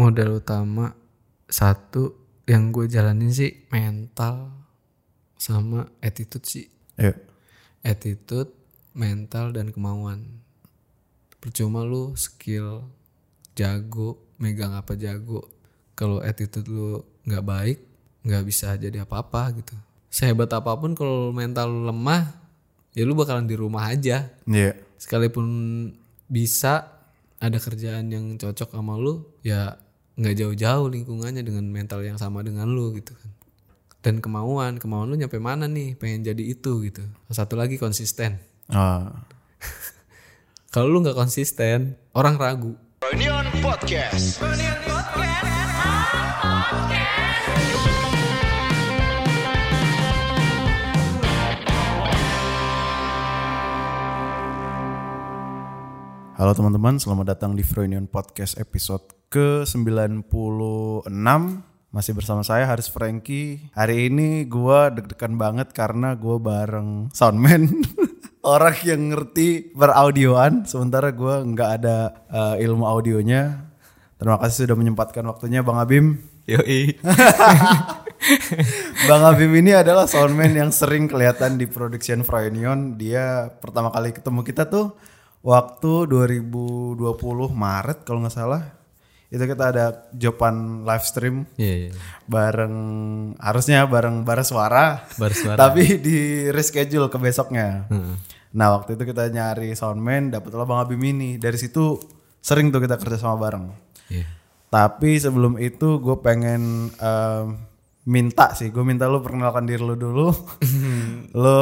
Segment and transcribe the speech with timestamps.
[0.00, 0.96] modal utama
[1.44, 2.16] satu
[2.48, 4.48] yang gue jalanin sih mental
[5.36, 7.12] sama attitude sih Iya.
[7.82, 8.48] attitude
[8.92, 10.40] mental dan kemauan
[11.36, 12.84] percuma lu skill
[13.52, 15.48] jago megang apa jago
[15.92, 17.78] kalau attitude lu nggak baik
[18.20, 19.76] nggak bisa jadi apa-apa gitu
[20.08, 22.36] sehebat apa pun kalau mental lu lemah
[22.92, 24.76] ya lu bakalan di rumah aja Iya.
[24.96, 25.46] sekalipun
[26.26, 26.88] bisa
[27.36, 29.80] ada kerjaan yang cocok sama lu ya
[30.20, 33.32] nggak jauh-jauh lingkungannya dengan mental yang sama dengan lu gitu kan.
[34.04, 35.96] Dan kemauan kemauan lu nyampe mana nih?
[35.96, 37.00] Pengen jadi itu gitu.
[37.32, 38.36] Satu lagi konsisten.
[38.68, 39.24] Ah.
[40.76, 42.76] kalau lu nggak konsisten orang ragu.
[43.00, 44.44] Reunion Podcast.
[56.40, 60.24] Halo teman-teman, selamat datang di Froynion Podcast episode ke-96.
[61.92, 63.68] Masih bersama saya Haris Franky.
[63.76, 67.84] Hari ini gua deg-degan banget karena gua bareng soundman.
[68.56, 70.64] Orang yang ngerti beraudioan.
[70.64, 73.68] Sementara gua nggak ada eh, ilmu audionya.
[74.16, 76.24] Terima kasih sudah menyempatkan waktunya Bang Abim.
[76.48, 76.96] Yoi.
[79.12, 82.96] Bang Abim ini adalah soundman yang sering kelihatan di production Froynion.
[82.96, 84.96] Dia pertama kali ketemu kita tuh
[85.40, 87.00] waktu 2020
[87.50, 88.62] Maret kalau nggak salah.
[89.30, 91.90] Itu kita ada joban live stream iya iya
[92.26, 92.74] bareng
[93.38, 95.06] harusnya bareng bara suara.
[95.14, 95.54] Bara Suara.
[95.54, 97.86] Tapi di reschedule ke besoknya.
[98.50, 101.38] Nah, waktu itu kita nyari soundman, dapetlah Bang Abim ini.
[101.38, 101.94] Dari situ
[102.42, 103.70] sering tuh kita kerja sama bareng.
[104.10, 104.26] iya
[104.66, 107.46] Tapi sebelum itu gue pengen em,
[108.06, 110.34] minta sih, gue minta lu perkenalkan diri lu dulu.
[111.32, 111.60] lu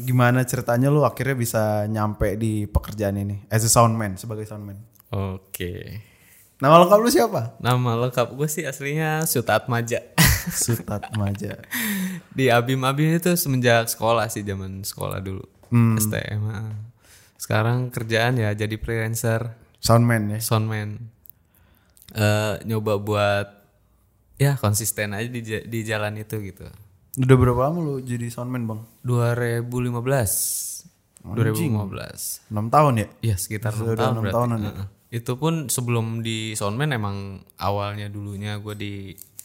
[0.00, 4.78] gimana ceritanya lu akhirnya bisa nyampe di pekerjaan ini as a soundman sebagai soundman.
[5.10, 5.74] oke
[6.60, 7.56] Nama lengkap lu siapa?
[7.56, 10.04] nama lengkap gue sih aslinya Sutat Maja
[10.64, 11.56] Sutat Maja.
[12.36, 15.40] di Abim Abim itu semenjak sekolah sih zaman sekolah dulu
[15.72, 16.76] STM ah.
[17.40, 20.38] sekarang kerjaan ya jadi freelancer Soundman ya.
[20.44, 21.08] soundman
[22.12, 23.46] eh nyoba buat
[24.36, 26.68] ya konsisten aja di, di jalan itu gitu
[27.20, 28.80] Udah berapa lama lu jadi soundman, Bang?
[29.04, 29.68] 2015
[31.20, 33.06] 2015 6 tahun ya?
[33.20, 34.36] Iya sekitar Sudah 6 tahun enam berarti.
[34.36, 34.72] tahunan ya?
[35.10, 38.94] Itu pun sebelum di soundman emang awalnya dulunya gue di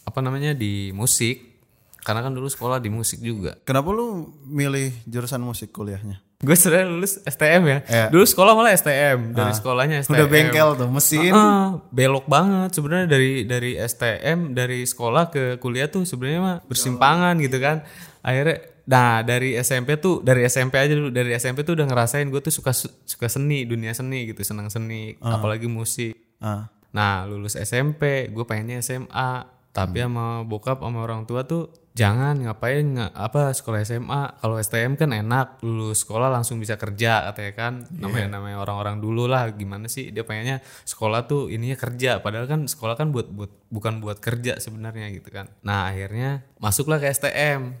[0.08, 1.58] apa namanya di musik
[2.00, 3.58] karena kan dulu sekolah di musik juga.
[3.66, 6.22] Kenapa lu milih jurusan musik kuliahnya?
[6.36, 7.78] Gue sebenarnya lulus STM ya.
[7.88, 8.06] Iya.
[8.12, 10.20] Dulu sekolah malah STM dari sekolahnya STM.
[10.20, 11.32] Udah bengkel tuh, mesin.
[11.32, 17.40] Heeh, belok banget sebenarnya dari dari STM dari sekolah ke kuliah tuh sebenarnya mah bersimpangan
[17.40, 17.88] gitu kan.
[18.20, 22.38] Akhirnya nah dari SMP tuh dari SMP aja dulu dari SMP tuh udah ngerasain gue
[22.38, 22.70] tuh suka
[23.02, 26.36] suka seni dunia seni gitu senang seni apalagi musik.
[26.38, 26.68] Ah.
[26.92, 29.30] Nah lulus SMP gue pengennya SMA
[29.72, 35.00] tapi sama bokap sama orang tua tuh jangan ngapain nggak apa sekolah SMA kalau STM
[35.00, 37.72] kan enak lulus sekolah langsung bisa kerja katanya kan.
[37.96, 40.12] Namanya namanya orang-orang dulu lah gimana sih?
[40.12, 42.20] Dia pengennya sekolah tuh ininya kerja.
[42.20, 45.48] Padahal kan sekolah kan buat buat bukan buat kerja sebenarnya gitu kan.
[45.64, 47.72] Nah akhirnya masuklah ke STM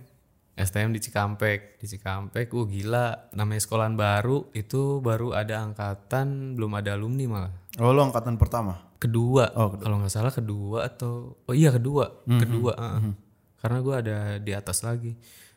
[0.56, 1.76] STM di Cikampek.
[1.76, 3.28] Di Cikampek uh gila.
[3.36, 7.52] Namanya sekolahan baru itu baru ada angkatan belum ada alumni malah.
[7.76, 8.80] Oh, lu angkatan pertama.
[8.96, 9.52] kedua.
[9.52, 12.24] Kalau nggak salah kedua atau oh iya kedua.
[12.24, 13.25] Kedua heeh.
[13.60, 15.16] Karena gue ada di atas lagi.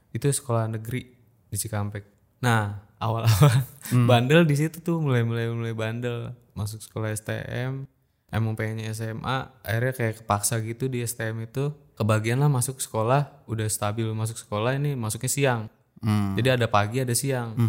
[0.10, 1.06] Itu sekolah negeri
[1.50, 2.04] di Cikampek.
[2.46, 3.64] Nah awal-awal
[4.10, 6.34] bandel di situ tuh mulai mulai mulai bandel.
[6.58, 7.88] Masuk sekolah STM
[8.30, 11.72] emang pengennya SMA akhirnya kayak kepaksa gitu di STM itu.
[12.00, 15.62] Kebagian lah masuk sekolah udah stabil masuk sekolah ini masuknya siang.
[16.40, 17.60] Jadi ada pagi ada siang.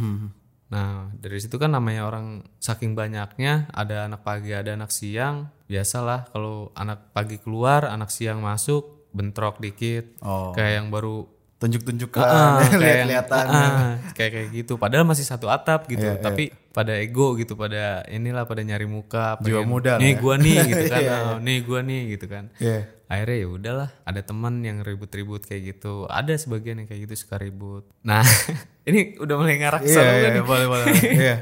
[0.71, 5.51] Nah, dari situ kan namanya orang saking banyaknya, ada anak pagi, ada anak siang.
[5.67, 10.19] Biasalah kalau anak pagi keluar, anak siang masuk, bentrok dikit.
[10.21, 10.51] Oh.
[10.53, 11.27] Kayak yang baru
[11.61, 13.45] Tunjuk-tunjukkan, kayak yang- lihat-lihatan.
[13.53, 14.81] ah, kayak kayak gitu.
[14.81, 19.37] Padahal masih satu atap gitu, Iya, tapi pada ego gitu, pada inilah pada nyari muka,
[19.45, 21.01] Jiwa pengen, muda lah Nih ya." gua nih gitu kan.
[21.05, 22.45] Iya, oh, nih gua nih gitu kan.
[22.57, 22.81] Iya.
[23.13, 26.09] Akhirnya ya udahlah, ada teman yang ribut-ribut kayak gitu.
[26.09, 27.85] Ada sebagian yang kayak gitu suka ribut.
[28.01, 28.25] Nah,
[28.89, 30.45] ini udah mulai ngarak Iya, sama iya, gua nih.
[30.49, 30.87] boleh, boleh.
[30.97, 31.37] Iya.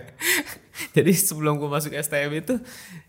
[0.94, 2.58] Jadi sebelum gue masuk STM itu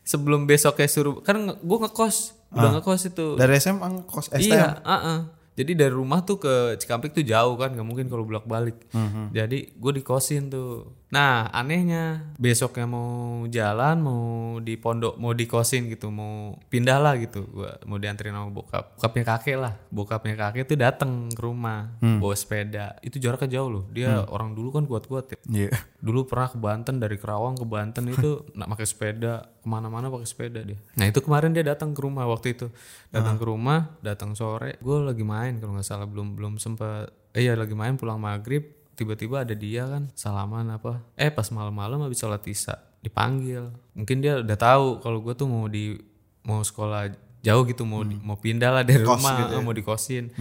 [0.02, 3.28] sebelum besoknya suruh kan gue ngekos udah ngekos itu.
[3.36, 4.42] Dari SMA kos STM.
[4.42, 5.20] Iya, uh-uh.
[5.54, 8.80] Jadi dari rumah tuh ke Cikampek tuh jauh kan, nggak mungkin kalau bolak balik.
[8.90, 9.36] Mhm.
[9.36, 10.88] Jadi gue dikosin tuh.
[11.10, 13.10] Nah anehnya besoknya mau
[13.46, 14.24] jalan, mau
[14.62, 17.44] di pondok, mau dikosin gitu, mau pindah lah gitu.
[17.50, 19.74] Gua mau dianterin sama bokap, bokapnya kakek lah.
[19.90, 22.22] Bokapnya kakek tuh dateng ke rumah, Hmm.
[22.22, 22.96] bawa sepeda.
[23.02, 23.84] Itu jaraknya jauh loh.
[23.90, 25.70] Dia orang dulu kan kuat-kuat ya Iya.
[26.00, 30.26] dulu pernah ke Banten dari Kerawang ke Banten itu nak pakai sepeda ke mana-mana pakai
[30.26, 30.82] sepeda dia.
[30.98, 32.74] Nah itu kemarin dia datang ke rumah waktu itu.
[33.08, 37.46] Datang ke rumah datang sore gue lagi main kalau nggak salah belum belum sempat eh
[37.46, 41.06] iya lagi main pulang maghrib tiba-tiba ada dia kan salaman apa.
[41.14, 43.70] Eh pas malam-malam habis sholat isya dipanggil.
[43.94, 45.94] Mungkin dia udah tahu kalau gue tuh mau di
[46.42, 47.08] mau sekolah
[47.40, 50.34] jauh gitu mau di- mau pindah lah dari rumah eh, mau dikosin.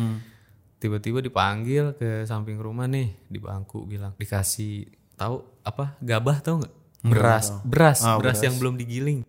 [0.75, 6.75] Tiba-tiba dipanggil ke samping rumah nih di bangku bilang dikasih tahu apa gabah tahu nggak
[7.00, 9.23] beras beras beras yang belum digiling.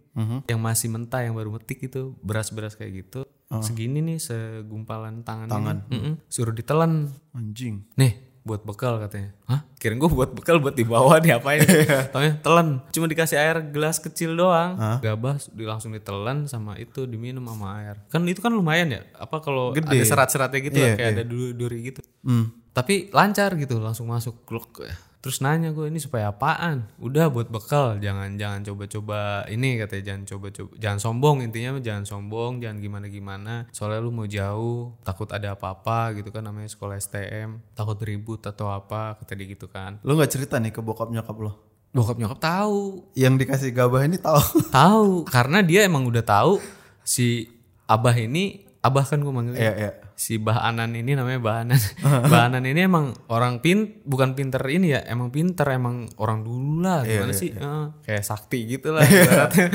[0.45, 3.23] Yang masih mentah yang baru metik itu beras-beras kayak gitu.
[3.59, 5.77] Segini nih segumpalan tangan, tangan.
[6.25, 7.07] suruh ditelan.
[7.31, 7.85] Anjing.
[7.95, 9.35] nih buat bekal katanya.
[9.45, 9.61] Hah?
[9.77, 11.61] Kirain gue buat bekal buat dibawa nih apain?
[12.13, 14.73] Taunya telan cuma dikasih air gelas kecil doang.
[14.97, 17.95] Gabah di- langsung ditelan sama itu diminum sama air.
[18.07, 21.77] Kan itu kan lumayan ya apa kalau ada serat-seratnya gitu Iya, kayak ada duri, duri
[21.85, 22.01] gitu.
[22.19, 22.49] Hmm.
[22.69, 24.71] tapi lancar gitu langsung masuk gluk
[25.19, 26.87] terus nanya gue ini supaya apaan?
[26.99, 27.99] Udah buat bekal.
[27.99, 30.13] Jangan jangan coba-coba ini katanya.
[30.13, 31.37] Jangan coba-coba jangan sombong.
[31.43, 33.67] Intinya jangan sombong jangan gimana-gimana.
[33.75, 38.71] Soalnya lu mau jauh takut ada apa-apa gitu kan namanya sekolah STM takut ribut atau
[38.71, 39.99] apa kata dia gitu kan.
[40.07, 41.69] Lu nggak cerita nih ke bokap nyokap lo?
[41.89, 43.01] bokap nyokap tahu.
[43.17, 44.41] Yang dikasih gabah ini tahu.
[44.77, 46.61] tahu karena dia emang udah tahu
[47.01, 47.49] si
[47.89, 49.59] abah ini abah kan gue manggilnya.
[49.59, 49.91] Iya, iya.
[50.19, 51.79] Si Bahanan ini namanya Bahanan.
[52.33, 57.07] Bahanan ini emang orang pin bukan pinter ini ya, emang pinter emang orang dulu lah
[57.07, 57.55] gimana sih?
[57.55, 59.71] Eh, kayak sakti gitu lah ibaratnya.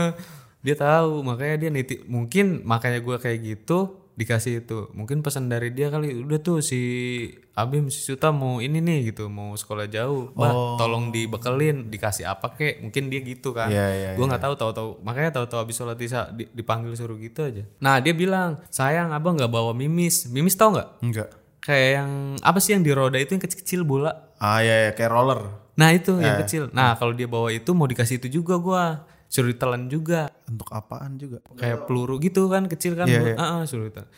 [0.64, 4.92] dia tahu makanya dia nitip mungkin makanya gua kayak gitu dikasih itu.
[4.92, 6.76] Mungkin pesan dari dia kali udah tuh si
[7.52, 10.28] Abim si Suta mau ini nih gitu mau sekolah jauh.
[10.32, 12.80] Bah tolong dibekelin dikasih apa kek?
[12.80, 13.68] Mungkin dia gitu kan.
[13.68, 16.92] Iya, iya, gue nggak tahu tahu tahu makanya tahu tahu habis sholat isya di- dipanggil
[16.92, 17.64] suruh gitu aja.
[17.78, 20.28] Nah dia bilang sayang abang nggak bawa mimis.
[20.28, 20.88] Mimis tau nggak?
[21.00, 21.30] Enggak.
[21.60, 24.32] kayak yang apa sih yang di roda itu yang kecil-kecil bola?
[24.36, 25.40] Ah ya, ya kayak roller.
[25.76, 26.68] nah itu yang kecil.
[26.70, 30.34] Nah kalau dia bawa itu mau dikasih itu juga gua suruh ditelan juga.
[30.44, 31.38] Untuk apaan juga?
[31.54, 33.06] kayak peluru gitu kan kecil kan.
[33.06, 34.10] Iya, Ah, ah, suruh ditelan.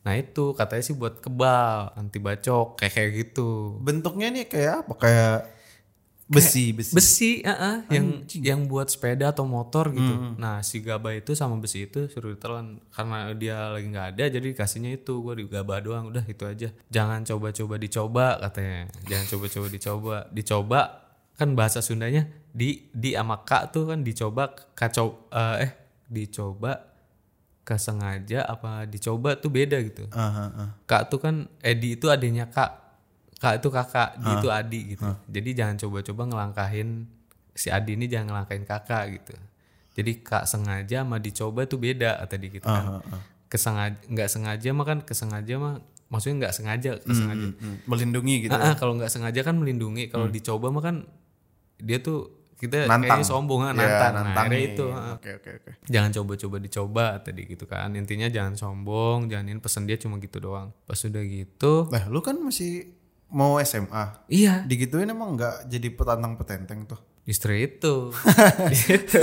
[0.00, 3.76] nah itu katanya sih buat kebal anti bacok kayak kayak gitu.
[3.82, 4.92] Bentuknya nih kayak apa?
[4.96, 5.38] Kayak
[6.24, 6.94] besi, besi.
[6.94, 10.38] besi ah, ah, yang yang buat sepeda atau motor gitu.
[10.38, 14.48] Nah si gabah itu sama besi itu suruh ditelan karena dia lagi nggak ada jadi
[14.54, 16.70] kasihnya itu gue di gabah doang udah itu aja.
[16.86, 18.86] Jangan coba-coba dicoba katanya.
[19.04, 20.80] Jangan coba-coba dicoba dicoba
[21.40, 25.72] kan bahasa Sundanya di di sama kak tuh kan dicoba kacau eh, eh
[26.12, 26.90] dicoba
[27.64, 30.70] kesengaja apa dicoba tuh beda gitu Ah, ah, ah.
[30.84, 32.82] Kak tuh kan Edi itu adiknya Kak.
[33.40, 35.06] Kak itu kakak, di itu adik gitu.
[35.32, 37.08] Jadi jangan coba-coba ngelangkahin
[37.56, 39.32] si Adi ini jangan ngelangkahin kakak gitu.
[39.96, 43.00] Jadi Kak sengaja sama dicoba tuh beda tadi gitu kan.
[43.48, 45.74] Kesengaja nggak sengaja mah kan kesengaja mah
[46.10, 47.46] maksudnya nggak sengaja kesengaja.
[47.54, 48.52] Hmm, melindungi gitu.
[48.52, 50.96] Ah, ah, kalau nggak sengaja kan melindungi, kalau dicoba mah kan
[51.80, 52.18] dia tuh
[52.54, 53.08] kita Nantang.
[53.16, 54.12] kayaknya sombong ah, Iya, nantang.
[54.12, 54.36] Nah, nantangin.
[54.52, 55.12] akhirnya itu ah.
[55.16, 55.70] Oke, oke, oke.
[55.86, 60.38] jangan coba-coba dicoba tadi gitu kan intinya jangan sombong jangan ini pesan dia cuma gitu
[60.38, 62.92] doang pas udah gitu Nah, lu kan masih
[63.28, 64.04] mau SMA.
[64.26, 67.00] iya Digituin emang nggak jadi petantang petenteng tuh.
[67.22, 68.10] Istri itu
[68.90, 69.20] itu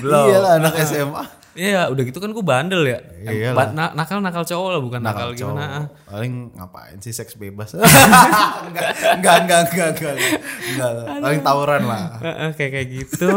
[0.00, 1.22] belum Iya lah anak SMA.
[1.52, 3.54] iya udah gitu kan gue bandel ya Iyalah.
[3.56, 5.50] Ba- na- nakal nakal cowok lah bukan nakal, Cowok.
[5.50, 5.86] gimana ah.
[6.06, 7.74] Paling ngapain sih seks bebas?
[8.66, 10.14] enggak, enggak, enggak, enggak, enggak.
[10.64, 10.92] Enggak.
[11.18, 12.04] Paling tawuran lah.
[12.54, 13.34] Kayak kayak gitu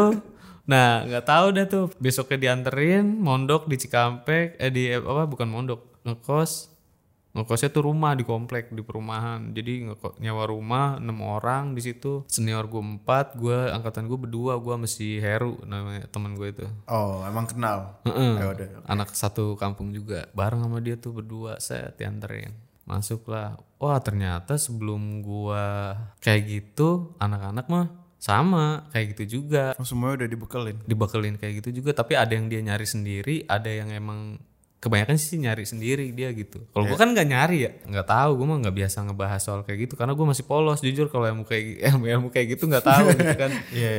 [0.64, 6.00] nah nggak tahu dah tuh besoknya dianterin mondok di Cikampek eh di apa bukan mondok
[6.04, 6.72] ngekos
[7.34, 12.22] ngekosnya tuh rumah di komplek di perumahan jadi ngeko- nyawa rumah enam orang di situ
[12.26, 17.22] senior gue empat gue angkatan gue berdua gue masih Heru namanya teman gue itu Oh,
[17.24, 17.98] emang kenal.
[18.04, 18.34] Heeh.
[18.36, 18.68] Ya udah.
[18.86, 25.02] anak satu kampung juga bareng sama dia tuh berdua saya dianterin masuklah wah ternyata sebelum
[25.20, 27.88] gua kayak gitu anak-anak mah
[28.18, 30.78] sama kayak gitu juga Oh, semuanya udah dibekelin.
[30.84, 34.36] dibekelin kayak gitu juga tapi ada yang dia nyari sendiri ada yang emang
[34.84, 36.60] kebanyakan sih nyari sendiri dia gitu.
[36.76, 37.72] Kalau gua kan nggak nyari ya.
[37.88, 41.08] Nggak tahu gua mah nggak biasa ngebahas soal kayak gitu karena gua masih polos jujur
[41.08, 43.52] kalau ilmu kayak ilmu ilmu kayak gitu nggak tahu gitu kan.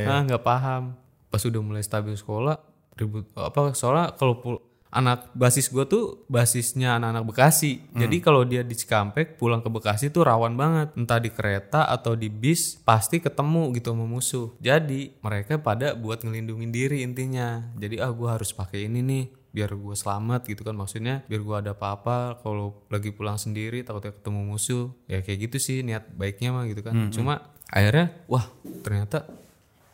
[0.05, 0.93] Ah nggak paham.
[1.33, 2.61] Pas udah mulai stabil sekolah
[2.95, 4.62] ribut apa soalnya kalau pul-
[4.95, 7.83] anak basis gua tuh basisnya anak-anak Bekasi.
[7.99, 10.95] Jadi kalau dia di Cikampek pulang ke Bekasi tuh rawan banget.
[10.95, 14.55] Entah di kereta atau di bis pasti ketemu gitu sama musuh.
[14.62, 17.75] Jadi mereka pada buat ngelindungin diri intinya.
[17.75, 19.25] Jadi ah gua harus pakai ini nih
[19.55, 20.75] biar gue selamat gitu kan.
[20.75, 25.57] Maksudnya biar gue ada apa-apa kalau lagi pulang sendiri takutnya ketemu musuh ya kayak gitu
[25.63, 27.15] sih niat baiknya mah gitu kan.
[27.15, 28.51] Cuma akhirnya wah
[28.83, 29.31] ternyata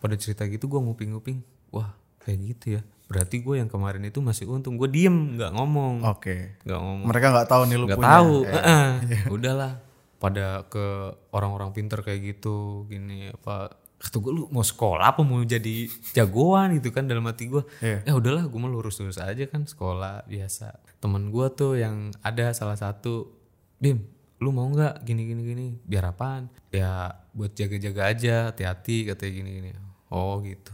[0.01, 1.45] pada cerita gitu gue nguping-nguping.
[1.77, 1.93] Wah
[2.25, 2.83] kayak gitu ya.
[3.11, 4.81] Berarti gue yang kemarin itu masih untung.
[4.81, 6.09] Gue diem nggak ngomong.
[6.09, 6.57] Oke.
[6.65, 7.07] nggak ngomong.
[7.11, 8.13] Mereka nggak tahu nih lu nggak punya.
[8.17, 8.35] tahu.
[8.49, 8.89] Eh, Heeh.
[9.29, 9.73] udahlah.
[10.21, 15.37] Pada ke orang-orang pinter kayak gitu gini apa kata gue lu mau sekolah apa mau
[15.45, 15.85] jadi
[16.17, 16.73] jagoan?
[16.81, 18.01] Gitu kan dalam hati gue Iya.
[18.09, 20.81] ya udahlah gue mah lurus lurus aja kan sekolah biasa.
[20.99, 23.29] Temen gue tuh yang ada salah satu
[23.77, 24.01] dim
[24.41, 25.67] lu mau nggak gini gini gini?
[25.85, 26.49] Biar apaan?
[26.73, 29.69] Ya buat jaga jaga aja hati-hati katanya gini gini
[30.09, 30.73] oh gitu.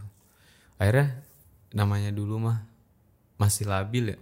[0.78, 1.20] Akhirnya
[1.74, 2.62] namanya dulu mah
[3.36, 4.18] masih labil ya.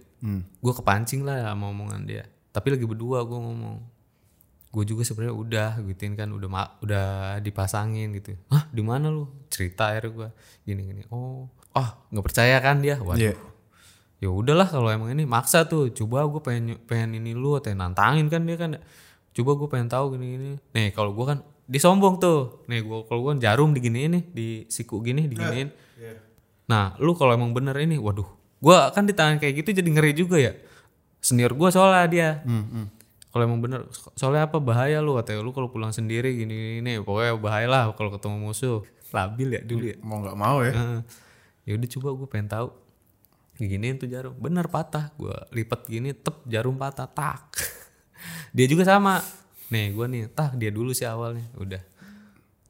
[0.59, 2.25] Gue kepancing lah sama omongan dia.
[2.49, 3.94] Tapi lagi berdua gue ngomong
[4.75, 7.05] gue juga sebenarnya udah gituin kan udah ma- udah
[7.39, 8.35] dipasangin gitu.
[8.51, 9.31] Ah di mana lu?
[9.47, 10.27] Cerita akhirnya gue
[10.67, 11.01] gini gini.
[11.09, 12.99] Oh ah nggak percaya kan dia?
[12.99, 13.15] Waduh.
[13.15, 13.33] Iya.
[14.15, 15.87] ya udahlah kalau emang ini maksa tuh.
[15.89, 18.75] Coba gue pengen pengen ini lu atau nantangin kan dia kan.
[19.31, 20.47] Coba gue pengen tahu gini gini.
[20.71, 22.63] Nih kalau gue kan disombong tuh.
[22.67, 25.69] Nih gue kalau gue jarum diginiin nih di siku gini diginiin.
[26.67, 28.27] Nah lu kalau emang bener ini waduh.
[28.59, 30.51] Gue kan di tangan kayak gitu jadi ngeri juga ya.
[31.19, 32.29] Senior gue soalnya dia
[33.35, 35.43] kalau emang bener so- soalnya apa bahaya lu katanya.
[35.43, 38.79] Lu kalau pulang sendiri gini gini pokoknya bahaya lah kalau ketemu musuh.
[39.11, 39.99] Labil ya dulu ya.
[39.99, 40.71] Mau nggak mau ya.
[40.71, 40.99] Heeh.
[41.67, 42.67] ya udah coba gue pengen tahu.
[43.59, 44.31] Giniin tuh jarum.
[44.39, 45.11] Bener patah.
[45.19, 47.59] Gue lipat gini tep jarum patah tak.
[48.55, 49.19] Dia juga sama.
[49.67, 51.43] Nih gue nih tak dia dulu sih awalnya.
[51.59, 51.83] Udah.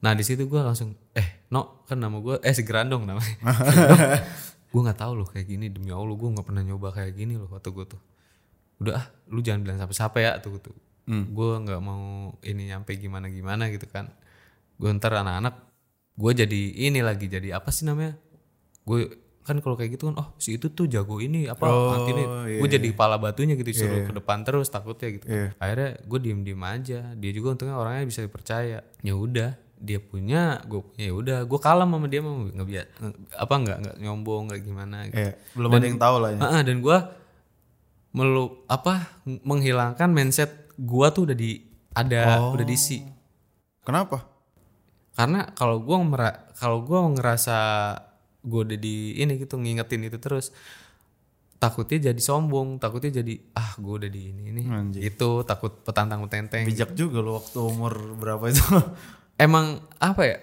[0.02, 3.38] Nah di situ gue langsung eh no kan nama gue eh si Grandong namanya.
[4.74, 5.70] Gue nggak tahu loh kayak gini.
[5.70, 8.00] Demi allah gue nggak pernah nyoba kayak gini loh waktu gue tuh
[8.82, 10.76] udah ah lu jangan bilang siapa-siapa ya tuh tuh.
[11.06, 14.10] Gue nggak mau ini nyampe gimana gimana gitu kan.
[14.76, 15.54] Gue ntar anak-anak
[16.16, 18.18] gue jadi ini lagi jadi apa sih namanya?
[18.82, 22.24] Gue kan kalau kayak gitu kan oh si itu tuh jago ini apa nanti ini.
[22.58, 25.26] gue jadi kepala batunya gitu suruh ke depan terus takutnya gitu.
[25.62, 27.14] Akhirnya gue diem diem aja.
[27.14, 28.82] Dia juga untungnya orangnya bisa dipercaya.
[29.06, 32.86] Ya udah dia punya gue punya ya udah gue kalah sama dia mau nggak biar
[33.36, 35.20] apa nggak nggak nyombong nggak gimana gitu.
[35.20, 35.32] Iya.
[35.52, 36.38] Belum ada yang tahu lah ya.
[36.40, 36.98] Heeh, dan gue
[38.16, 41.60] melu apa menghilangkan mindset gue tuh udah di
[41.92, 43.04] ada udah diisi
[43.86, 44.26] Kenapa?
[45.16, 45.96] karena kalau gue
[46.56, 47.58] kalau gue ngerasa
[48.44, 50.52] gue udah di ini gitu ngingetin itu terus
[51.56, 54.62] takutnya jadi sombong takutnya jadi ah gue udah di ini ini
[55.00, 58.60] itu takut petantang petenteng Bijak juga lo waktu umur berapa itu.
[59.44, 60.38] emang apa ya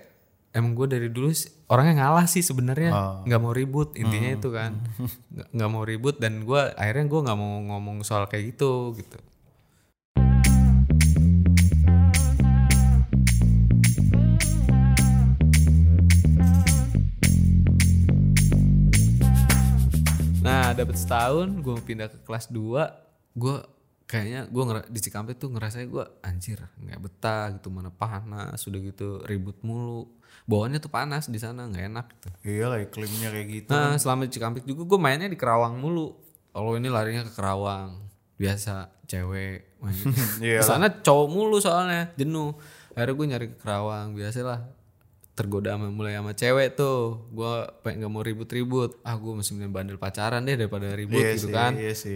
[0.53, 1.29] emang gue dari dulu
[1.67, 2.89] orangnya ngalah sih sebenarnya.
[3.25, 4.71] Nggak mau ribut intinya itu kan.
[5.33, 9.17] Nggak- nggak mau ribut dan gue akhirnya gue nggak mau ngomong soal kayak gitu gitu.
[20.43, 22.59] Nah dapat setahun gue pindah ke kelas 2
[23.33, 23.55] gue
[24.05, 29.23] kayaknya gue di Cikampek tuh ngerasanya gue anjir nggak betah gitu mana panas sudah gitu
[29.25, 30.05] ribut mulu
[30.43, 32.27] bawaannya tuh panas di sana nggak enak gitu.
[32.43, 33.69] Iya lah iklimnya kayak gitu.
[33.71, 36.19] nah selama di Cikampek juga gue mainnya di Kerawang mulu.
[36.51, 37.95] Kalau ini larinya ke Kerawang.
[38.35, 40.03] Biasa cewek main.
[40.43, 42.53] Iya di sana cowok mulu soalnya jenuh.
[42.93, 44.59] Akhirnya gue nyari ke Kerawang biasalah.
[45.33, 47.25] Tergoda sama mulai sama cewek tuh.
[47.31, 49.01] Gue pengen gak mau ribut-ribut.
[49.01, 51.73] Ah gue mesti mending bandel pacaran deh daripada ribut Iya gitu sih, kan.
[51.79, 52.13] iya sih.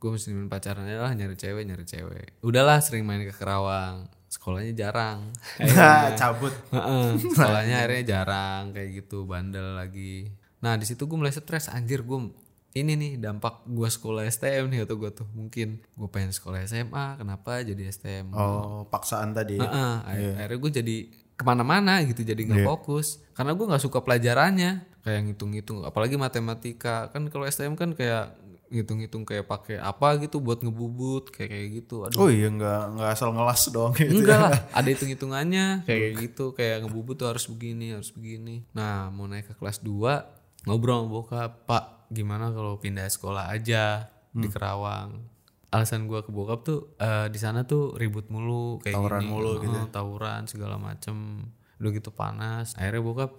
[0.00, 2.40] gue mesti mending pacaran aja lah nyari cewek nyari cewek.
[2.40, 5.34] Udahlah sering main ke Kerawang sekolahnya jarang.
[6.20, 6.54] Cabut.
[6.70, 10.30] Heeh, sekolahnya akhirnya jarang kayak gitu bandel lagi.
[10.60, 12.30] Nah di situ gue mulai stres anjir gue
[12.70, 15.26] ini nih dampak gue sekolah STM nih atau gue tuh.
[15.28, 19.58] Mungkin gue pengen sekolah SMA kenapa jadi STM Oh, paksaan tadi.
[19.58, 20.96] Heeh, akhir- akhirnya gue jadi
[21.34, 23.18] ke mana-mana gitu jadi nggak fokus.
[23.32, 24.70] Karena gue nggak suka pelajarannya
[25.00, 27.10] kayak ngitung-ngitung apalagi matematika.
[27.10, 28.38] Kan kalau STM kan kayak
[28.70, 33.10] ngitung-ngitung kayak pakai apa gitu buat ngebubut kayak kayak gitu aduh Oh iya nggak nggak
[33.10, 34.22] asal ngelas doang gitu.
[34.22, 38.62] Enggak lah, ada hitung-hitungannya kayak gitu, kayak ngebubut tuh harus begini, harus begini.
[38.70, 41.84] Nah, mau naik ke kelas 2, ngobrol sama bokap, "Pak,
[42.14, 45.18] gimana kalau pindah sekolah aja di Kerawang?"
[45.70, 49.30] Alasan gua ke bokap tuh eh, di sana tuh ribut mulu kayak Tawuran gini.
[49.30, 51.46] mulu Heeh, tawuran segala macem.
[51.82, 52.74] Udah gitu panas.
[52.78, 53.30] Akhirnya bokap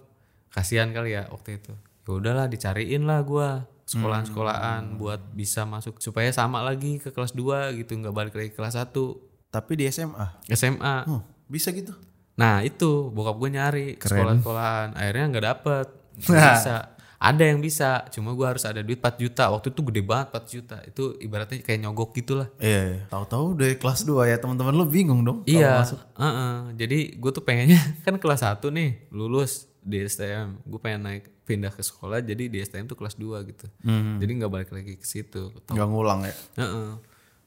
[0.52, 1.72] kasihan kali ya waktu itu.
[2.04, 7.76] Ya udahlah dicariin lah gua sekolahan-sekolahan buat bisa masuk supaya sama lagi ke kelas 2
[7.82, 8.90] gitu, nggak balik lagi ke kelas 1.
[9.52, 10.26] Tapi di SMA.
[10.48, 10.96] SMA.
[11.10, 11.20] Oh,
[11.50, 11.92] bisa gitu.
[12.40, 14.96] Nah itu bokap gue nyari sekolah-sekolahan.
[14.96, 15.86] Akhirnya nggak dapet.
[16.24, 16.76] Nggak bisa.
[17.22, 17.90] Ada yang bisa.
[18.10, 19.52] Cuma gue harus ada duit 4 juta.
[19.52, 20.76] Waktu itu gede banget 4 juta.
[20.88, 22.48] Itu ibaratnya kayak nyogok gitu lah.
[22.58, 23.00] Iya, iya.
[23.12, 25.38] Tahu-tahu dari kelas 2 ya teman-teman lu bingung dong.
[25.44, 25.84] Iya.
[26.16, 26.54] heeh.
[26.80, 30.62] Jadi gue tuh pengennya kan kelas 1 nih lulus di STM.
[30.62, 33.66] Gue pengen naik pindah ke sekolah jadi di STM tuh kelas 2 gitu.
[34.22, 35.50] Jadi nggak balik lagi ke situ.
[35.68, 36.34] Nggak ngulang ya.
[36.62, 36.90] Heeh.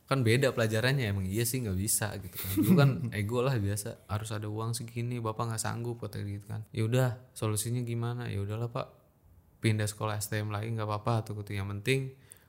[0.05, 2.51] Kan beda pelajarannya emang iya sih nggak bisa gitu kan.
[2.53, 6.61] Dulu kan ego lah biasa harus ada uang segini bapak nggak sanggup kata gitu kan.
[6.75, 8.29] Ya udah solusinya gimana?
[8.29, 8.91] Ya udahlah pak
[9.63, 11.57] pindah sekolah STM lagi nggak apa-apa tuh gitu.
[11.57, 11.99] Yang penting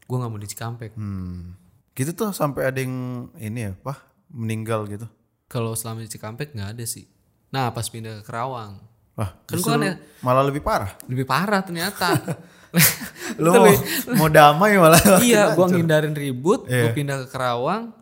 [0.05, 0.93] gue nggak mau di Cikampek.
[0.99, 1.57] Hmm.
[1.97, 5.09] Gitu tuh sampai ada yang ini ya, Pak, meninggal gitu.
[5.49, 7.09] Kalau selama di Cikampek nggak ada sih.
[7.57, 10.93] Nah pas pindah ke Kerawang Wah, Kan gua ya- malah lebih parah.
[11.07, 12.13] lebih parah ternyata
[13.37, 13.73] Lu mau,
[14.15, 15.01] mau damai malah.
[15.19, 16.93] iya gue ngindarin ribut gue Iya.
[16.93, 17.97] pindah ke Kerawang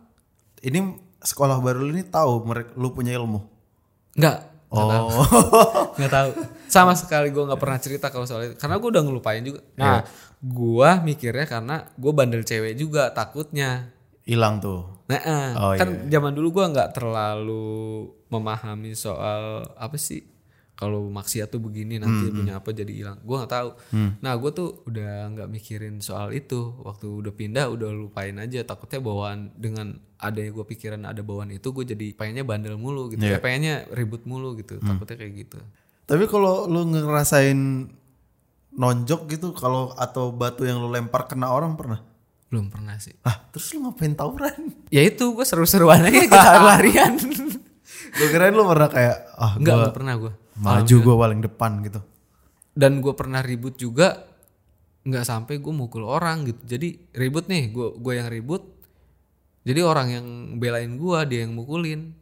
[0.59, 0.79] Ini
[1.17, 3.39] sekolah baru lu ini tahu mereka lu punya ilmu.
[4.13, 5.07] nggak Oh.
[5.95, 6.29] nggak tahu
[6.67, 10.03] sama sekali gue nggak pernah cerita kalau soal itu karena gue udah ngelupain juga nah
[10.37, 15.05] gue mikirnya karena gue bandel cewek juga takutnya Hilang tuh.
[15.05, 17.69] nah eh, Oh, kan zaman dulu gue nggak terlalu
[18.27, 20.27] memahami soal apa sih
[20.75, 23.17] kalau maksiat tuh begini nanti punya apa jadi hilang.
[23.23, 23.69] Gue nggak tahu.
[24.19, 26.75] Nah gue tuh udah nggak mikirin soal itu.
[26.83, 28.59] Waktu udah pindah udah lupain aja.
[28.67, 33.07] Takutnya bawaan dengan ada yang gue pikiran ada bawaan itu gue jadi pengennya bandel mulu
[33.07, 33.23] gitu.
[33.23, 34.75] Ya pengennya ribut mulu gitu.
[34.83, 35.59] Takutnya kayak gitu.
[36.05, 37.87] Tapi kalau lu ngerasain
[38.75, 42.03] nonjok gitu kalau atau batu yang lu lempar kena orang pernah?
[42.45, 43.11] belum pernah sih.
[43.25, 44.71] Ah, terus lu ngapain tawuran?
[44.87, 47.17] ya itu gue seru-seruan aja kita larian.
[48.15, 51.99] Gue kirain lu pernah kayak ah enggak gua pernah gue maju gue paling depan gitu.
[52.75, 54.35] dan gue pernah ribut juga
[55.05, 56.75] nggak sampai gue mukul orang gitu.
[56.75, 58.65] Jadi ribut nih gue gue yang ribut.
[59.65, 60.25] Jadi orang yang
[60.57, 62.13] belain gue dia yang mukulin.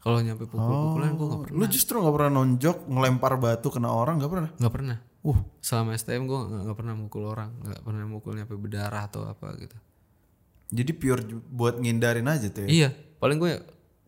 [0.00, 1.56] Kalau nyampe pukul-pukulan gue nggak pernah.
[1.56, 4.50] Lu justru nggak pernah nonjok ngelempar batu kena orang nggak pernah?
[4.56, 4.98] nggak pernah.
[5.20, 9.24] Uh, selama STM gue nggak nggak pernah mukul orang nggak pernah mukul nyampe berdarah atau
[9.24, 9.76] apa gitu.
[10.70, 12.68] Jadi pure buat ngindarin aja tuh ya?
[12.68, 12.88] iya
[13.20, 13.58] paling gue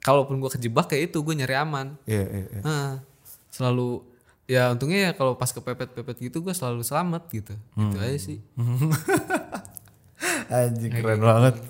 [0.00, 1.96] kalaupun gue kejebak kayak itu gue nyari aman.
[2.08, 2.60] Iya, iya, iya.
[2.64, 2.88] Nah,
[3.52, 4.00] selalu
[4.48, 7.54] ya untungnya ya kalau pas kepepet-pepet gitu gue selalu selamat gitu.
[7.76, 8.38] Gitu aja sih.
[10.50, 11.60] Anjing keren banget.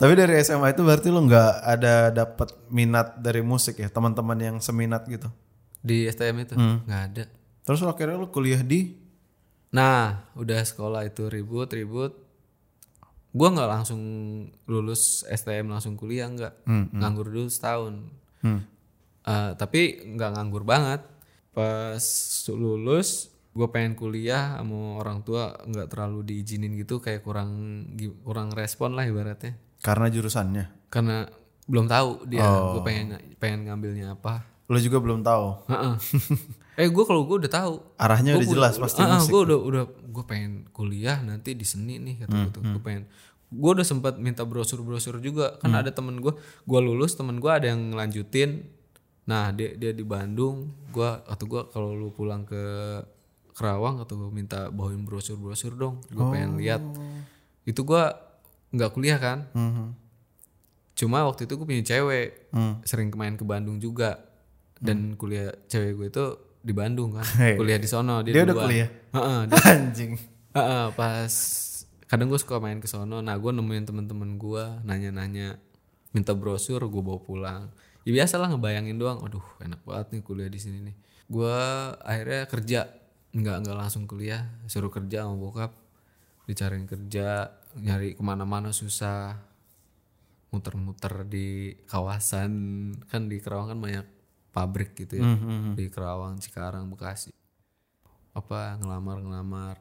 [0.00, 4.56] Tapi dari SMA itu berarti lu nggak ada dapat minat dari musik ya, teman-teman yang
[4.58, 5.28] seminat gitu.
[5.80, 6.54] di STM itu?
[6.56, 7.24] Nggak ada.
[7.64, 8.96] Terus lu akhirnya lu kuliah di?
[9.72, 12.12] Nah, udah sekolah itu ribut, ribut.
[13.30, 14.00] Gua nggak langsung
[14.66, 18.04] lulus STM langsung kuliah nggak, nganggur dulu setahun.
[19.26, 21.04] Eh, tapi nggak nganggur banget.
[21.50, 22.04] Pas
[22.54, 27.50] lulus, gue pengen kuliah sama orang tua nggak terlalu diizinin gitu, kayak kurang
[28.22, 29.58] kurang respon lah ibaratnya.
[29.80, 30.92] karena jurusannya.
[30.92, 31.24] Karena
[31.64, 34.44] belum tahu dia, gue pengen pengen ngambilnya apa.
[34.68, 35.66] Lu juga belum tahu.
[35.72, 35.94] Heeh.
[36.80, 39.28] eh gue kalau gue udah tahu Arahnya udah jelas pasti musik.
[39.28, 43.04] gue udah udah gue pengen kuliah nanti di seni nih kata gue tuh gue pengen
[43.52, 47.52] gue udah sempat minta brosur brosur juga kan ada temen gue gue lulus temen gue
[47.52, 48.64] ada yang ngelanjutin
[49.30, 50.56] nah dia dia di Bandung
[50.88, 52.58] gue atau gue kalau lu pulang ke
[53.52, 56.80] Kerawang atau gue minta bawain brosur brosur dong gue pengen lihat.
[57.62, 58.02] Itu gue
[58.70, 59.46] nggak kuliah kan?
[59.52, 59.86] Mhm.
[60.92, 62.76] cuma waktu itu gue punya cewek Hmm.
[62.82, 64.20] sering main ke Bandung juga.
[64.76, 66.24] Dan kuliah cewek gue itu
[66.58, 67.24] di Bandung kan?
[67.54, 68.88] Kuliah di sono dia, Dia udah kuliah?
[69.10, 70.12] Heeh, dia- Anjing.
[70.50, 71.32] heeh, pas
[72.04, 73.20] kadang gue suka main ke sono.
[73.20, 75.56] Nah gue nemuin temen-temen gue nanya-nanya
[76.10, 77.62] minta brosur gue bawa pulang
[78.06, 80.96] ya biasa lah ngebayangin doang aduh enak banget nih kuliah di sini nih.
[81.30, 81.56] Gue
[82.00, 82.80] akhirnya kerja
[83.30, 85.70] nggak nggak langsung kuliah suruh kerja sama bokap
[86.50, 89.38] dicariin kerja nyari ke mana-mana susah
[90.50, 92.52] muter-muter di kawasan.
[93.06, 94.06] Kan di Kerawang kan banyak
[94.50, 95.26] pabrik gitu ya
[95.78, 97.30] di Kerawang Cikarang Bekasi.
[98.34, 99.76] Apa ngelamar ngelamar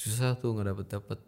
[0.00, 1.20] susah tuh nggak dapet dapet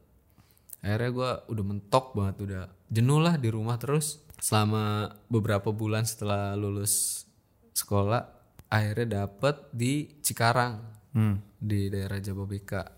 [0.83, 6.53] akhirnya gue udah mentok banget udah jenuh lah di rumah terus selama beberapa bulan setelah
[6.53, 7.25] lulus
[7.73, 8.27] sekolah
[8.67, 11.45] akhirnya dapet di Cikarang Hmm.
[11.55, 12.89] di daerah Jababeka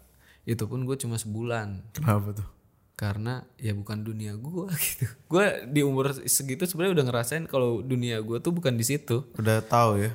[0.44, 2.46] itu pun gue cuma sebulan Kenapa tuh?
[2.94, 8.22] karena ya bukan dunia gue gitu gue di umur segitu sebenarnya udah ngerasain kalau dunia
[8.22, 10.14] gue tuh bukan di situ Udah tahu ya.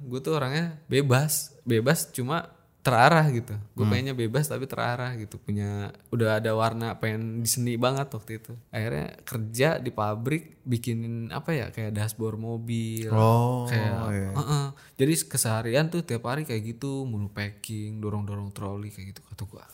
[0.00, 2.48] gue tuh orangnya bebas bebas cuma
[2.84, 3.56] terarah gitu.
[3.72, 5.40] Gue pengennya bebas tapi terarah gitu.
[5.40, 8.52] Punya udah ada warna pengen di seni banget waktu itu.
[8.68, 13.08] Akhirnya kerja di pabrik bikinin apa ya kayak dashboard mobil.
[13.08, 14.30] Oh, kayak iya.
[14.36, 14.66] Heeh.
[15.00, 19.48] jadi keseharian tuh tiap hari kayak gitu mulu packing dorong dorong troli kayak gitu kata
[19.48, 19.64] gue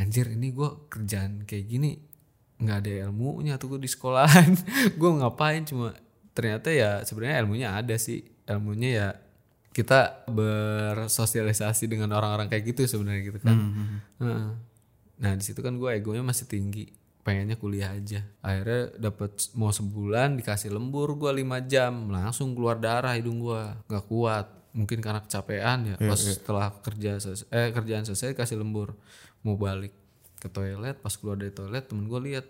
[0.00, 1.90] anjir ini gue kerjaan kayak gini
[2.62, 4.54] nggak ada ilmunya tuh gue di sekolahan.
[5.00, 5.66] Gue ngapain?
[5.66, 5.98] Cuma
[6.30, 8.22] ternyata ya sebenarnya ilmunya ada sih.
[8.46, 9.08] Ilmunya ya
[9.72, 13.56] kita bersosialisasi dengan orang-orang kayak gitu sebenarnya gitu kan.
[14.20, 14.48] Heeh.
[15.22, 16.92] nah di situ kan gue egonya masih tinggi.
[17.22, 18.26] Pengennya kuliah aja.
[18.42, 22.10] Akhirnya dapat mau sebulan dikasih lembur gue lima jam.
[22.10, 24.46] Langsung keluar darah hidung gue nggak kuat.
[24.74, 25.96] Mungkin karena kecapean ya.
[25.96, 28.98] Pas setelah kerja selesai, eh kerjaan selesai kasih lembur.
[29.46, 29.94] Mau balik
[30.36, 32.42] ke toilet pas keluar dari toilet temen gue lihat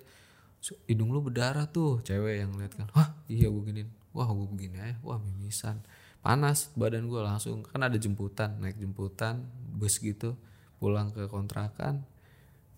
[0.58, 2.00] "Su- hidung lu berdarah tuh.
[2.00, 3.92] Cewek yang lihat kan wah iya gue giniin.
[4.16, 4.96] Wah gue begini aja.
[5.04, 5.84] Wah mimisan
[6.22, 9.42] panas badan gue langsung kan ada jemputan naik jemputan
[9.74, 10.38] bus gitu
[10.78, 12.06] pulang ke kontrakan.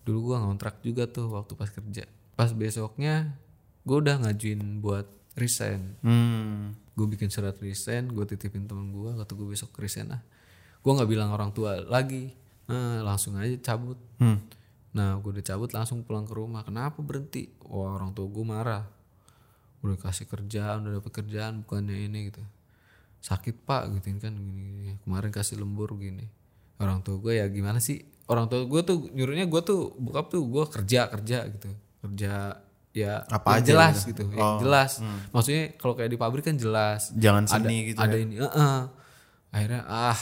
[0.05, 2.05] Dulu gue ngontrak juga tuh waktu pas kerja.
[2.37, 3.37] Pas besoknya
[3.85, 5.05] gue udah ngajuin buat
[5.37, 5.97] resign.
[6.01, 6.73] Hmm.
[6.95, 10.21] gue bikin surat resign gue titipin temen gue kata gue besok resign ah.
[10.81, 12.33] Gue nggak bilang orang tua lagi.
[12.65, 13.97] Eh, langsung aja cabut.
[14.17, 14.41] Hmm.
[14.95, 16.65] nah gue udah cabut langsung pulang ke rumah.
[16.65, 17.49] Kenapa berhenti?
[17.61, 18.85] Wah orang tua gue marah.
[19.85, 22.41] Udah kasih kerjaan udah dapet kerjaan bukannya ini gitu
[23.25, 24.93] sakit pak gitu kan gini, gini.
[25.01, 26.29] kemarin kasih lembur gini
[26.77, 30.45] orang tua gue ya gimana sih orang tua gue tuh nyuruhnya gue tuh bokap tuh
[30.45, 32.33] gue kerja kerja gitu kerja
[32.91, 34.23] ya Apa yang aja jelas gitu.
[34.23, 34.91] gitu, yang jelas
[35.29, 38.21] maksudnya kalau kayak di pabrik kan jelas Jangan ada, seni gitu ada ya.
[38.21, 38.79] ini heeh.
[39.49, 40.19] akhirnya ah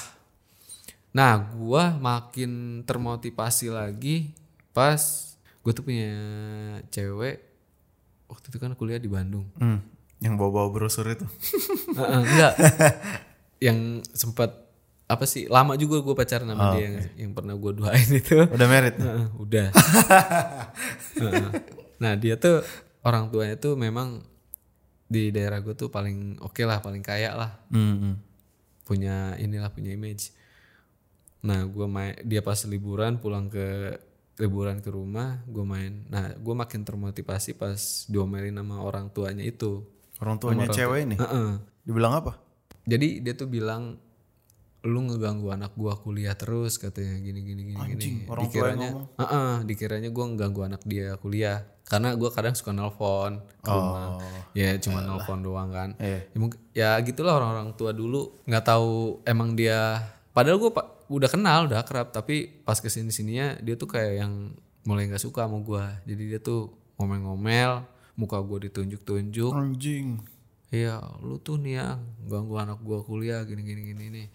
[1.11, 4.33] nah gua makin termotivasi lagi
[4.71, 4.97] pas
[5.59, 6.09] gue tuh punya
[6.87, 7.37] cewek
[8.25, 9.77] waktu itu kan kuliah di Bandung Hmm.
[10.23, 11.27] Yang bawa-bawa brosur itu.
[11.93, 12.53] Heeh, enggak
[13.65, 14.63] yang sempat
[15.03, 18.67] apa sih lama juga gue pacaran sama dia yang, yang pernah gue doain itu Udah
[18.71, 18.95] merit?
[18.97, 19.67] Heeh, udah
[22.01, 22.63] nah dia tuh
[23.03, 24.23] orang tuanya tuh memang
[25.05, 27.95] di daerah gue tuh paling oke lah paling kaya lah Hmm.
[27.99, 28.15] hmm.
[28.83, 30.36] punya inilah punya image.
[31.43, 33.99] Nah, gua main dia pas liburan pulang ke
[34.39, 36.03] liburan ke rumah, gue main.
[36.09, 37.77] Nah, gue makin termotivasi pas
[38.09, 39.86] diomelin sama orang tuanya itu.
[40.23, 41.15] Orang tuanya cewek ini.
[41.19, 41.59] Heeh.
[41.83, 42.39] Dibilang apa?
[42.88, 43.99] Jadi dia tuh bilang
[44.83, 48.27] lu ngeganggu anak gua kuliah terus katanya gini gini gini Anjing, gini.
[48.27, 49.05] orang dikiranya, ngomong.
[49.15, 54.19] Heeh, dikiranya gua ngeganggu anak dia kuliah karena gua kadang suka nelpon ke rumah.
[54.51, 55.95] Ya cuma nelpon doang kan.
[55.95, 56.03] Oh.
[56.03, 56.19] Iya.
[56.27, 60.03] Ya, mungkin ya gitulah orang-orang tua dulu nggak tahu emang dia
[60.36, 60.71] padahal gue
[61.13, 64.51] udah kenal udah akrab tapi pas ke sini sininya dia tuh kayak yang
[64.83, 70.21] mulai nggak suka sama gue jadi dia tuh ngomel-ngomel muka gue ditunjuk-tunjuk Anjing.
[70.69, 71.88] iya lu tuh nih ya
[72.23, 74.28] ganggu anak gue kuliah gini gini gini nih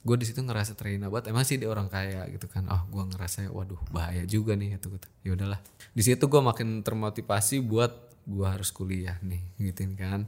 [0.00, 3.02] gue di situ ngerasa terhina banget emang sih dia orang kaya gitu kan oh gue
[3.08, 7.90] ngerasa waduh bahaya juga nih itu gitu ya udahlah di situ gue makin termotivasi buat
[8.22, 10.26] gue harus kuliah nih gituin kan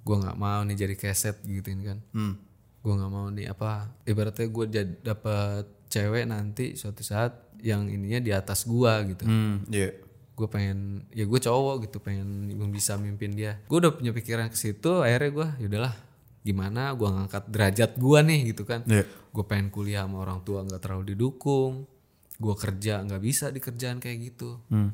[0.00, 2.34] gue nggak mau nih jadi keset gituin kan Hmm.
[2.78, 4.66] gue nggak mau nih apa ibaratnya gue
[5.00, 9.66] dapat cewek nanti suatu saat yang ininya di atas gue gitu Hmm.
[9.66, 9.98] Iya.
[10.42, 10.78] Gue pengen
[11.08, 12.26] ya gue cowok gitu pengen
[12.68, 15.94] bisa mimpin dia gue udah punya pikiran ke situ akhirnya gue yaudahlah
[16.42, 19.06] gimana gue ngangkat derajat gue nih gitu kan Iya.
[19.06, 21.86] gue pengen kuliah sama orang tua nggak terlalu didukung
[22.34, 24.90] gue kerja nggak bisa di kerjaan kayak gitu Hmm.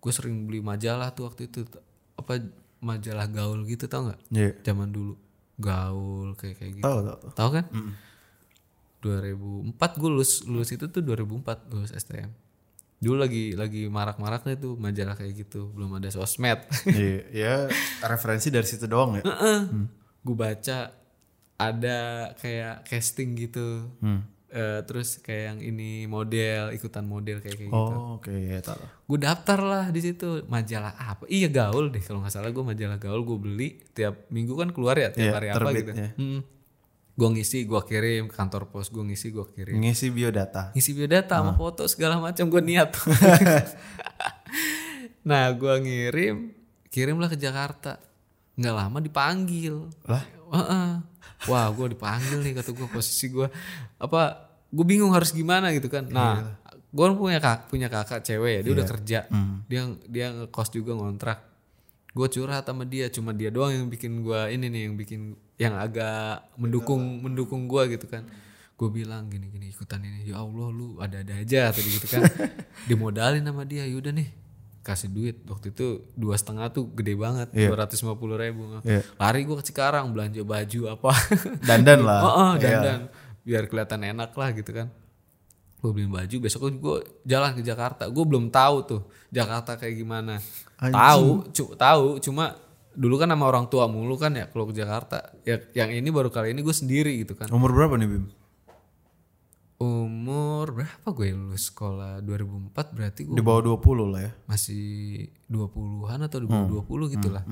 [0.00, 1.68] gue sering beli majalah tuh waktu itu
[2.14, 2.40] apa
[2.80, 4.50] majalah gaul gitu tau nggak Iya.
[4.64, 5.20] zaman dulu
[5.54, 7.16] gaul kayak kayak gitu Tahu tahu.
[7.20, 7.30] tahu.
[7.30, 7.64] tahu kan
[9.00, 12.28] 2004 gue lulus lulus itu tuh 2004 lulus STM
[13.00, 17.18] dulu lagi lagi marak-maraknya tuh majalah kayak gitu belum ada sosmed Iya.
[17.30, 17.54] Ya
[18.02, 19.24] referensi dari situ doang ya.
[20.20, 20.92] gue baca
[21.56, 21.98] ada
[22.36, 24.24] kayak casting gitu Hmm.
[24.50, 28.82] Eh, terus kayak yang ini model ikutan model kayak kayak gitu Oh, oke, ya tahu.
[29.06, 32.98] gue daftar lah di situ majalah apa iya gaul deh kalau nggak salah gue majalah
[32.98, 36.10] gaul gue beli tiap minggu kan keluar ya tiap Iya, hari apa gitu ya.
[36.12, 36.40] hmm.
[37.20, 38.32] Gue ngisi gue kirim.
[38.32, 39.76] Ke kantor pos gue ngisi gue kirim.
[39.76, 40.72] Ngisi biodata.
[40.72, 42.96] ngisi biodata sama foto segala macam gue niat.
[45.20, 46.56] Nah gue ngirim
[46.88, 48.00] kirimlah ke Jakarta.
[48.56, 49.92] Nggak lama dipanggil.
[50.08, 50.24] Lah?
[50.50, 50.90] Heeh.
[51.48, 53.48] wah gue dipanggil nih kata gue posisi gue
[53.96, 56.08] apa gue bingung harus gimana gitu kan.
[56.08, 56.56] Nah
[56.88, 59.18] gue punya kak punya kakak cewek ya dia udah kerja.
[59.68, 61.38] Dia dia ngekos juga ngontrak.
[62.16, 65.76] Gue curhat sama dia cuma dia doang yang bikin gue ini nih yang bikin yang
[65.76, 68.24] agak mendukung mendukung gue gitu kan.
[68.74, 72.24] Gue bilang gini gini ikutan ini ya allah lu ada ada aja tadi gitu kan.
[72.88, 74.32] Dimodalin sama dia yaudah nih
[74.80, 75.36] kasih duit.
[75.44, 79.04] Waktu itu dua setengah tuh gede banget dua ratus lima puluh ribu Iya.
[79.20, 81.12] lari gue ke Cikarang belanja baju apa.
[81.68, 82.20] Dandan lah.
[82.24, 82.80] oh, oh, Iya.
[82.80, 83.00] dandan.
[83.44, 84.88] Biar kelihatan enak lah gitu kan.
[85.80, 86.96] Gue beliin baju besok gue
[87.28, 88.08] jalan ke Jakarta.
[88.08, 90.40] Gue belum tahu tuh Jakarta kayak gimana.
[90.80, 92.56] Tahu cu tahu cuma
[92.90, 96.26] dulu kan sama orang tua mulu kan ya kalau ke Jakarta ya yang ini baru
[96.28, 98.24] kali ini gue sendiri gitu kan Umur berapa nih Bim?
[99.80, 104.32] umur berapa gue lulus sekolah 2004 berarti gue Di bawah 20 lah ya.
[104.44, 104.84] masih
[105.48, 107.44] 20-an atau 2020 gitu lah.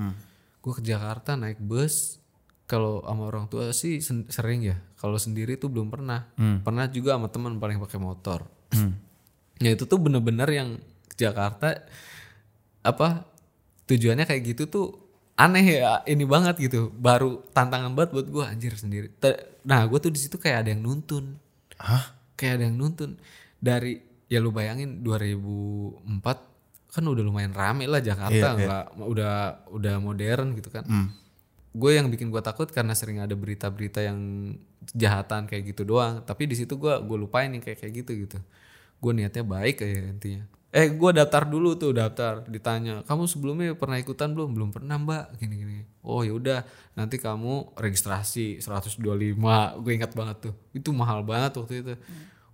[0.61, 2.21] Gue ke Jakarta naik bus.
[2.69, 3.97] Kalau sama orang tua sih
[4.29, 4.77] sering ya.
[5.01, 6.29] Kalau sendiri tuh belum pernah.
[6.37, 8.45] Pernah juga sama teman paling pakai motor.
[9.65, 10.69] ya itu tuh bener-bener yang
[11.09, 11.81] ke Jakarta
[12.79, 13.25] apa
[13.89, 14.87] tujuannya kayak gitu tuh
[15.39, 16.91] aneh ya ini banget gitu.
[16.91, 19.07] Baru tantangan banget buat gue anjir sendiri.
[19.63, 21.39] Nah gue tuh di situ kayak ada yang nuntun.
[21.79, 22.19] Hah?
[22.39, 23.19] kayak ada yang nuntun.
[23.59, 23.99] Dari
[24.31, 26.23] ya lu bayangin 2004
[26.89, 29.35] kan udah lumayan rame lah Jakarta nggak udah
[29.75, 30.87] udah modern gitu kan.
[31.75, 34.19] Gue yang bikin gue takut karena sering ada berita-berita yang
[34.95, 36.23] kejahatan kayak gitu doang.
[36.23, 38.37] Tapi di situ gue gue lupain yang kayak kayak gitu gitu.
[39.03, 42.45] Gue niatnya baik kayak intinya eh gue daftar dulu tuh daftar.
[42.45, 44.53] Ditanya kamu sebelumnya pernah ikutan belum?
[44.53, 45.41] Belum pernah mbak.
[45.41, 45.77] Gini gini.
[46.05, 46.61] Oh ya udah
[46.93, 49.01] nanti kamu registrasi 125
[49.81, 50.55] gue ingat banget tuh.
[50.73, 51.93] Itu mahal banget waktu itu.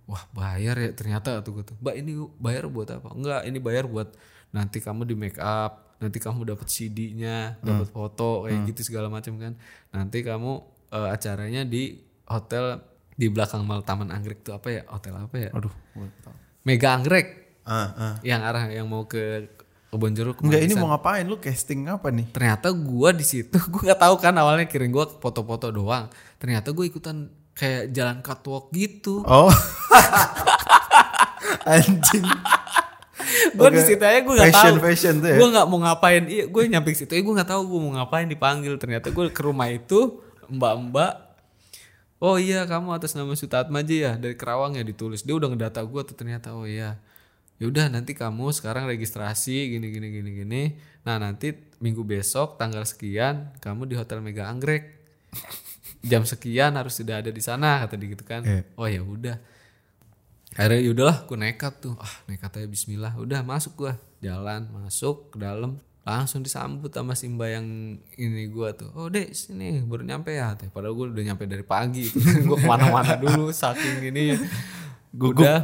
[0.08, 1.76] Wah bayar ya ternyata tuh gue tuh.
[1.84, 3.08] Mbak ini bayar buat apa?
[3.12, 4.08] Enggak ini bayar buat
[4.54, 9.36] nanti kamu di make up nanti kamu dapat CD-nya dapat foto kayak gitu segala macam
[9.36, 9.52] kan.
[9.92, 10.52] Nanti kamu
[10.92, 12.80] eh, acaranya di hotel
[13.16, 14.82] di belakang mal Taman Anggrek tuh apa ya?
[14.88, 15.50] Hotel apa ya?
[15.52, 15.72] Aduh.
[16.64, 18.14] Mega Anggrek Ah, ah.
[18.22, 19.50] yang arah yang mau ke
[19.90, 21.26] kebon jeruk Enggak, ini mau ngapain?
[21.26, 22.30] Lu casting apa nih?
[22.30, 26.06] ternyata gua di situ gua nggak tahu kan awalnya kirim gua foto-foto doang
[26.38, 29.48] ternyata gue ikutan kayak jalan catwalk gitu Oh.
[31.66, 32.26] Anjing.
[33.56, 33.88] gue di Oke.
[33.88, 35.36] situ aja gue nggak tahu fashion tuh ya?
[35.40, 38.28] gue nggak mau ngapain iya gue nyampe situ ya gue nggak tahu gue mau ngapain
[38.28, 41.26] dipanggil ternyata gue ke rumah itu mbak-mbak
[42.22, 45.82] oh iya kamu atas nama Sutatma aja ya dari Kerawang ya ditulis dia udah ngedata
[45.82, 47.00] gue tuh ternyata oh iya
[47.56, 50.62] yaudah nanti kamu sekarang registrasi gini gini gini gini.
[51.08, 54.92] Nah nanti minggu besok tanggal sekian kamu di hotel Mega Anggrek.
[56.04, 58.44] Jam sekian harus sudah ada di sana kata dia gitu kan.
[58.44, 58.62] Iya.
[58.76, 59.36] oh ya udah.
[60.56, 61.96] Akhirnya yaudahlah gue nekat tuh.
[62.00, 63.12] Ah nekat aja Bismillah.
[63.16, 63.92] Udah masuk gue
[64.24, 65.80] jalan masuk ke dalam.
[66.06, 68.92] Langsung disambut sama Simba yang ini gue tuh.
[68.94, 72.06] Oh dek sini baru nyampe ya padahal gue udah nyampe dari pagi
[72.46, 74.04] gue ke mana-mana dulu saking
[75.16, 75.58] ini udah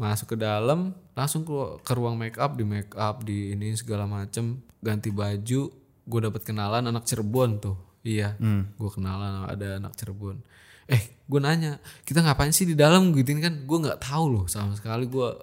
[0.00, 4.08] masuk ke dalam langsung ke, ke ruang make up di make up di ini segala
[4.08, 4.64] macem.
[4.80, 5.62] Ganti baju
[6.08, 7.76] gue dapet kenalan anak Cirebon tuh.
[8.00, 8.34] Iya
[8.74, 10.40] gue kenalan ada anak Cirebon.
[10.88, 11.76] Eh gue nanya
[12.08, 13.12] kita ngapain sih di dalam?
[13.12, 15.04] Gituin kan gue nggak tahu loh sama sekali.
[15.04, 15.36] Gue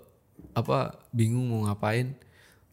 [0.58, 2.18] apa bingung mau ngapain.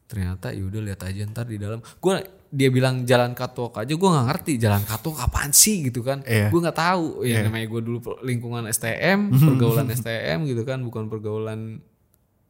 [0.09, 1.85] Ternyata yaudah lihat aja ntar di dalam.
[2.01, 6.21] Gue dia bilang jalan catwalk aja gue nggak ngerti jalan catwalk apaan sih gitu kan
[6.23, 6.49] Iya.
[6.49, 11.81] gue nggak tahu ya namanya gue dulu lingkungan STM pergaulan STM gitu kan bukan pergaulan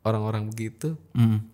[0.03, 1.47] orang-orang begitu Hmm.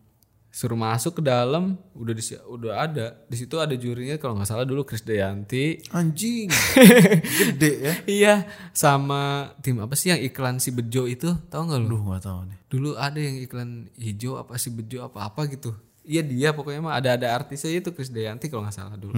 [0.49, 4.65] suruh masuk ke dalam udah di udah ada di situ ada jurinya kalau nggak salah
[4.65, 6.49] dulu Krisdayanti Anjing.
[7.53, 7.93] Gede ya.
[8.09, 8.35] iya
[8.73, 9.21] sama
[9.61, 12.59] tim apa sih yang iklan si Bejo itu tahu nggak lu Duh, gak tahu nih.
[12.67, 15.77] dulu ada yang iklan hijau apa si Bejo apa apa gitu
[16.09, 19.13] iya dia pokoknya mah ada ada artisnya itu Krisdayanti kalau nggak salah dulu.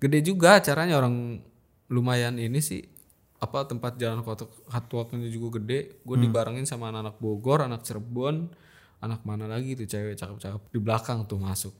[0.00, 1.38] Gede juga acaranya orang
[1.92, 2.80] lumayan ini sih
[3.36, 6.00] apa tempat jalan catwalknya juga gede.
[6.00, 8.48] Gue dibarengin sama anak-anak Bogor anak Cirebon
[9.02, 10.62] anak mana lagi tuh cewek cakep-cakep.
[10.72, 11.74] Di belakang tuh masuk.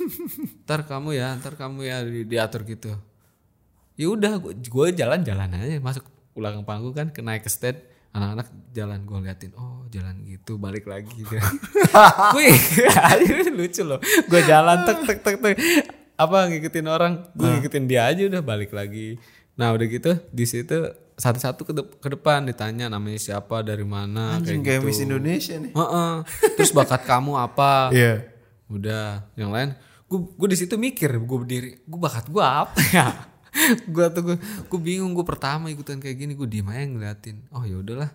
[0.68, 2.92] Ntar kamu ya ntar kamu ya di, diatur gitu.
[3.98, 6.06] Ya udah gue jalan-jalan aja masuk
[6.38, 10.84] ulang panggung kan ke naik ke stage anak-anak jalan gue liatin oh jalan gitu balik
[10.84, 11.22] lagi.
[12.34, 12.46] Gue
[13.58, 14.00] lucu loh.
[14.26, 15.56] Gue jalan tek tek tek tek.
[16.14, 17.30] Apa ngikutin orang?
[17.32, 19.16] Gue ngikutin dia aja udah balik lagi.
[19.54, 20.76] Nah udah gitu di situ
[21.18, 24.86] satu-satu ke, dep- ke depan ditanya namanya siapa dari mana Anjing kayak kayak gitu.
[24.86, 25.72] Miss Indonesia nih.
[25.74, 26.12] Heeh.
[26.54, 27.90] terus bakat kamu apa?
[27.90, 28.22] Iya.
[28.68, 29.72] udah yang lain
[30.08, 33.27] gue gue di situ mikir gue berdiri gue bakat gue apa ya
[33.94, 37.62] gue tuh gue gue bingung gue pertama ikutan kayak gini gue diem aja ngeliatin oh
[37.62, 38.10] ya udahlah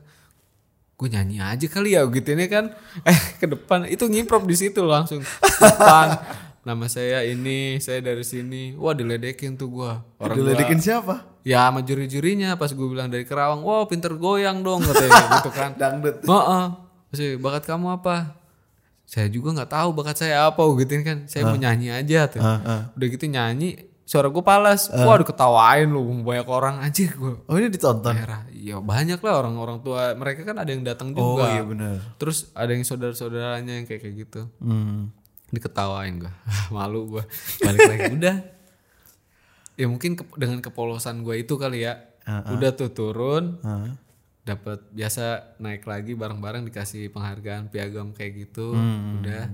[0.93, 2.71] gue nyanyi aja kali ya gitu ini kan
[3.09, 5.19] eh ke depan itu ngimprov di situ langsung
[5.59, 6.21] depan
[6.61, 11.27] nama saya ini saya dari sini wah diledekin tuh gue orang gua- Diledekin siapa?
[11.43, 15.75] ya sama juri-jurinya pas gue bilang dari Kerawang wah pinter goyang dong katanya gitu kan
[15.75, 16.23] Dangdut.
[16.23, 16.65] Heeh.
[17.11, 18.39] Terus, bakat kamu apa?
[19.03, 21.27] Saya juga nggak tahu bakat saya apa gitu kan.
[21.27, 22.39] Saya mau nyanyi aja tuh.
[22.89, 24.87] Udah gitu nyanyi, suara gue palas.
[24.89, 27.39] Wah, diketawain lu banyak orang anjir gue.
[27.41, 28.13] Oh, ini ditonton.
[28.13, 28.43] Merah.
[28.49, 30.11] Iya banyak lah orang-orang tua.
[30.13, 31.51] Mereka kan ada yang datang Oh, juga.
[31.51, 31.97] iya benar.
[32.15, 34.41] Terus ada yang saudara-saudaranya yang kayak kayak gitu.
[34.57, 35.11] Hmm.
[35.49, 36.33] Diketawain gue.
[36.71, 37.23] Malu gue.
[37.59, 38.35] Balik lagi udah.
[39.73, 41.97] Ya mungkin ke- dengan kepolosan gue itu kali ya.
[42.23, 43.99] Udah tuh turun Hah?
[44.43, 49.19] dapat biasa naik lagi bareng-bareng dikasih penghargaan piagam kayak gitu Hmm.
[49.19, 49.47] udah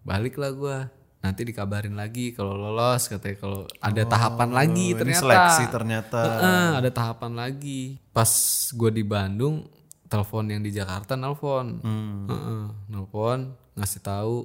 [0.00, 0.78] balik lah gua
[1.24, 5.22] nanti dikabarin lagi kalau lolos katanya kalau ada tahapan lagi Oh, ternyata.
[5.24, 6.20] seleksi ternyata.
[6.20, 7.96] Heeh, ada tahapan lagi.
[8.12, 8.28] Pas
[8.70, 9.64] gue di Bandung
[10.04, 11.80] telepon yang di Jakarta nelpon.
[11.80, 12.28] Hmm.
[12.28, 13.38] Heeh, nelpon
[13.72, 14.36] ngasih tahu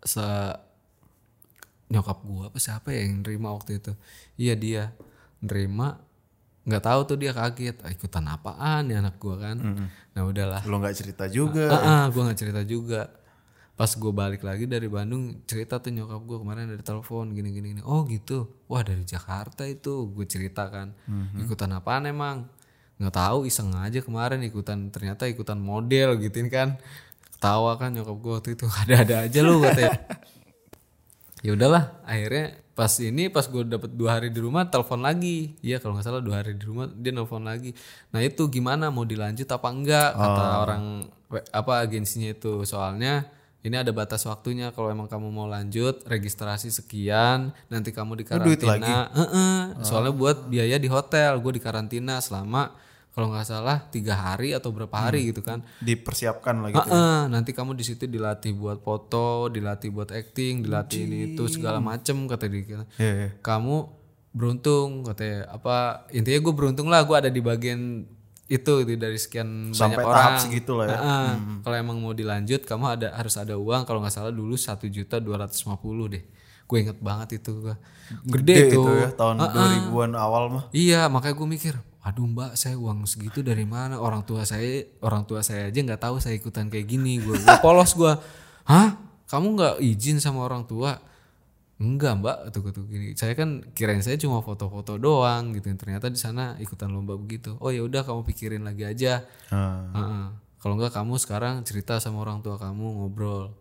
[0.00, 0.26] se
[1.88, 3.92] nyokap gua apa siapa ya yang nerima waktu itu.
[4.36, 4.82] Iya dia
[5.40, 5.96] nerima
[6.68, 9.56] nggak tahu tuh dia kaget "Ah, ikutan apaan ya anak gua kan?
[10.12, 10.60] Nah udahlah.
[10.64, 11.70] Lo nggak cerita juga.
[11.70, 13.08] ah ah, gua nggak cerita juga
[13.78, 17.78] pas gue balik lagi dari Bandung cerita tuh nyokap gue kemarin dari telepon gini gini
[17.78, 17.82] gini.
[17.86, 18.66] Oh gitu.
[18.66, 20.90] Wah dari Jakarta itu gue cerita kan.
[21.38, 22.50] Ikutan apaan emang?
[22.98, 26.74] Nggak tahu iseng aja kemarin ikutan ternyata ikutan model gituin kan.
[27.38, 28.66] Ketawa kan nyokap gue waktu itu.
[28.82, 29.94] Ada-ada aja lu katanya
[31.46, 31.54] ya.
[31.54, 35.54] Udahlah akhirnya pas ini pas gue dapet dua hari di rumah telepon lagi.
[35.62, 37.70] Iya kalau nggak salah dua hari di rumah dia nelfon lagi.
[38.10, 38.90] Nah itu gimana?
[38.90, 40.18] Mau dilanjut apa enggak?
[40.18, 42.66] Kata orang apa agensinya itu.
[42.66, 48.24] Soalnya ini ada batas waktunya kalau emang kamu mau lanjut registrasi sekian nanti kamu di
[48.24, 49.10] karantina.
[49.10, 52.70] Heeh, soalnya buat biaya di hotel gue di karantina selama
[53.18, 55.66] kalau nggak salah tiga hari atau berapa hari gitu kan.
[55.82, 56.78] Dipersiapkan lagi.
[56.78, 61.82] Heeh, nanti kamu di situ dilatih buat foto dilatih buat acting dilatih ini itu segala
[61.82, 62.62] macem kata dia.
[62.62, 63.28] Iya, iya.
[63.42, 63.90] kamu
[64.38, 68.06] beruntung katanya apa intinya gue beruntung lah gue ada di bagian
[68.48, 70.96] itu dari sekian Sampai banyak tahap orang segitu lah ya.
[70.96, 71.30] Heeh.
[71.60, 75.20] kalau emang mau dilanjut kamu ada harus ada uang kalau nggak salah dulu satu juta
[75.20, 76.24] dua ratus deh
[76.68, 77.76] gue inget banget itu gue
[78.24, 79.36] Gede gede, itu ya tahun
[79.92, 80.64] 2000-an awal mah.
[80.72, 84.00] Iya, makanya gue mikir, aduh mbak, saya uang segitu dari mana?
[84.00, 87.20] Orang tua saya, orang tua saya aja nggak tahu saya ikutan kayak gini.
[87.20, 88.12] Gue polos gue,
[88.64, 88.96] hah?
[89.28, 90.96] Kamu nggak izin sama orang tua?
[91.78, 93.14] Enggak mbak, tuh tuh gini.
[93.14, 95.70] Saya kan kirain saya cuma foto-foto doang gitu.
[95.78, 97.54] Ternyata di sana ikutan lomba begitu.
[97.62, 99.22] Oh ya udah, kamu pikirin lagi aja.
[99.54, 99.86] Ah.
[99.94, 100.26] Heeh.
[100.58, 103.54] Kalau enggak kamu sekarang cerita sama orang tua kamu ngobrol.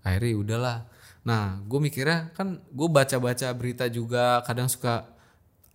[0.00, 0.78] Akhirnya ya udahlah.
[1.24, 5.04] Nah, gue mikirnya kan gue baca-baca berita juga kadang suka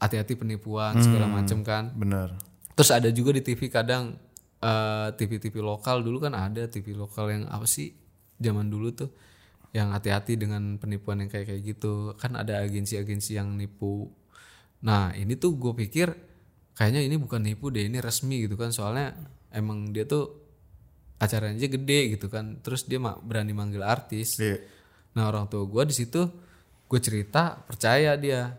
[0.02, 1.94] hati-hati penipuan segala macem kan.
[1.94, 2.34] Bener.
[2.74, 4.18] Terus ada juga di TV kadang
[4.62, 7.94] eh, TV-TV lokal dulu kan ada TV lokal yang apa sih
[8.40, 9.10] zaman dulu tuh
[9.70, 14.10] yang hati-hati dengan penipuan yang kayak kayak gitu kan ada agensi-agensi yang nipu.
[14.82, 16.10] Nah ini tuh gue pikir
[16.74, 19.14] kayaknya ini bukan nipu deh ini resmi gitu kan soalnya
[19.54, 20.32] emang dia tuh
[21.20, 24.42] acaranya aja gede gitu kan terus dia berani manggil artis.
[24.42, 24.58] Iya.
[25.14, 26.22] Nah orang tua gue di situ
[26.90, 28.58] gue cerita percaya dia.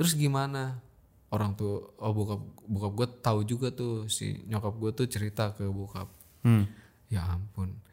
[0.00, 0.80] Terus gimana?
[1.28, 5.68] Orang tuh oh bokap bokap gue tahu juga tuh si nyokap gue tuh cerita ke
[5.68, 6.08] bokap.
[6.40, 6.64] Hmm.
[7.12, 7.89] Ya ampun.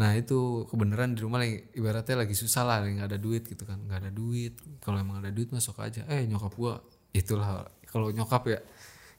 [0.00, 3.76] Nah itu kebenaran di rumah lagi ibaratnya lagi susah lah, nggak ada duit gitu kan,
[3.84, 4.56] nggak ada duit.
[4.80, 6.08] Kalau emang ada duit masuk aja.
[6.08, 6.74] Eh nyokap gue
[7.12, 8.60] itulah kalau nyokap ya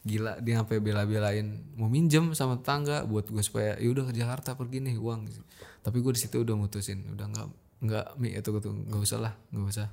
[0.02, 4.58] gila dia sampai bela-belain mau minjem sama tetangga buat gue supaya ya udah ke Jakarta
[4.58, 5.30] pergi nih uang.
[5.86, 7.48] Tapi gue di situ udah mutusin, udah nggak
[7.82, 9.88] nggak mi itu gitu nggak usah lah, nggak usah.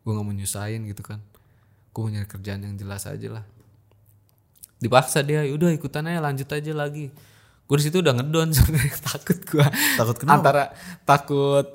[0.00, 1.20] Gue nggak mau nyusahin gitu kan.
[1.92, 3.44] Gue mau nyari kerjaan yang jelas aja lah
[4.80, 7.12] dipaksa dia yaudah ikutan aja lanjut aja lagi
[7.70, 8.50] gue di situ udah ngedon
[9.06, 10.34] takut gue Takut kenapa?
[10.36, 10.62] antara
[11.04, 11.66] takut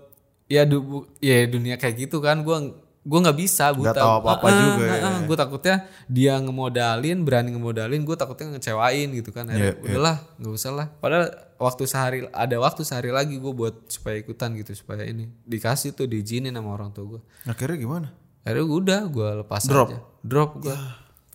[0.45, 0.77] ya du,
[1.17, 2.57] ya dunia kayak gitu kan gue
[3.01, 3.93] gue nggak bisa buta.
[3.93, 5.09] Nggak tahu apa-apa juga ya.
[5.23, 5.75] gue takutnya
[6.09, 9.45] dia ngemodalin berani ngemodalin gue takutnya ngecewain gitu kan.
[9.45, 10.87] Iya, Akhirnya, udahlah nggak usah lah.
[10.89, 15.93] Padahal waktu sehari ada waktu sehari lagi gue buat supaya ikutan gitu supaya ini dikasih
[15.93, 18.07] tuh diizinin sama orang tua gue Akhirnya gimana?
[18.41, 19.87] akhirnya gue udah gue lepas Drop?
[19.89, 20.77] aja drop gue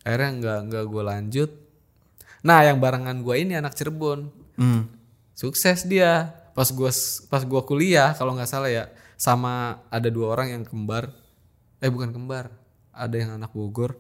[0.02, 1.50] akhirnya nggak nggak gue lanjut.
[2.42, 4.26] Nah yang barengan gue ini anak Cirebon
[4.60, 4.84] Hmm.
[5.32, 6.36] sukses dia.
[6.52, 6.90] Pas gue
[7.32, 11.08] pas gua kuliah kalau nggak salah ya sama ada dua orang yang kembar.
[11.80, 12.52] Eh bukan kembar.
[12.92, 13.96] Ada yang anak Bogor.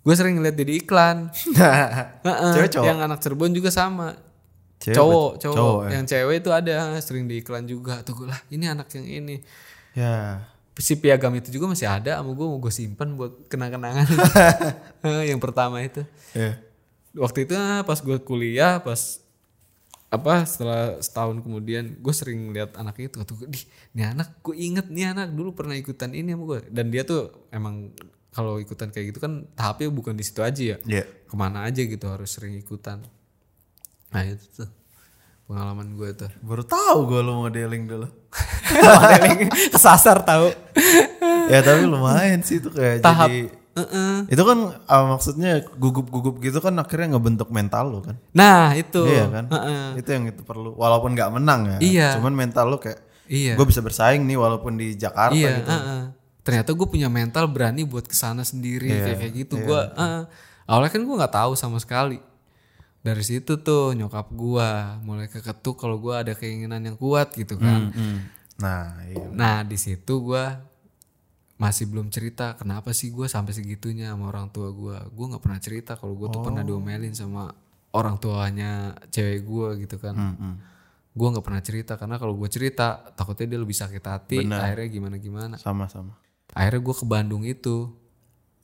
[0.00, 1.28] Gue sering ngeliat dia di iklan.
[2.24, 2.86] Heeh, Cewek cowok?
[2.86, 4.16] yang anak Cirebon juga sama.
[4.80, 5.90] Cewek cowok cowok, cowok, ya?
[5.96, 8.00] yang cewek itu ada sering di iklan juga.
[8.06, 9.36] Tuh gue lah ini anak yang ini.
[9.96, 10.44] Ya.
[10.76, 14.04] si piagam itu juga masih ada sama gue mau gue simpan buat kenang-kenangan.
[15.32, 16.04] Yang pertama itu.
[16.36, 16.60] Ya.
[17.16, 19.24] waktu itu ah, pas gue kuliah pas
[20.06, 23.58] apa setelah setahun kemudian gue sering lihat anak itu tuh di
[23.90, 27.50] nih anak gue inget nih anak dulu pernah ikutan ini sama gue dan dia tuh
[27.50, 27.90] emang
[28.30, 30.78] kalau ikutan kayak gitu kan tahapnya bukan di situ aja ya.
[30.84, 31.04] Ya.
[31.08, 33.00] ke mana aja gitu harus sering ikutan.
[34.12, 34.68] Nah itu tuh
[35.48, 36.28] pengalaman gue tuh.
[36.44, 38.08] Baru tahu gue lu modeling dulu.
[39.72, 40.52] kesasar tahu.
[41.48, 44.24] Ya tapi lumayan sih itu kayak tahap jadi Heeh.
[44.26, 48.16] itu kan ah, maksudnya gugup-gugup gitu kan akhirnya ngebentuk mental lu kan.
[48.32, 49.44] nah itu Iya kan?
[49.52, 50.00] Heeh.
[50.00, 50.72] Itu yang itu perlu.
[50.72, 51.78] Walaupun nggak menang ya.
[51.78, 52.08] Iya.
[52.16, 55.66] Cuman mental lu kayak iya gue bisa bersaing nih walaupun di Jakarta iya gitu.
[55.66, 56.02] heeh.
[56.40, 59.80] ternyata gue punya mental berani buat ke sana sendiri Iya, kayak kayak gitu gue
[60.62, 62.22] awalnya kan gue nggak tahu sama sekali
[63.02, 64.68] dari situ tuh nyokap gue
[65.02, 68.30] mulai keketuk kalau gue ada keinginan yang kuat gitu kan Hmm.
[68.56, 69.26] Nah, iya.
[69.28, 70.44] nah di situ gue
[71.56, 75.56] masih belum cerita kenapa sih gue sampai segitunya sama orang tua gue gue nggak pernah
[75.56, 76.68] cerita kalau gue tuh pernah Oh.
[76.68, 77.48] diomelin sama
[77.92, 80.12] orang tuanya cewek gue gitu kan.
[80.12, 80.56] Hmm,
[81.10, 85.16] gue nggak pernah cerita karena kalau gue cerita takutnya dia lebih sakit hati akhirnya gimana
[85.16, 85.54] gimana.
[85.56, 86.12] Sama-sama.
[86.52, 87.88] akhirnya gue ke Bandung itu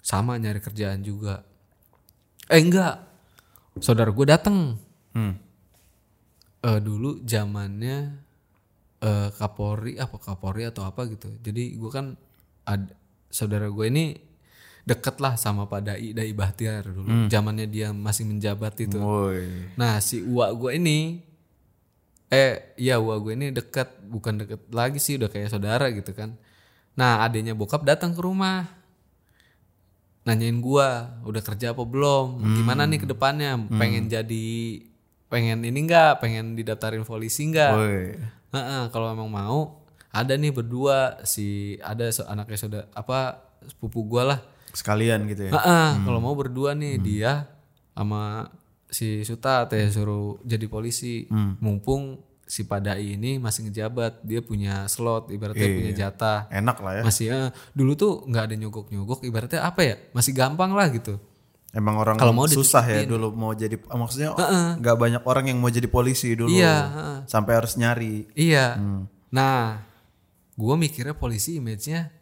[0.00, 1.44] sama nyari kerjaan juga.
[2.46, 3.08] Eh enggak.
[3.80, 4.76] Saudara gue datang
[5.12, 5.36] Hmm.
[6.60, 7.96] Eh dulu zamannya
[9.00, 11.32] eh Kapolri apa Kapolri atau apa gitu.
[11.40, 12.16] Jadi gue kan
[12.62, 12.92] ada
[13.32, 14.18] saudara gue ini
[14.82, 17.30] deket lah sama Pak Dai Dai Bahtiar dulu.
[17.30, 18.98] Zamannya dia masih menjabat itu.
[18.98, 19.74] Woi.
[19.78, 20.98] Nah si uak gue ini
[22.32, 26.34] Eh iya uak gue ini dekat Bukan deket lagi sih udah kayak saudara gitu kan.
[26.96, 28.82] Nah adanya bokap datang ke rumah
[30.22, 32.38] Nanyain gua udah kerja apa belum?
[32.62, 33.58] Gimana nih ke depannya?
[33.74, 34.78] Pengen jadi
[35.26, 37.74] pengen ini enggak pengen didaftarin polisi enggak.
[38.54, 39.81] Heeh, kalau emang mau
[40.12, 44.40] ada nih berdua si ada anaknya saudara apa sepupu gua lah.
[44.76, 45.52] Sekalian gitu ya.
[45.56, 47.48] Heeh, kalau mau berdua nih dia
[47.96, 48.52] sama
[48.92, 51.24] si Suta teh suruh jadi polisi.
[51.32, 52.20] Mumpung
[52.52, 56.38] si Padai ini masih ngejabat dia punya slot ibaratnya punya jatah.
[56.52, 57.02] Enak lah ya.
[57.08, 61.16] masih eh, dulu tuh nggak ada nyogok-nyogok ibaratnya apa ya masih gampang lah gitu.
[61.72, 64.36] Emang orang Kalau mau susah ya dulu mau jadi ah, maksudnya
[64.76, 66.52] nggak banyak orang yang mau jadi polisi dulu.
[66.52, 67.18] Iya, heeh.
[67.24, 68.28] Sampai harus nyari.
[68.36, 68.76] iya.
[69.32, 69.91] Nah
[70.62, 72.14] gue mikirnya polisi image-nya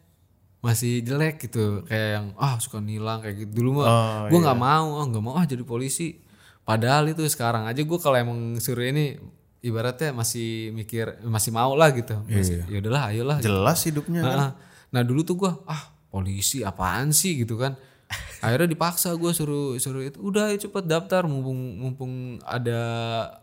[0.65, 1.85] masih jelek gitu.
[1.85, 3.61] Kayak yang ah suka nilang kayak gitu.
[3.61, 6.17] Dulu mah Oh, gue nggak mau ah nggak mau ah jadi polisi.
[6.65, 9.17] Padahal itu sekarang aja gue kalau emang suruh ini
[9.61, 12.17] ibaratnya masih mikir masih mau lah gitu.
[12.25, 14.37] Masih, ya udahlah ayolah Jelas hidupnya kan.
[14.37, 14.51] Nah,
[14.89, 17.45] nah dulu tuh gua ah polisi apaan sih?
[17.45, 17.77] gitu kan.
[18.43, 22.13] Akhirnya dipaksa gua suruh suruh itu udah ayo cepet daftar mumpung mumpung
[22.43, 22.81] ada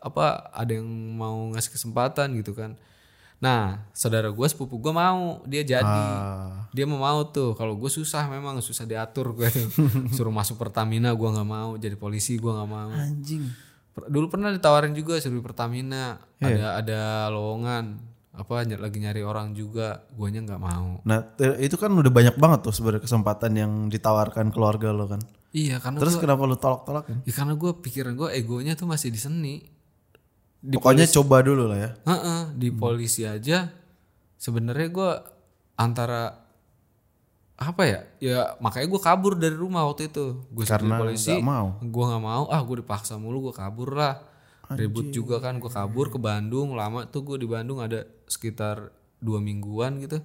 [0.02, 0.86] apa ada yang
[1.16, 2.74] mau ngasih kesempatan gitu kan.
[3.38, 5.86] Nah saudara gua sepupu gua mau dia jadi.
[5.86, 6.66] Ah.
[6.74, 7.54] dia mau mau tuh.
[7.54, 9.66] Kalau gue susah memang susah diatur gue tuh
[10.16, 11.78] suruh masuk Pertamina gua nggak mau.
[11.78, 12.90] Jadi polisi gua nggak mau.
[12.90, 13.46] Anjing.
[13.98, 16.18] Dulu pernah ditawarin juga suruh Pertamina.
[16.38, 17.98] Ada ada lowongan.
[18.34, 20.06] Apa lagi nyari orang juga.
[20.14, 21.02] Guanya nggak mau.
[21.02, 25.18] Nah, itu kan udah banyak banget tuh sebenarnya kesempatan yang ditawarkan keluarga lo kan.
[25.48, 27.24] iya karena Terus gua, kenapa lu tolak-tolakin?
[27.24, 29.64] ya karena gue pikiran gue egonya tuh masih di seni
[30.58, 31.90] di Pokoknya coba dulu lah ya.
[32.02, 33.70] Heeh, di polisi aja
[34.38, 35.10] sebenarnya gue
[35.78, 36.34] antara
[37.58, 38.00] apa ya?
[38.22, 40.46] Ya makanya gue kabur dari rumah waktu itu.
[40.50, 41.68] Gue Karena polisi nggak mau.
[41.82, 42.44] gue nggak mau.
[42.50, 44.22] Ah gue dipaksa mulu gue kabur lah.
[44.68, 46.78] Ribut juga kan gue kabur ke Bandung.
[46.78, 50.22] Lama tuh gue di Bandung ada sekitar dua mingguan gitu.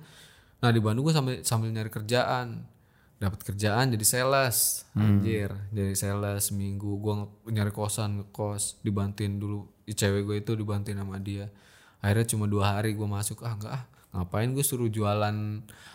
[0.61, 2.69] Nah di Bandung gue sambil sambil nyari kerjaan.
[3.17, 5.49] Dapat kerjaan jadi sales anjir.
[5.73, 7.13] Jadi sales seminggu gue
[7.49, 11.51] nyari kosan ngekos dibantuin dulu cewek gue itu dibantuin sama dia
[11.99, 15.35] akhirnya cuma dua hari gue masuk ah enggak ah ngapain gue suruh jualan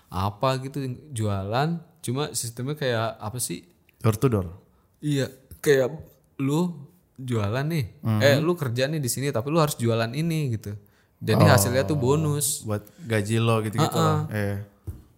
[0.09, 0.84] apa gitu
[1.14, 3.64] jualan cuma sistemnya kayak apa sih
[3.99, 4.47] Door to door.
[5.03, 5.26] Iya,
[5.59, 5.91] kayak
[6.39, 6.86] lu
[7.18, 7.84] jualan nih.
[8.22, 10.74] Eh, lu kerja nih di sini tapi lu harus jualan ini gitu.
[11.18, 12.62] Jadi hasilnya tuh bonus.
[12.62, 14.30] Buat gaji lo gitu-gitu lah.
[14.30, 14.62] Eh.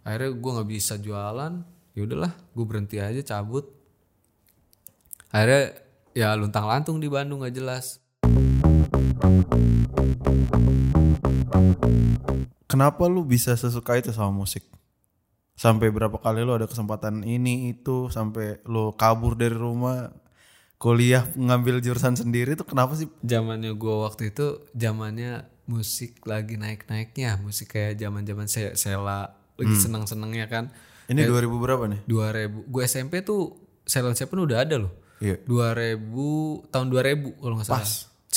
[0.00, 1.52] Akhirnya gua nggak bisa jualan.
[1.92, 3.68] Ya udahlah, gue berhenti aja cabut.
[5.28, 5.76] Akhirnya
[6.16, 7.99] ya luntang lantung di Bandung gak jelas.
[12.70, 14.62] Kenapa lu bisa sesuka itu sama musik?
[15.58, 20.08] Sampai berapa kali lu ada kesempatan ini itu sampai lu kabur dari rumah
[20.80, 23.10] kuliah ngambil jurusan sendiri itu kenapa sih?
[23.20, 30.48] Zamannya gua waktu itu zamannya musik lagi naik-naiknya, musik kayak zaman-zaman Se- Sela lagi senang-senangnya
[30.48, 30.64] kan.
[31.10, 32.00] Ini 2000 berapa nih?
[32.08, 32.64] 2000.
[32.70, 34.92] Gue SMP tuh Silent Seven udah ada loh.
[35.20, 35.36] Iya.
[35.44, 37.84] 2000 tahun 2000 kalau nggak salah.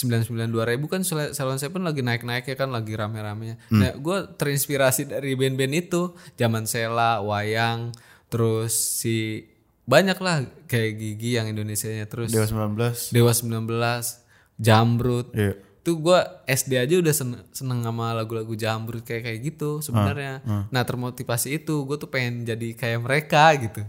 [0.04, 3.56] 99 2000 kan Sil- Silent Seven lagi naik-naiknya kan lagi rame-ramenya.
[3.72, 6.02] Nah, gue terinspirasi dari band-band itu,
[6.36, 7.96] zaman Sela, Wayang,
[8.28, 9.48] terus si
[9.84, 13.12] banyak lah kayak Gigi yang Indonesianya terus Dewa 19.
[13.12, 14.24] Dewa 19,
[14.56, 15.28] Jamrut.
[15.34, 15.54] Iya.
[15.80, 20.40] Tuh gue SD aja udah seneng, seneng sama lagu-lagu Jamrut kayak kayak gitu sebenarnya.
[20.70, 23.84] Nah, termotivasi itu gue tuh pengen jadi kayak mereka gitu.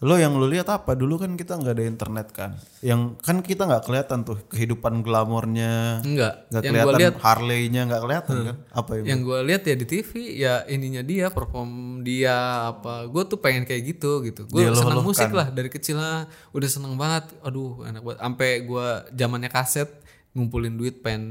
[0.00, 0.96] Lo yang lu lihat apa?
[0.96, 2.56] Dulu kan kita nggak ada internet kan.
[2.80, 6.00] Yang kan kita nggak kelihatan tuh kehidupan glamornya.
[6.00, 8.56] Nggak gue kelihatan lihat Harley-nya nggak kelihatan kan?
[8.72, 13.22] Apa yang yang gue lihat ya di TV ya ininya dia perform dia apa gue
[13.28, 15.04] tuh pengen kayak gitu gitu gue luh-luhkan.
[15.04, 16.24] musik lah dari kecil lah
[16.56, 19.90] udah seneng banget aduh enak banget sampai gue zamannya kaset
[20.32, 21.24] ngumpulin duit pengen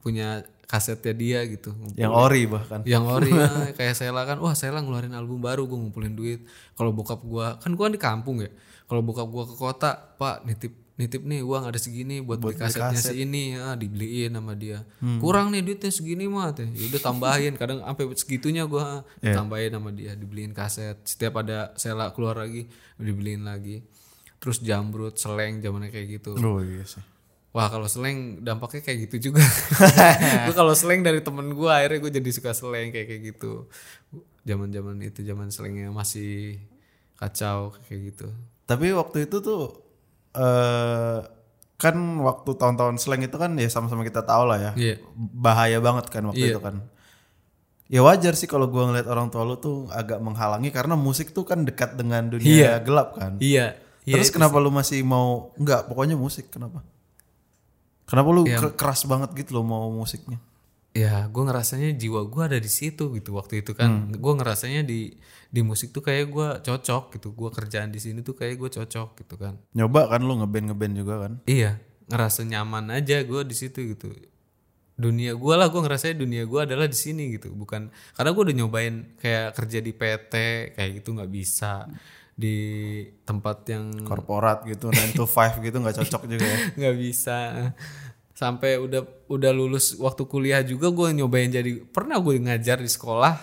[0.00, 0.42] punya
[0.72, 1.68] kasetnya dia gitu
[2.00, 2.80] yang ori bahkan.
[2.88, 6.40] yang ori ya, kayak Sela kan wah Sela ngeluarin album baru gue ngumpulin duit.
[6.72, 8.48] Kalau bokap gua kan gua kan di kampung ya.
[8.88, 12.96] Kalau bokap gua ke kota pak nitip nitip nih uang ada segini buat, beli kasetnya
[12.96, 13.52] si ini.
[13.52, 14.80] Ya dibeliin sama dia.
[15.20, 16.64] Kurang nih duitnya segini mah teh.
[16.72, 20.96] Ya udah tambahin kadang sampai segitunya gua tambahin sama dia dibeliin kaset.
[21.04, 22.64] Setiap ada Sela keluar lagi
[22.96, 23.84] dibeliin lagi.
[24.40, 26.32] Terus jambrut seleng zamannya kayak gitu.
[26.40, 27.04] Oh iya sih.
[27.52, 29.44] Wah kalau seleng dampaknya kayak gitu juga.
[30.48, 33.68] gue kalau seleng dari temen gue akhirnya gue jadi suka seleng kayak kayak gitu.
[34.48, 36.56] Zaman-zaman itu zaman selengnya masih
[37.20, 38.26] kacau kayak gitu.
[38.64, 39.84] Tapi waktu itu tuh
[40.32, 41.20] eh
[41.76, 44.72] kan waktu tahun-tahun slang itu kan ya sama-sama kita tahu lah ya.
[44.72, 44.94] Iya.
[45.18, 46.52] Bahaya banget kan waktu Iya.
[46.56, 46.80] itu kan.
[47.92, 51.44] Ya wajar sih kalau gua ngeliat orang tua lu tuh agak menghalangi karena musik tuh
[51.44, 53.36] kan dekat dengan dunia gelap kan.
[53.36, 53.76] Iya.
[54.08, 56.80] Terus kenapa lu masih mau enggak pokoknya musik kenapa?
[58.04, 60.38] Kenapa lu ke- keras banget gitu loh mau musiknya?
[60.92, 64.12] Ya gue ngerasanya jiwa gue ada di situ gitu waktu itu kan.
[64.12, 65.16] Gue ngerasanya di
[65.48, 67.32] di musik tuh kayak gue cocok gitu.
[67.32, 69.56] Gue kerjaan di sini tuh kayak gue cocok gitu kan.
[69.72, 71.32] Nyoba kan lu ngeband ngeband juga kan?
[71.44, 71.80] Iya
[72.12, 74.12] ngerasa nyaman aja gue di situ gitu
[74.92, 78.56] dunia gue lah gue ngerasa dunia gue adalah di sini gitu bukan karena gue udah
[78.60, 80.34] nyobain kayak kerja di PT
[80.76, 81.88] kayak gitu nggak bisa
[82.42, 82.58] di
[83.22, 86.58] tempat yang korporat gitu 9 to 5 gitu nggak cocok juga ya?
[86.78, 87.38] Nggak bisa.
[88.34, 93.34] Sampai udah udah lulus waktu kuliah juga gue nyobain jadi pernah gue ngajar di sekolah.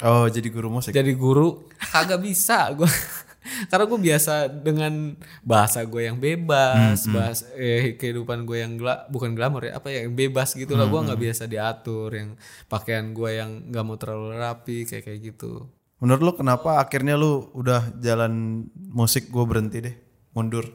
[0.00, 0.96] Oh jadi guru musik?
[0.96, 2.88] Jadi guru kagak bisa gue
[3.72, 9.36] karena gue biasa dengan bahasa gue yang bebas bahas eh kehidupan gue yang gla, bukan
[9.36, 10.88] glamor ya apa ya yang bebas gitu lah.
[10.88, 12.30] Gue nggak biasa diatur yang
[12.72, 15.68] pakaian gue yang nggak mau terlalu rapi kayak kayak gitu
[16.00, 19.96] menurut lu kenapa akhirnya lu udah jalan musik gue berhenti deh
[20.34, 20.66] mundur?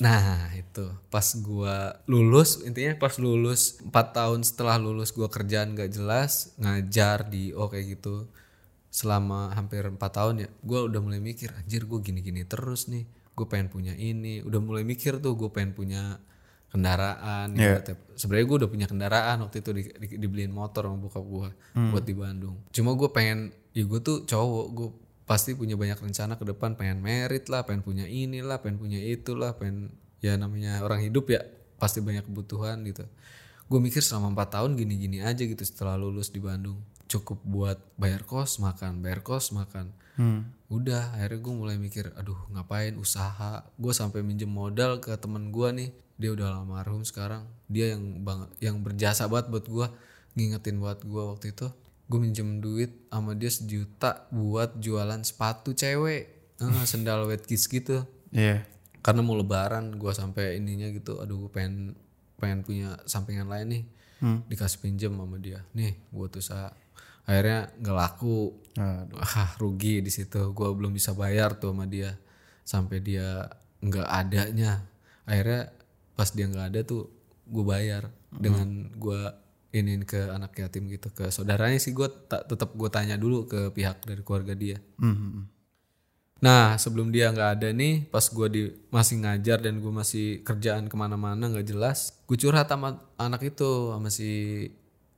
[0.00, 0.88] Nah itu.
[1.12, 7.28] Pas gua lulus intinya pas lulus 4 tahun setelah lulus gua kerjaan gak jelas ngajar
[7.28, 8.24] di oh kayak gitu
[8.88, 13.04] selama hampir 4 tahun ya gua udah mulai mikir anjir gue gini-gini terus nih
[13.36, 14.44] gue pengen punya ini.
[14.44, 16.20] Udah mulai mikir tuh gue pengen punya
[16.70, 17.52] kendaraan
[17.82, 17.92] gitu.
[18.14, 21.48] sebenarnya gue udah punya kendaraan waktu itu di, di- dibeliin motor sama bokap gue
[21.90, 22.56] buat di Bandung.
[22.70, 23.38] Cuma gue pengen
[23.74, 24.88] ya gue tuh cowok gue
[25.26, 29.54] pasti punya banyak rencana ke depan pengen merit lah pengen punya inilah pengen punya itulah
[29.54, 31.42] pengen ya namanya orang hidup ya
[31.78, 33.02] pasti banyak kebutuhan gitu.
[33.66, 36.78] Gue mikir selama empat tahun gini-gini aja gitu setelah lulus di Bandung
[37.10, 39.90] cukup buat bayar kos makan bayar kos makan.
[40.70, 43.66] Udah akhirnya gue mulai mikir aduh ngapain usaha?
[43.74, 45.90] Gue sampai minjem modal ke temen gue nih.
[46.20, 47.50] Dia udah almarhum sekarang.
[47.66, 49.86] Dia yang bang yang berjasa banget buat gue
[50.38, 51.66] ngingetin buat gue waktu itu.
[52.06, 56.54] Gue minjem duit sama dia sejuta buat jualan sepatu cewek.
[56.62, 58.06] Ah, sendal wet kids gitu.
[58.30, 58.62] Iya.
[59.02, 61.98] Karena mau lebaran gue sampai ininya gitu aduh gue pengen
[62.38, 63.84] pengen punya sampingan lain nih.
[64.52, 65.64] Dikasih pinjem sama dia.
[65.72, 66.70] Nih buat usaha
[67.30, 69.22] akhirnya nggak laku Aduh.
[69.22, 70.50] ah rugi di situ.
[70.50, 72.18] Gue belum bisa bayar tuh sama dia.
[72.66, 73.46] Sampai dia
[73.78, 74.82] nggak adanya.
[75.22, 75.70] Akhirnya
[76.18, 77.06] pas dia nggak ada tuh
[77.46, 79.20] gue bayar dengan gue
[79.70, 81.94] iniin ke anak yatim gitu ke saudaranya sih.
[81.94, 84.82] Gue tak tetap gue tanya dulu ke pihak dari keluarga dia.
[84.98, 85.46] Hmm.
[86.40, 90.88] Nah sebelum dia nggak ada nih, pas gue di masih ngajar dan gue masih kerjaan
[90.88, 94.64] ke mana-mana nggak jelas, gue curhat sama anak itu sama si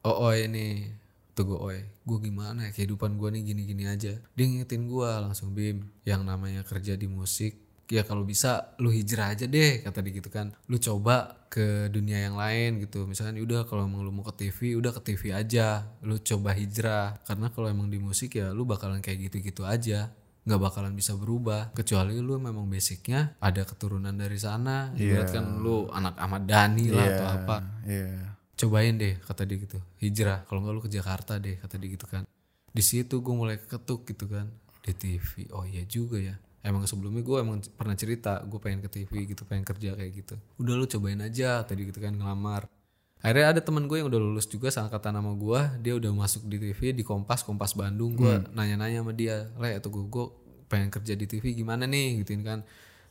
[0.03, 0.91] Ooy ini,
[1.33, 2.71] tuh gue Oy, gue gimana ya?
[2.77, 4.13] Kehidupan gue nih gini-gini aja.
[4.37, 7.57] Dia ngingetin gue langsung Bim, yang namanya kerja di musik,
[7.93, 12.25] ya kalau bisa lu hijrah aja deh kata dia gitu kan, lu coba ke dunia
[12.25, 13.05] yang lain gitu.
[13.05, 17.21] Misalkan udah kalau emang lu mau ke TV, udah ke TV aja, lu coba hijrah.
[17.29, 20.13] Karena kalau emang di musik ya lu bakalan kayak gitu-gitu aja.
[20.43, 24.91] Nggak bakalan bisa berubah kecuali lu memang basicnya ada keturunan dari sana.
[24.97, 27.57] Ibarat kan lu anak Ahmad Dhani lah atau apa.
[27.87, 29.79] iya cobain deh kata dia gitu.
[29.99, 32.23] Hijrah kalau nggak lu ke Jakarta deh kata dia gitu kan.
[32.73, 34.49] Di situ gue mulai ketuk gitu kan.
[34.83, 36.37] Di TV oh iya juga ya.
[36.63, 40.35] Emang sebelumnya gue emang pernah cerita gue pengen ke TV gitu pengen kerja kayak gitu.
[40.63, 42.71] Udah lu cobain aja tadi gitu kan ngelamar.
[43.23, 46.59] Akhirnya ada teman gue yang udah lulus juga seangkatan nama gue dia udah masuk di
[46.59, 48.15] TV di Kompas Kompas Bandung.
[48.15, 50.27] Gue nanya-nanya sama dia le atau gue gue
[50.71, 52.23] pengen kerja di TV gimana nih?
[52.23, 52.63] Gituin kan.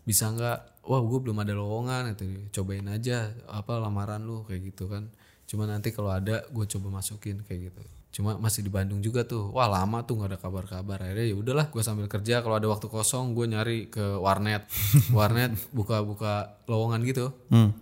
[0.04, 0.88] Bisa nggak?
[0.88, 2.24] Wah gue belum ada lowongan gitu
[2.60, 5.12] cobain aja apa lamaran lu kayak gitu kan
[5.52, 7.84] cuma nanti kalau ada gue coba masukin kayak gitu.
[8.12, 9.52] Cuma masih di Bandung juga tuh.
[9.52, 11.04] Wah lama tuh nggak ada kabar-kabar.
[11.04, 12.39] Akhirnya ya udahlah gue sambil kerja.
[12.39, 14.64] Kalau ada waktu kosong gue nyari ke warnet.
[15.16, 17.36] Warnet buka-buka lowongan gitu.
[17.52, 17.76] Hmm.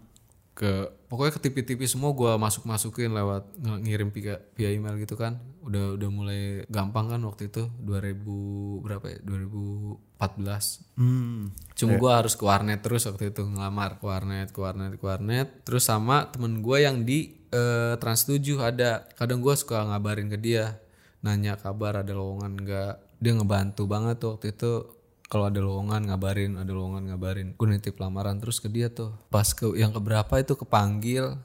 [0.59, 5.39] Ke pokoknya ke TV-TV semua gue masuk masukin lewat ngirim via, via email gitu kan
[5.63, 11.55] udah udah mulai gampang kan waktu itu 2000 berapa ya 2014 Hmm.
[11.79, 15.47] Cuma gue harus ke warnet terus waktu itu ngelamar ke warnet, ke warnet, ke warnet.
[15.63, 19.07] Terus sama temen gue yang di eh, Trans 7 ada.
[19.15, 20.83] Kadang gue suka ngabarin ke dia,
[21.23, 22.93] nanya kabar ada lowongan nggak.
[23.23, 24.73] Dia ngebantu banget tuh waktu itu.
[25.29, 27.47] Kalau ada lowongan ngabarin, ada lowongan ngabarin.
[27.53, 29.13] Gue nitip lamaran terus ke dia tuh.
[29.29, 31.37] Pas ke yang keberapa itu kepanggil.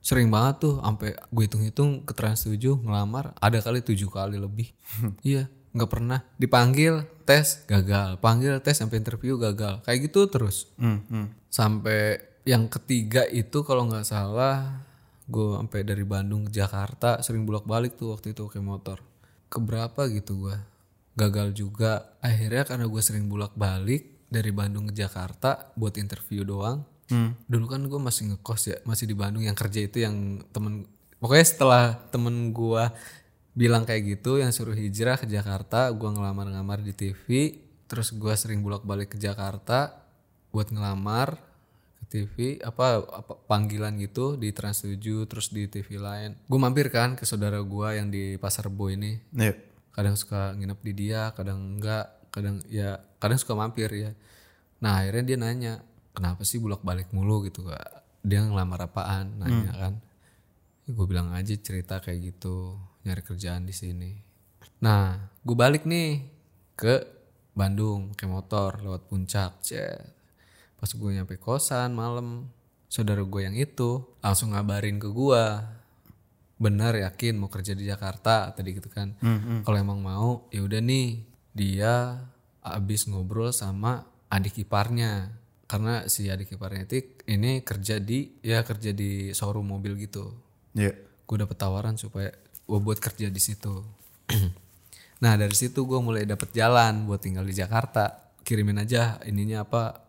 [0.00, 3.36] Sering banget tuh, sampai gue hitung-hitung ke Trans 7 ngelamar.
[3.36, 4.72] Ada kali tujuh kali lebih.
[5.26, 11.04] iya, nggak pernah dipanggil tes gagal panggil tes sampai interview gagal kayak gitu terus Hmm.
[11.12, 11.28] Hmm.
[11.52, 12.16] sampai
[12.48, 14.88] yang ketiga itu kalau nggak salah
[15.28, 19.04] gue sampai dari Bandung ke Jakarta sering bolak balik tuh waktu itu pakai motor
[19.52, 20.56] keberapa gitu gue
[21.16, 22.14] gagal juga.
[22.20, 26.84] Akhirnya karena gue sering bolak balik dari Bandung ke Jakarta buat interview doang.
[27.48, 29.42] Dulu kan gue masih ngekos ya masih di Bandung.
[29.42, 30.84] Yang kerja itu yang temen
[31.18, 32.84] pokoknya setelah temen gue
[33.56, 37.56] bilang kayak gitu yang suruh hijrah ke Jakarta gue ngelamar-ngelamar di TV
[37.88, 39.96] terus gue sering bolak-balik ke Jakarta
[40.52, 41.40] buat ngelamar
[41.96, 46.36] ke TV apa, apa panggilan gitu di Trans 7 terus di TV lain.
[46.44, 49.16] Gue mampir kan ke saudara gue yang di Pasar Rebo ini.
[49.32, 49.56] Iya.
[49.96, 54.12] Kadang suka nginep di dia kadang enggak kadang ya kadang suka mampir ya.
[54.84, 55.72] Nah akhirnya dia nanya
[56.12, 58.04] kenapa sih bolak balik mulu gitu kak?
[58.20, 59.40] Dia ngelamar apaan?
[59.40, 59.94] Nanya kan.
[60.84, 62.76] Gue bilang aja cerita kayak gitu
[63.08, 64.12] nyari kerjaan di sini.
[64.84, 66.20] Nah gue balik nih
[66.76, 66.94] ke
[67.56, 70.12] Bandung ke motor lewat puncak Cet.
[70.76, 72.52] pas gue nyampe kosan malam
[72.92, 75.44] saudara gue yang itu langsung ngabarin ke gue
[76.56, 79.16] benar yakin mau kerja di Jakarta tadi gitu kan.
[79.64, 81.20] Kalau emang mau ya udah nih
[81.52, 82.24] dia
[82.64, 85.36] abis ngobrol sama adik iparnya.
[85.66, 90.32] Karena si adik iparnya itu ini kerja di ya kerja di showroom mobil gitu.
[90.76, 90.92] Iya.
[91.26, 92.30] gue dapet tawaran supaya
[92.62, 93.84] gue buat kerja di situ.
[95.16, 98.36] Nah dari situ gue mulai dapet jalan buat tinggal di Jakarta.
[98.44, 100.04] Kirimin aja ininya apa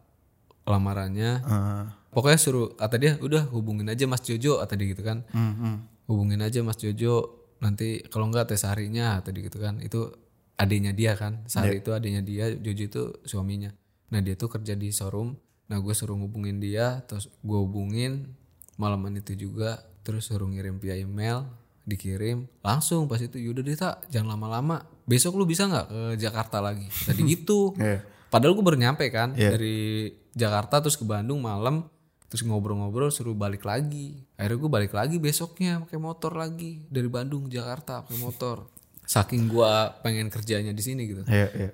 [0.67, 1.31] lamarannya.
[1.47, 1.85] Ah.
[2.11, 5.23] pokoknya suruh kata dia udah hubungin aja Mas Jojo kata dia gitu kan.
[5.31, 5.75] Hmm, hmm.
[6.07, 9.79] Hubungin aja Mas Jojo nanti kalau enggak tes harinya tadi gitu kan.
[9.83, 10.11] Itu
[10.57, 13.69] adiknya dia kan Sari itu adiknya dia Jojo itu suaminya.
[14.09, 15.37] Nah dia tuh kerja di showroom.
[15.67, 18.31] Nah gue suruh hubungin dia terus gue hubungin
[18.79, 21.43] malaman itu juga terus suruh ngirim via email
[21.83, 26.63] dikirim langsung pas itu yaudah deh tak jangan lama-lama besok lu bisa nggak ke Jakarta
[26.63, 26.87] lagi?
[26.87, 27.71] Tadi gitu.
[27.79, 28.03] Iya.
[28.27, 31.87] padahal gue baru nyampe kan dari Jakarta terus ke Bandung malam
[32.27, 34.19] terus ngobrol-ngobrol suruh balik lagi.
[34.35, 36.83] Akhirnya gue balik lagi besoknya pakai motor lagi.
[36.91, 38.67] Dari Bandung Jakarta pakai motor.
[39.07, 39.71] Saking gue
[40.03, 41.23] pengen kerjanya di sini gitu.
[41.27, 41.71] Iya, iya.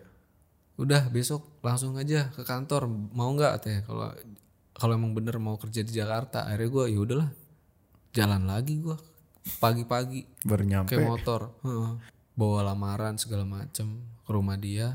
[0.73, 2.85] udah besok langsung aja ke kantor.
[2.89, 3.81] Mau nggak teh?
[3.85, 4.13] Kalau
[4.73, 6.45] kalau emang bener mau kerja di Jakarta.
[6.45, 7.29] Akhirnya gue ya udahlah.
[8.13, 8.97] Jalan lagi gue
[9.57, 10.45] pagi-pagi.
[10.45, 10.93] Baru nyampe.
[10.93, 11.57] pakai motor.
[12.37, 14.05] Bawa lamaran segala macem.
[14.21, 14.93] Ke rumah dia.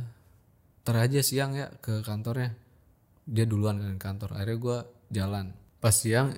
[0.86, 2.54] Ntar aja siang ya ke kantornya.
[3.26, 4.30] Dia duluan kan ke kantor.
[4.38, 4.78] Akhirnya gue
[5.08, 6.34] jalan pas siang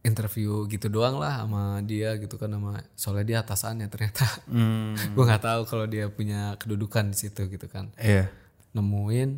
[0.00, 4.94] interview gitu doang lah sama dia gitu kan sama soalnya dia atasannya ternyata Hmm.
[5.14, 8.30] gue nggak tahu kalau dia punya kedudukan di situ gitu kan Iya.
[8.72, 9.30] nemuin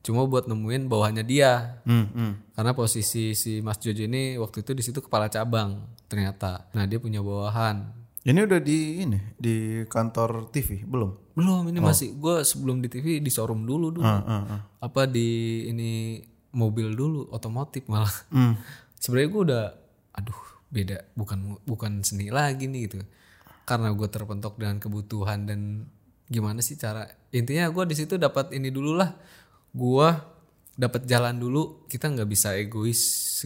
[0.00, 2.32] cuma buat nemuin bawahannya dia Hmm, hmm.
[2.52, 6.98] karena posisi si Mas Jojo ini waktu itu di situ kepala cabang ternyata nah dia
[6.98, 11.34] punya bawahan Ini udah di ini di kantor TV belum?
[11.34, 14.60] belum ini masih gue sebelum di TV di showroom dulu dulu Ah, ah, ah.
[14.78, 15.26] apa di
[15.66, 16.22] ini
[16.52, 18.56] mobil dulu otomotif malah Hmm.
[18.96, 19.64] sebenarnya gue udah
[20.14, 23.00] aduh beda bukan bukan seni lagi nih gitu
[23.64, 25.88] karena gue terpentok dengan kebutuhan dan
[26.26, 29.12] gimana sih cara intinya gue di situ dapat ini dulu lah
[29.70, 30.08] gue
[30.72, 33.00] dapat jalan dulu kita nggak bisa egois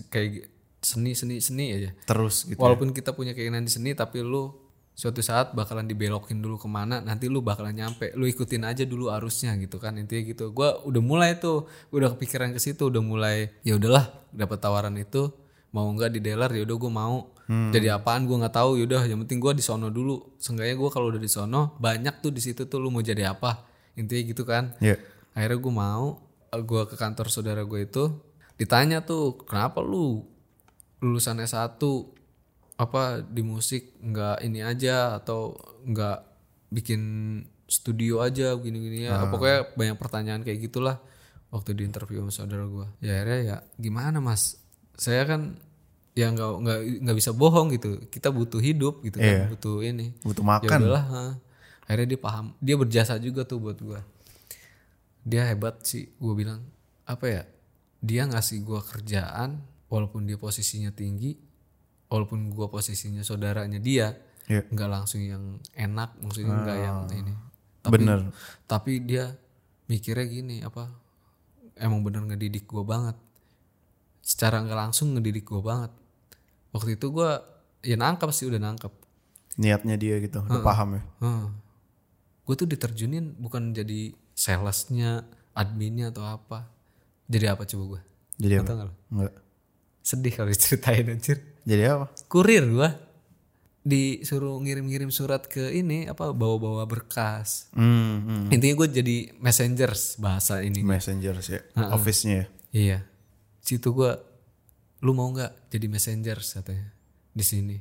[0.07, 0.47] kayak
[0.79, 2.59] seni seni seni aja Terus gitu.
[2.59, 4.55] walaupun kita punya keinginan di seni tapi lu
[4.97, 8.17] suatu saat bakalan dibelokin dulu ke mana nanti lu bakalan nyampe.
[8.17, 10.51] Lu ikutin aja dulu arusnya gitu kan intinya gitu.
[10.57, 15.29] Gua udah mulai tuh udah kepikiran ke situ udah mulai ya udahlah dapat tawaran itu
[15.77, 17.17] mau nggak di dealer ya udah gue mau.
[17.47, 20.35] Jadi apaan gue nggak tahu yaudah yang penting gue di sono dulu.
[20.41, 23.69] Seenggaknya gue kalau udah di sono banyak tuh di situ tuh lu mau jadi apa
[23.95, 24.75] intinya gitu kan.
[24.81, 24.97] Iya.
[25.37, 26.07] akhirnya gue mau
[26.49, 28.09] gue ke kantor saudara gue itu
[28.57, 30.25] ditanya tuh kenapa lu
[31.05, 31.77] lulusan S1
[32.77, 35.57] apa di musik nggak ini aja atau
[35.89, 36.19] nggak
[36.69, 37.03] bikin
[37.67, 39.27] studio aja gini-gini ya.
[39.33, 41.01] Pokoknya banyak pertanyaan kayak gitulah
[41.49, 44.61] waktu di interview sama saudara gue ya akhirnya ya gimana mas?
[44.97, 45.57] Saya kan
[46.13, 47.97] ya nggak nggak nggak bisa bohong gitu.
[48.13, 50.13] Kita butuh hidup gitu kan butuh ini.
[50.21, 50.79] Butuh ya makan.
[50.85, 51.25] udahlah ha.
[51.89, 52.47] akhirnya dia paham.
[52.61, 54.05] Dia berjasa juga tuh buat gua.
[55.27, 56.61] Dia hebat sih gue bilang
[57.09, 57.43] apa ya?
[58.05, 61.46] Dia ngasih gua kerjaan walaupun dia posisinya tinggi
[62.07, 64.15] walaupun gua posisinya saudaranya dia
[64.47, 67.35] nggak langsung yang enak maksudnya nggak yang ini
[67.83, 68.21] tapi Bener.
[68.71, 69.35] tapi dia
[69.91, 70.87] mikirnya gini apa
[71.79, 73.17] emang bener ngedidik gua banget
[74.23, 75.93] secara nggak langsung ngedidik gua banget
[76.71, 77.43] waktu itu gua
[77.83, 79.07] ya nangkep sih udah nangkep
[79.57, 80.45] Niatnya dia gitu.
[80.45, 81.03] Udah paham ya.
[81.25, 81.57] Hmm.
[82.45, 85.25] Gue tuh diterjunin bukan jadi salesnya,
[85.57, 86.69] adminnya atau apa.
[87.27, 88.01] Jadi apa coba gue?
[88.37, 88.93] Jadi apa?
[89.09, 89.35] Enggak.
[90.05, 91.41] Sedih kalau diceritain anjir.
[91.67, 92.07] Jadi apa?
[92.31, 92.91] Kurir gue.
[93.87, 97.71] Disuruh ngirim-ngirim surat ke ini apa bawa-bawa berkas.
[97.75, 98.55] Hmm, hmm.
[98.55, 100.87] Intinya gue jadi messengers bahasa ini.
[100.87, 101.59] Messenger sih.
[101.75, 102.47] Office-nya ya.
[102.71, 102.99] Iya.
[103.63, 104.11] Situ gue
[105.03, 106.95] lu mau nggak jadi messengers katanya
[107.35, 107.77] di sini.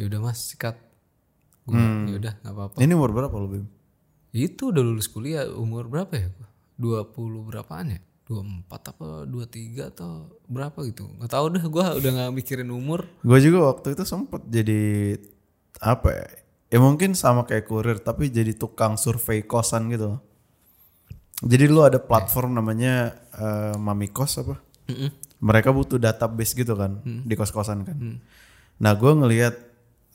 [0.00, 0.76] Ya udah Mas, sikat.
[1.68, 1.76] Gue
[2.08, 2.76] ya udah nggak apa-apa.
[2.80, 3.68] Ini umur berapa lo, Bim?
[4.32, 6.28] Itu udah lulus kuliah umur berapa ya?
[6.78, 7.04] gua?
[7.08, 8.00] 20 berapaan ya?
[8.28, 11.08] 24 apa 23 atau berapa gitu.
[11.16, 13.08] Nggak tahu deh gua udah nggak mikirin umur.
[13.24, 15.16] Gue juga waktu itu sempet jadi
[15.80, 16.26] apa ya?
[16.68, 20.20] Ya mungkin sama kayak kurir tapi jadi tukang survei kosan gitu.
[21.40, 24.60] Jadi lu ada platform namanya eh, Mami Kos apa?
[25.40, 27.96] Mereka butuh database gitu kan di kos-kosan kan.
[28.76, 29.54] Nah gue ngelihat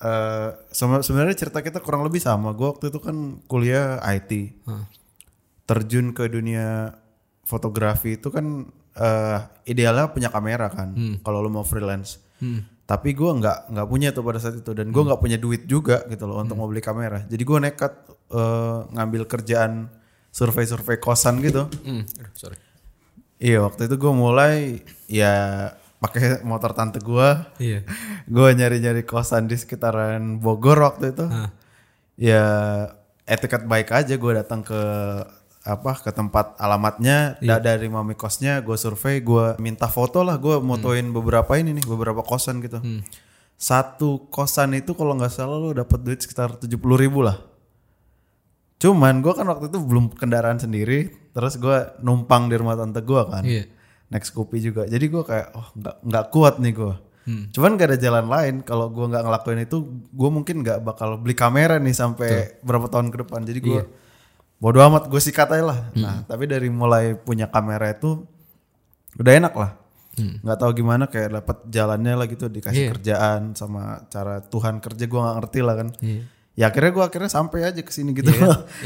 [0.05, 2.53] eh, sama sebenarnya cerita kita kurang lebih sama.
[2.53, 4.53] Gue waktu itu kan kuliah IT,
[5.66, 6.93] terjun ke dunia
[7.44, 10.96] fotografi itu kan eh, idealnya punya kamera kan.
[11.22, 12.20] Kalau lu mau freelance.
[12.84, 16.04] Tapi gue nggak nggak punya tuh pada saat itu dan gue nggak punya duit juga
[16.12, 17.24] gitu loh untuk mau beli kamera.
[17.28, 17.94] Jadi gue nekat
[18.32, 19.88] eh, ngambil kerjaan
[20.34, 21.70] survei-survei kosan gitu.
[21.86, 22.04] Hmm,
[22.36, 22.58] sorry.
[23.39, 25.34] Iya waktu itu gue mulai ya
[26.04, 27.30] pakai motor tante gue.
[27.60, 27.88] Iya.
[28.36, 31.26] gue nyari-nyari kosan di sekitaran Bogor waktu itu.
[32.20, 32.44] Ya
[33.24, 34.82] etiket baik aja gue datang ke
[35.64, 40.59] apa ke tempat alamatnya da- dari mami kosnya gue survei gue minta foto lah gue
[40.59, 42.84] motoin beberapa ini nih beberapa kosan gitu.
[43.55, 47.39] Satu kosan itu kalau nggak salah lo dapat duit sekitar tujuh puluh ribu lah.
[48.76, 51.72] Cuman gue kan waktu itu belum kendaraan sendiri terus gue
[52.03, 53.43] numpang di rumah tante gue kan.
[53.43, 53.64] Iya.
[54.11, 54.84] naik Scoopy juga.
[54.86, 56.95] Jadi gue kayak oh nggak nggak kuat nih gue
[57.55, 58.55] cuman gak ada jalan lain.
[58.61, 59.78] Kalau gue nggak ngelakuin itu
[60.11, 62.28] gue mungkin nggak bakal beli kamera nih sampai
[62.59, 63.47] berapa tahun ke depan.
[63.47, 63.82] Jadi gue
[64.64, 65.80] bodo amat gue sikat aja lah.
[65.93, 68.24] Nah tapi dari mulai punya kamera itu
[69.14, 69.72] udah enak lah.
[70.16, 75.20] Nggak tahu gimana kayak dapat jalannya lah gitu dikasih kerjaan sama cara Tuhan kerja gue
[75.20, 75.89] nggak ngerti lah kan.
[75.99, 76.22] Iya.
[76.53, 78.30] ya akhirnya gue akhirnya sampai aja ke sini gitu.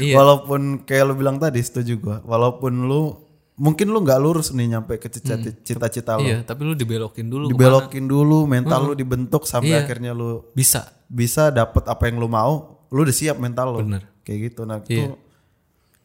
[0.00, 0.14] Iya.
[0.18, 3.12] walaupun kayak lu bilang tadi setuju gue walaupun lu
[3.54, 6.24] mungkin lu nggak lurus nih nyampe ke cita- cita-cita lu.
[6.24, 9.84] Iya, tapi lu dibelokin dulu dibelokin dulu mental lu dibentuk sampai Iya.
[9.84, 10.90] akhirnya lu bisa.
[11.06, 13.80] bisa dapet apa yang lu mau lu udah siap mental lu.
[13.84, 14.02] Bener.
[14.24, 14.64] kayak gitu.
[14.64, 15.12] Nah Iya.
[15.12, 15.27] itu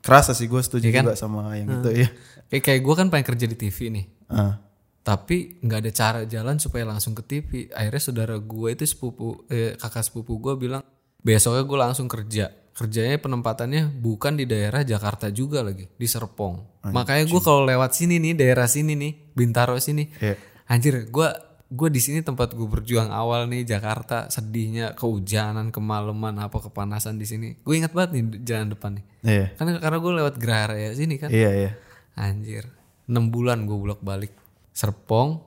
[0.04, 1.04] kerasa sih gue setuju Iya kan?
[1.08, 2.08] juga sama yang itu ya
[2.46, 4.06] Kayak kayak gue kan pengen kerja di TV nih.
[4.28, 4.60] Ah.
[5.02, 7.50] Tapi nggak ada cara jalan supaya langsung ke TV.
[7.68, 10.84] Akhirnya saudara gue itu sepupu eh, kakak sepupu gue bilang
[11.18, 12.54] besoknya gue langsung kerja.
[12.74, 16.86] Kerjanya penempatannya bukan di daerah Jakarta juga lagi di Serpong.
[16.86, 20.36] Makanya gue kalau lewat sini nih daerah sini nih Bintaro sini, Iya.
[20.68, 21.28] anjir gue
[21.74, 27.26] gue di sini tempat gue berjuang awal nih Jakarta sedihnya kehujanan kemalaman apa kepanasan di
[27.26, 27.58] sini.
[27.60, 29.06] Gue ingat banget nih jalan depan nih.
[29.24, 31.28] iya Karena karena gue lewat Gerahara ya sini kan.
[31.28, 31.72] iya iya
[32.14, 32.70] Anjir.
[33.04, 34.30] 6 bulan gue bolak balik.
[34.70, 35.42] Serpong,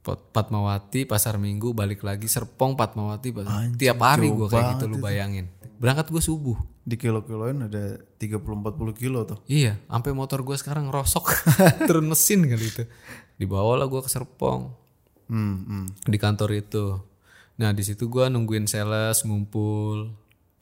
[0.00, 2.26] Pat- Fatmawati, Pasar Minggu, balik lagi.
[2.26, 5.50] Serpong, Fatmawati, Pasar- tiap hari gue kayak gitu lu bayangin.
[5.76, 6.54] Berangkat gue subuh.
[6.84, 8.36] di kilo-kiloin ada 30-40
[8.92, 11.32] kilo tuh Iya, sampai motor gue sekarang rosok.
[11.88, 12.84] Turun mesin kali itu.
[13.34, 14.83] Dibawa lah gue ke Serpong
[15.28, 15.86] hmm, hmm.
[16.08, 17.00] di kantor itu.
[17.60, 20.10] Nah di situ gue nungguin sales ngumpul,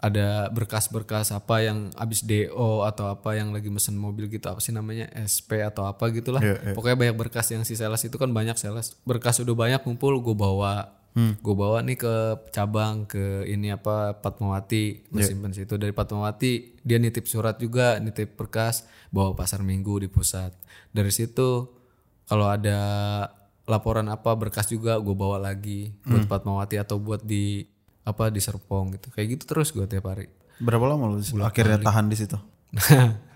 [0.03, 4.75] ada berkas-berkas apa yang abis DO atau apa yang lagi mesen mobil gitu apa sih
[4.75, 6.43] namanya SP atau apa gitulah.
[6.43, 6.75] Iya, iya.
[6.75, 8.99] Pokoknya banyak berkas yang si sales itu kan banyak sales.
[9.07, 11.03] Berkas udah banyak ngumpul gue bawa.
[11.13, 12.15] Gue bawa nih ke
[12.57, 18.33] cabang ke ini apa Fatmawati, gue simpen situ dari Fatmawati dia nitip surat juga, nitip
[18.33, 20.57] berkas, bawa pasar minggu di pusat.
[20.89, 21.69] Dari situ
[22.25, 22.81] kalau ada
[23.67, 27.63] laporan apa berkas juga gue bawa lagi buat Fatmawati atau buat di
[28.03, 29.15] apa di Serpong gitu.
[29.15, 30.27] Kayak gitu terus gue tiap hari.
[30.59, 32.39] Berapa lama lu akhirnya tahan di situ?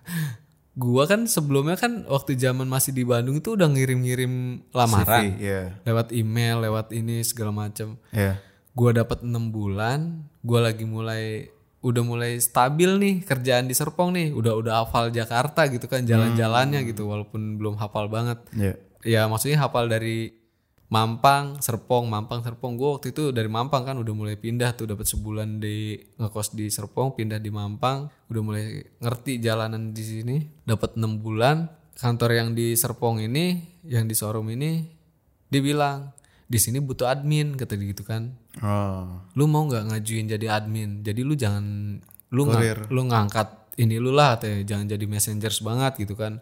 [0.76, 5.40] Gua kan sebelumnya kan waktu zaman masih di Bandung itu udah ngirim-ngirim lamaran.
[5.40, 5.80] Iya.
[5.88, 8.36] Lewat email lewat ini segala macam iya.
[8.76, 11.48] Gua dapat enam bulan gua lagi mulai
[11.80, 14.36] udah mulai stabil nih kerjaan di Serpong nih.
[14.36, 18.44] Udah udah hafal Jakarta gitu kan jalan-jalannya gitu walaupun belum hafal banget.
[18.52, 20.46] Iya ya maksudnya hafal dari
[20.86, 22.78] Mampang, Serpong, Mampang, Serpong.
[22.78, 26.70] Gue waktu itu dari Mampang kan udah mulai pindah tuh dapat sebulan di ngekos di
[26.70, 30.36] Serpong, pindah di Mampang, udah mulai ngerti jalanan di sini.
[30.62, 31.66] Dapat enam bulan.
[31.96, 34.84] Kantor yang di Serpong ini, yang di showroom ini,
[35.48, 36.12] dia bilang
[36.46, 38.30] di sini butuh admin kata dia gitu kan.
[38.62, 41.02] oh Lu mau nggak ngajuin jadi admin?
[41.02, 41.98] Jadi lu jangan
[42.30, 43.48] lu nggak lu ngangkat
[43.80, 46.38] ini lu lah, teh jangan jadi messengers banget gitu kan.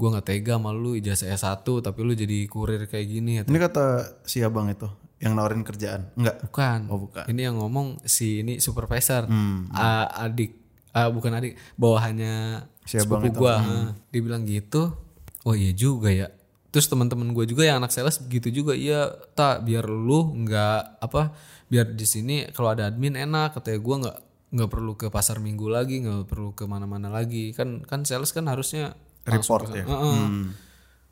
[0.00, 3.84] Gue nggak tega sama lu ijazah S1 tapi lu jadi kurir kayak gini ini kata
[4.24, 4.88] si abang itu
[5.20, 6.88] yang nawarin kerjaan enggak Bukan.
[6.88, 7.28] Oh, bukan.
[7.28, 9.28] Ini yang ngomong si ini supervisor.
[9.70, 10.56] A- adik
[10.90, 13.60] ah, bukan adik, bawahannya Si abang sepupu gua.
[13.60, 13.76] ha.
[14.08, 14.96] Dia bilang gitu.
[15.44, 16.32] Oh iya juga ya.
[16.70, 18.72] Terus teman-teman gue juga yang anak sales gitu juga.
[18.72, 21.36] Iya, tak biar lu nggak apa
[21.68, 24.18] biar di sini kalau ada admin enak katanya gua nggak
[24.50, 27.52] nggak perlu ke pasar minggu lagi, nggak perlu ke mana-mana lagi.
[27.52, 28.96] Kan kan sales kan harusnya
[29.30, 29.84] Report ya?
[29.86, 30.22] Heeh.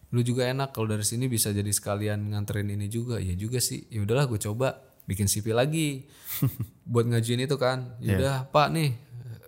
[0.09, 3.21] Lu juga enak kalau dari sini bisa jadi sekalian nganterin ini juga.
[3.21, 3.85] Ya juga sih.
[3.93, 6.09] Ya udahlah gue coba bikin CV lagi
[6.93, 7.97] buat ngajuin itu kan.
[8.01, 8.91] Ya udah Pak nih,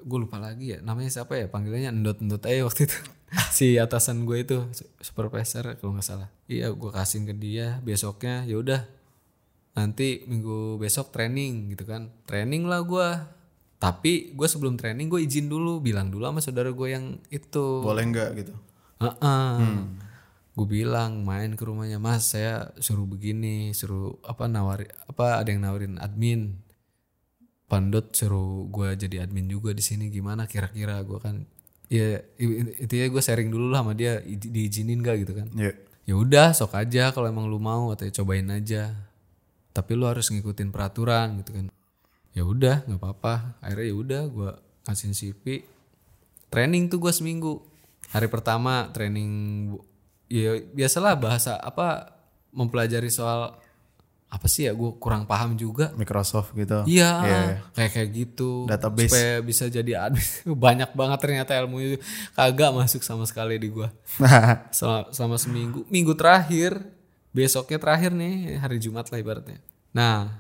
[0.04, 2.98] gue lupa lagi ya namanya siapa ya panggilannya endot-endot aja waktu itu.
[3.56, 6.28] si atasan gue itu su- supervisor kalau nggak salah.
[6.44, 8.80] Iya gue kasihin ke dia besoknya ya udah
[9.70, 12.10] nanti minggu besok training gitu kan.
[12.28, 13.08] Training lah gue.
[13.81, 17.81] Tapi gue sebelum training gue izin dulu bilang dulu sama saudara gue yang itu.
[17.81, 18.53] boleh enggak gitu?
[19.01, 19.57] Heeh.
[20.53, 25.64] Gue bilang main ke rumahnya Mas, saya suruh begini, suruh apa nawari apa ada yang
[25.64, 26.61] nawarin admin.
[27.72, 30.12] Pandot suruh gue jadi admin juga di sini.
[30.12, 31.01] Gimana kira-kira?
[31.01, 31.49] Gue kan
[31.89, 34.20] ya itu ya gue sharing dulu lah sama dia.
[34.28, 35.49] Diizinin gak gitu kan.
[35.57, 35.72] Iya.
[36.05, 38.93] ya udah sok aja kalau emang lu mau atau cobain aja.
[39.72, 41.72] Tapi lu harus ngikutin peraturan gitu kan
[42.31, 44.51] ya udah nggak apa-apa akhirnya ya udah gue
[44.87, 45.45] ngasihin CV
[46.47, 47.62] training tuh gue seminggu
[48.11, 49.31] hari pertama training
[50.26, 52.14] ya biasalah bahasa apa
[52.51, 53.59] mempelajari soal
[54.31, 56.87] apa sih ya gue kurang paham juga Microsoft gitu.
[56.87, 57.43] Iya, Iya.
[57.74, 58.62] kayak kayak gitu.
[58.62, 59.11] Database.
[59.11, 60.22] Supaya bisa jadi admin.
[60.70, 61.97] Banyak banget ternyata ilmu itu
[62.39, 63.91] kagak masuk sama sekali di gua.
[64.70, 65.83] Selama, selama seminggu.
[65.91, 66.78] Minggu terakhir,
[67.35, 69.59] besoknya terakhir nih hari Jumat lah ibaratnya.
[69.91, 70.31] Nah,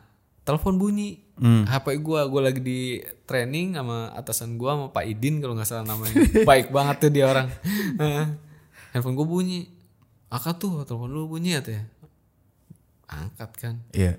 [0.50, 1.22] telepon bunyi.
[1.40, 2.80] HP gua, gua lagi di
[3.24, 6.12] training sama atasan gua sama Pak Idin kalau nggak salah namanya.
[6.50, 7.48] Baik banget tuh dia orang.
[8.92, 9.70] Handphone gua bunyi.
[10.28, 11.80] Akak tuh telepon lu bunyi ya teh.
[13.06, 14.18] Angkat kan Iya.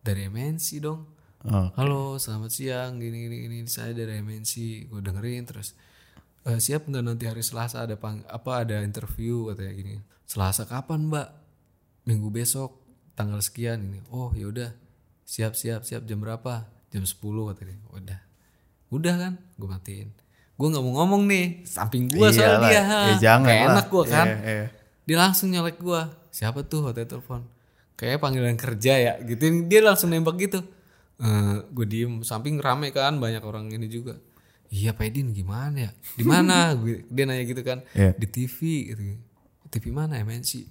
[0.00, 1.06] dari MNC dong.
[1.44, 1.68] Oh.
[1.76, 2.96] Halo, selamat siang.
[2.96, 3.58] Gini gini gini.
[3.64, 4.86] Saya dari MNC.
[4.88, 5.76] Gue dengerin terus.
[6.42, 9.94] "Eh, siap nggak nanti hari Selasa ada pang apa ada interview katanya gini.
[10.24, 11.28] Selasa kapan mbak?
[12.04, 12.80] Minggu besok
[13.14, 14.00] tanggal sekian ini.
[14.10, 14.70] Oh ya udah.
[15.24, 16.68] Siap siap siap jam berapa?
[16.92, 17.76] Jam 10 katanya.
[17.90, 18.20] Udah.
[18.92, 19.32] Udah kan?
[19.56, 20.08] Gue matiin.
[20.54, 21.66] Gue nggak mau ngomong nih.
[21.66, 22.82] Samping gue soal dia.
[22.84, 24.26] Ya jangan Kayak enak gue kan.
[24.26, 24.66] Iya, iya.
[25.04, 26.08] Dia langsung nyolek gua.
[26.30, 27.44] Siapa tuh hotel telepon?
[27.94, 29.42] Kayaknya panggilan kerja ya gitu.
[29.66, 30.62] Dia langsung nembak gitu.
[31.14, 34.18] Eh, gue diem samping rame kan banyak orang ini juga.
[34.70, 35.90] Iya Pak Edin gimana ya?
[36.18, 36.70] Di mana?
[36.80, 37.86] Gue- dia nanya gitu kan.
[37.94, 38.10] Iya.
[38.18, 38.58] Di TV
[38.90, 39.02] gitu.
[39.70, 40.66] TV mana MNC?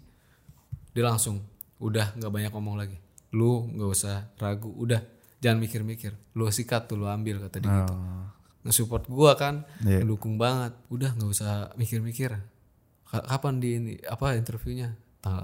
[0.91, 1.39] Dia langsung
[1.79, 2.97] udah nggak banyak ngomong lagi.
[3.33, 4.69] Lu nggak usah ragu.
[4.71, 5.01] Udah
[5.39, 6.13] jangan mikir-mikir.
[6.31, 7.95] Lu sikat tuh lu ambil kata dia gitu.
[8.63, 9.99] Nge-support gua kan, Iya.
[9.99, 10.71] ngedukung banget.
[10.87, 12.31] Udah nggak usah mikir-mikir.
[13.03, 14.95] Ka- Kapan di ini apa interviewnya?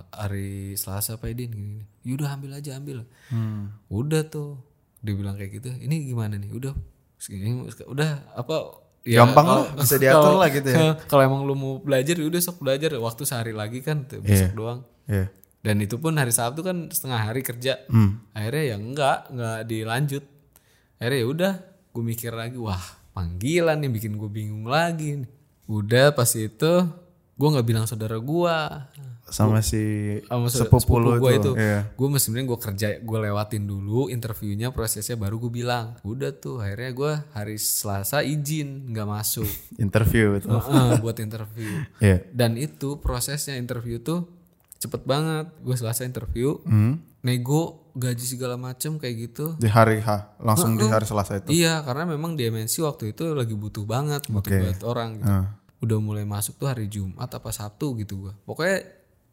[0.09, 1.69] Hari Selasa Pak Edin gini.
[1.73, 1.85] gini.
[2.05, 3.03] Yaudah ambil aja ambil.
[3.87, 4.59] Udah tuh.
[4.99, 5.69] Dia bilang kayak gitu.
[5.73, 6.51] Ini gimana nih?
[6.51, 6.75] Udah
[7.15, 8.55] segini udah apa
[9.01, 10.79] Gampang kalau- lah, bisa diatur lah gitu ya.
[11.09, 12.91] Kalau emang lu mau belajar ya udah sok belajar.
[12.93, 14.79] Waktu sehari lagi kan tuh, besok doang.
[15.07, 15.31] Iya.
[15.59, 17.83] Dan itu pun hari Sabtu kan setengah hari kerja.
[17.87, 18.23] Hmm.
[18.31, 20.23] Akhirnya ya enggak, enggak dilanjut.
[20.95, 21.53] Akhirnya ya udah,
[21.89, 22.79] gue mikir lagi, wah
[23.11, 25.19] panggilan nih bikin gue bingung lagi.
[25.19, 25.29] nih.
[25.65, 26.73] Udah pas itu
[27.35, 28.57] gue nggak bilang saudara gue,
[29.29, 31.39] Sama si sama se- sepupu sepupu lu gue itu.
[31.39, 31.51] itu.
[31.55, 31.79] Iya.
[31.93, 35.93] Gue sebenarnya gue kerja, gue lewatin dulu interviewnya, prosesnya baru gue bilang.
[36.01, 39.45] Udah tuh, akhirnya gue hari Selasa izin nggak masuk
[39.85, 40.49] Interview itu.
[40.49, 41.83] Heeh, buat interview.
[41.99, 42.25] Iya.
[42.31, 44.38] Dan itu prosesnya interview tuh
[44.79, 45.51] cepet banget.
[45.59, 47.03] Gue selesai interview, Hmm.
[47.19, 49.45] nego gaji segala macem kayak gitu.
[49.55, 51.51] Di hari H, langsung di hari Selasa itu.
[51.51, 55.09] Iya, karena memang di MNC waktu itu lagi butuh banget, butuh banget orang.
[55.19, 55.27] Gitu.
[55.27, 55.45] Ah.
[55.79, 58.33] Udah mulai masuk tuh hari Jumat apa Sabtu gitu gua.
[58.43, 58.83] Pokoknya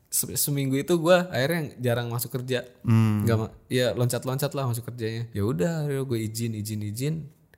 [0.07, 2.67] se- seminggu itu gua akhirnya jarang masuk kerja.
[2.83, 3.23] Hmm.
[3.23, 5.31] Nggak ya loncat-loncat lah masuk kerjanya.
[5.31, 7.15] Ya udah, gue izin izin izin.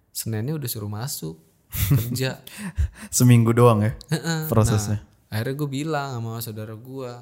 [0.08, 1.36] Seninnya udah suruh masuk
[1.68, 2.40] kerja.
[3.12, 3.92] Seminggu doang ya
[4.48, 5.00] prosesnya.
[5.00, 7.12] Nah, akhirnya gue bilang sama saudara gue,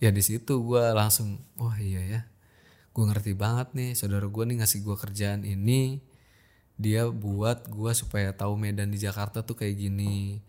[0.00, 2.20] ya di situ gue langsung, wah iya ya,
[2.96, 6.00] gue ngerti banget nih saudara gue nih ngasih gue kerjaan ini,
[6.80, 10.40] dia buat gue supaya tahu medan di Jakarta tuh kayak gini,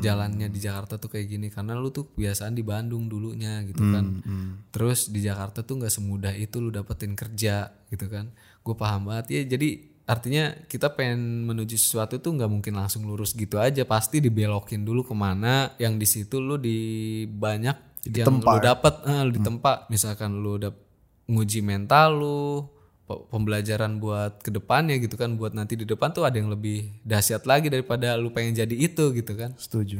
[0.00, 4.24] jalannya di Jakarta tuh kayak gini, karena lu tuh kebiasaan di Bandung dulunya gitu kan,
[4.72, 8.32] terus di Jakarta tuh nggak semudah itu lu dapetin kerja gitu kan,
[8.64, 9.26] gue paham banget.
[9.36, 13.84] Ya jadi artinya kita pengen menuju sesuatu tuh nggak mungkin langsung lurus gitu aja.
[13.84, 19.22] Pasti dibelokin dulu ke mana yang di situ lu di banyak yang lu dapat eh,
[19.26, 20.72] lu ditempa misalkan lu udah
[21.28, 22.38] nguji mental lu
[23.08, 26.92] pe- pembelajaran buat ke depannya gitu kan buat nanti di depan tuh ada yang lebih
[27.02, 29.98] dahsyat lagi daripada lu pengen jadi itu gitu kan Setuju.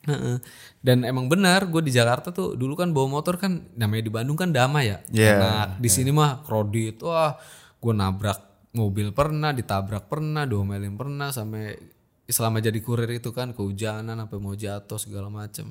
[0.00, 0.40] Heeh.
[0.80, 4.38] Dan emang benar, gue di Jakarta tuh dulu kan bawa motor kan namanya di Bandung
[4.38, 4.98] kan damai ya.
[5.12, 5.68] Iya, Enak.
[5.76, 7.36] Di sini mah kredit, wah
[7.76, 11.76] gue nabrak mobil pernah, ditabrak pernah, diomelin pernah, sampai
[12.24, 15.68] selama jadi kurir itu kan kehujanan, sampai mau jatuh segala macem.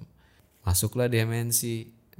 [0.63, 1.59] Masuklah di MNC,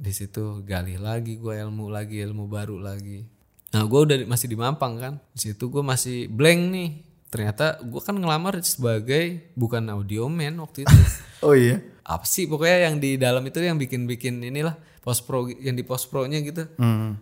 [0.00, 3.22] di situ gali lagi gue ilmu lagi, ilmu baru lagi.
[3.70, 6.90] Nah gue udah masih di Mampang kan, di situ gue masih blank nih.
[7.30, 10.96] Ternyata gue kan ngelamar sebagai bukan audio man waktu itu
[11.46, 11.78] Oh iya.
[12.02, 16.10] apa sih pokoknya yang di dalam itu yang bikin-bikin inilah post pro yang di post
[16.10, 16.66] pro nya gitu.
[16.74, 17.16] Hmm.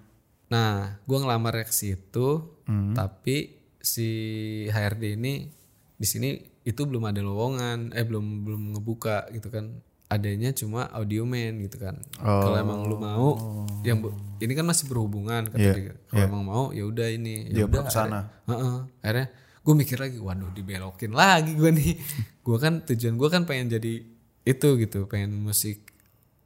[0.49, 2.41] Nah, gua ngelamar ke situ,
[2.97, 4.09] tapi si
[4.73, 5.53] HRD ini
[5.93, 9.77] di sini itu belum ada lowongan, eh belum belum ngebuka gitu kan.
[10.09, 12.01] Adanya cuma audio man gitu kan.
[12.17, 13.29] Kalau emang lu mau,
[13.83, 15.95] yang bu- ini kan masih berhubungan kata dia.
[16.03, 17.85] Kalau emang mau ya udah ini, ya udah.
[18.47, 18.77] Heeh.
[18.99, 19.27] Akhirnya
[19.61, 21.93] gue mikir lagi, waduh dibelokin lagi gue nih.
[22.47, 23.95] gue kan tujuan gue kan pengen jadi
[24.43, 25.93] itu gitu, pengen musik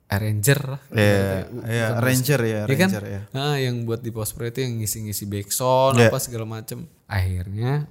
[0.08, 0.80] arranger lah.
[0.90, 1.22] Iya,
[1.64, 2.90] iya, Ranger ya, Iya kan?
[2.90, 3.20] Ranger ya.
[3.30, 6.10] Nah, yang buat di post pro itu yang ngisi-ngisi backsound Iya.
[6.10, 6.84] apa segala macem.
[7.06, 7.86] Akhirnya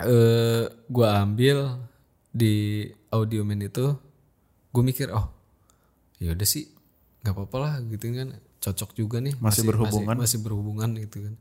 [0.00, 1.78] eh gua ambil
[2.26, 3.94] di audioman itu
[4.74, 5.30] gue mikir oh
[6.18, 6.66] ya udah sih
[7.22, 10.16] nggak apa-apa lah gitu kan cocok juga nih Masih berhubungan.
[10.18, 11.34] masih, berhubungan gitu kan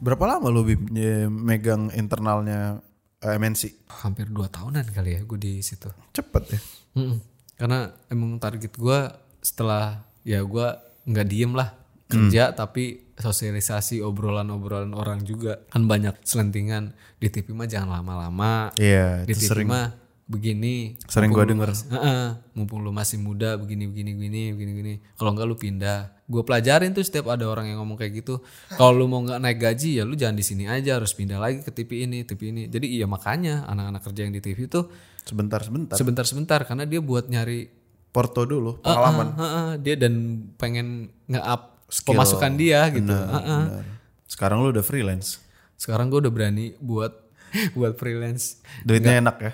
[0.00, 0.86] Berapa lama lu Bim
[1.28, 2.78] megang internalnya
[3.18, 3.90] eh, MNC?
[4.06, 6.60] hampir dua tahunan kali ya gue di situ Cepet ya.
[6.94, 7.18] Mm-mm.
[7.56, 8.98] Karena emang target gue
[9.40, 10.68] setelah ya gue
[11.06, 11.72] nggak diem lah
[12.06, 15.64] kerja tapi sosialisasi obrolan-obrolan orang juga.
[15.72, 16.94] Kan banyak selentingan.
[17.16, 18.70] Di TV mah jangan lama-lama.
[18.76, 19.66] Iya, di TV sering.
[19.66, 19.96] mah
[20.26, 21.70] begini sering lu denger.
[21.70, 24.94] mas- Heeh, mumpung lu masih muda begini begini begini begini begini.
[25.16, 26.00] Kalau enggak lu pindah.
[26.26, 28.42] Gue pelajarin tuh setiap ada orang yang ngomong kayak gitu.
[28.74, 30.98] Kalau lu mau nggak naik gaji ya lu jangan di sini aja.
[30.98, 32.62] Harus pindah lagi ke TV ini TV ini.
[32.66, 34.90] Jadi iya makanya anak-anak kerja yang di TV tuh
[35.22, 35.94] sebentar-sebentar.
[35.94, 36.60] sebentar-sebentar.
[36.66, 37.70] Karena dia buat nyari
[38.16, 39.28] Porto dulu, pengalaman.
[39.30, 40.14] Heeh, heeh, dia dan
[40.54, 40.86] pengen
[41.26, 43.62] nge-up pemasukan dia gitu Heeh.
[43.62, 43.84] Benar.
[44.26, 45.44] Sekarang lu udah freelance.
[45.76, 47.12] sekarang gue udah berani buat
[47.76, 49.52] buat freelance Duitnya enak ya.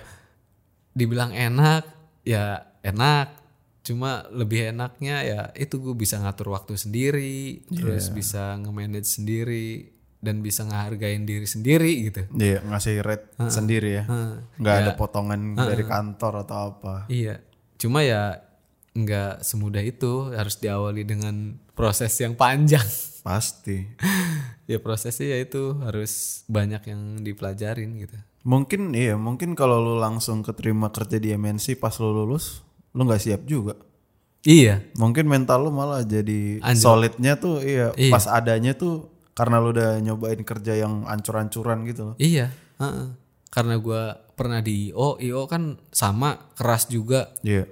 [0.89, 1.83] dibilang enak
[2.23, 2.45] ya
[2.81, 3.27] enak
[3.81, 10.39] cuma lebih enaknya ya itu gue bisa ngatur waktu sendiri terus bisa nge-manage sendiri dan
[10.39, 14.03] bisa ngehargain diri sendiri gitu Iya, ngasih rate sendiri ya.
[14.55, 16.95] Nggak ada potongan dari kantor atau apa.
[17.11, 17.43] iya
[17.75, 18.39] cuma ya
[18.93, 21.35] nggak semudah itu harus diawali dengan
[21.71, 22.85] proses yang panjang
[23.25, 23.87] Pasti.
[24.63, 30.43] ya prosesnya ya itu harus banyak yang dipelajarin gitu Mungkin iya, mungkin kalau lu langsung
[30.43, 32.59] keterima kerja di MNC pas lu lulus,
[32.91, 33.79] lu nggak siap juga.
[34.43, 36.83] iya Mungkin mental lu malah jadi Anjlok.
[36.83, 38.11] solidnya tuh iya, Iya.
[38.11, 42.15] pas adanya tuh karena lu udah nyobain kerja yang ancur-ancuran gitu loh.
[42.19, 43.15] iya heeh.
[43.47, 44.01] karena gua
[44.35, 47.63] pernah di IO IO kan sama keras juga Iya.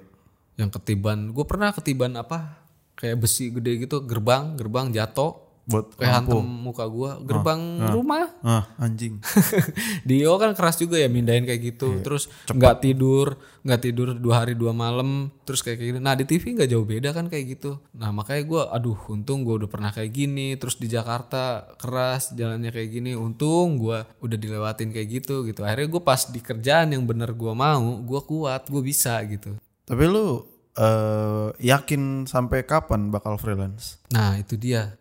[0.62, 1.34] Yang ketiban.
[1.34, 2.62] Gue pernah ketiban apa
[2.94, 7.22] kayak besi gede gitu gerbang gerbang jatuh Buat kayak hantem muka gua.
[7.22, 8.34] Gerbang rumah.
[8.42, 9.22] Ah anjing.
[10.08, 12.02] Dio kan keras juga ya mindahin kayak gitu.
[12.02, 15.98] Terus nggak tidur nggak tidur dua hari dua malam terus kayak gitu.
[16.02, 17.78] Nah di TV nggak jauh beda kan kayak gitu.
[17.94, 20.58] Nah makanya gua aduh untung gua udah pernah kayak gini.
[20.58, 23.14] Terus di Jakarta keras jalannya kayak gini.
[23.14, 25.62] Untung gua udah dilewatin kayak gitu gitu.
[25.62, 29.54] Akhirnya gue pas di kerjaan yang bener gua mau gua kuat gue bisa gitu.
[29.86, 30.42] Tapi lu
[30.74, 34.00] eh yakin sampai kapan bakal freelance?
[34.08, 34.96] Nah itu dia.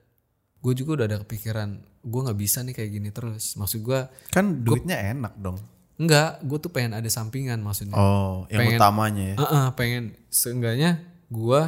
[0.59, 1.69] Gue juga udah ada kepikiran.
[2.01, 3.55] Gue nggak bisa nih kayak gini terus.
[3.55, 3.99] Maksud gue
[4.29, 5.57] Kan duitnya enak dong.
[5.95, 6.41] enggak.
[6.41, 7.93] Gue tuh pengen ada sampingan maksudnya.
[7.93, 9.35] Oh, yang Pengen- utamanya ya.
[9.37, 10.91] Heeh, pengen seenggaknya
[11.27, 11.61] gue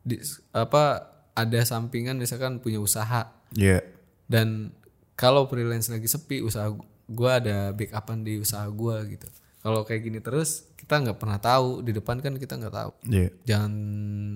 [0.00, 0.16] di
[0.50, 3.84] apa ada sampingan misalkan punya usaha Iya.
[4.26, 4.72] dan
[5.12, 6.72] kalau freelance lagi sepi usaha
[7.06, 9.28] gue ada backupan di usaha gue gitu.
[9.60, 12.90] Kalau kayak gini terus kita nggak pernah tahu di depan kan kita nggak tahu.
[13.06, 13.30] Iya.
[13.46, 13.72] jangan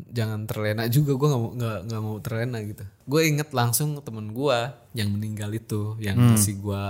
[0.06, 2.86] jangan terlena juga gue nggak mau nggak nggak mau terlena gitu.
[3.10, 4.58] Gue inget langsung temen gue
[4.94, 6.84] yang meninggal itu yang kasih gue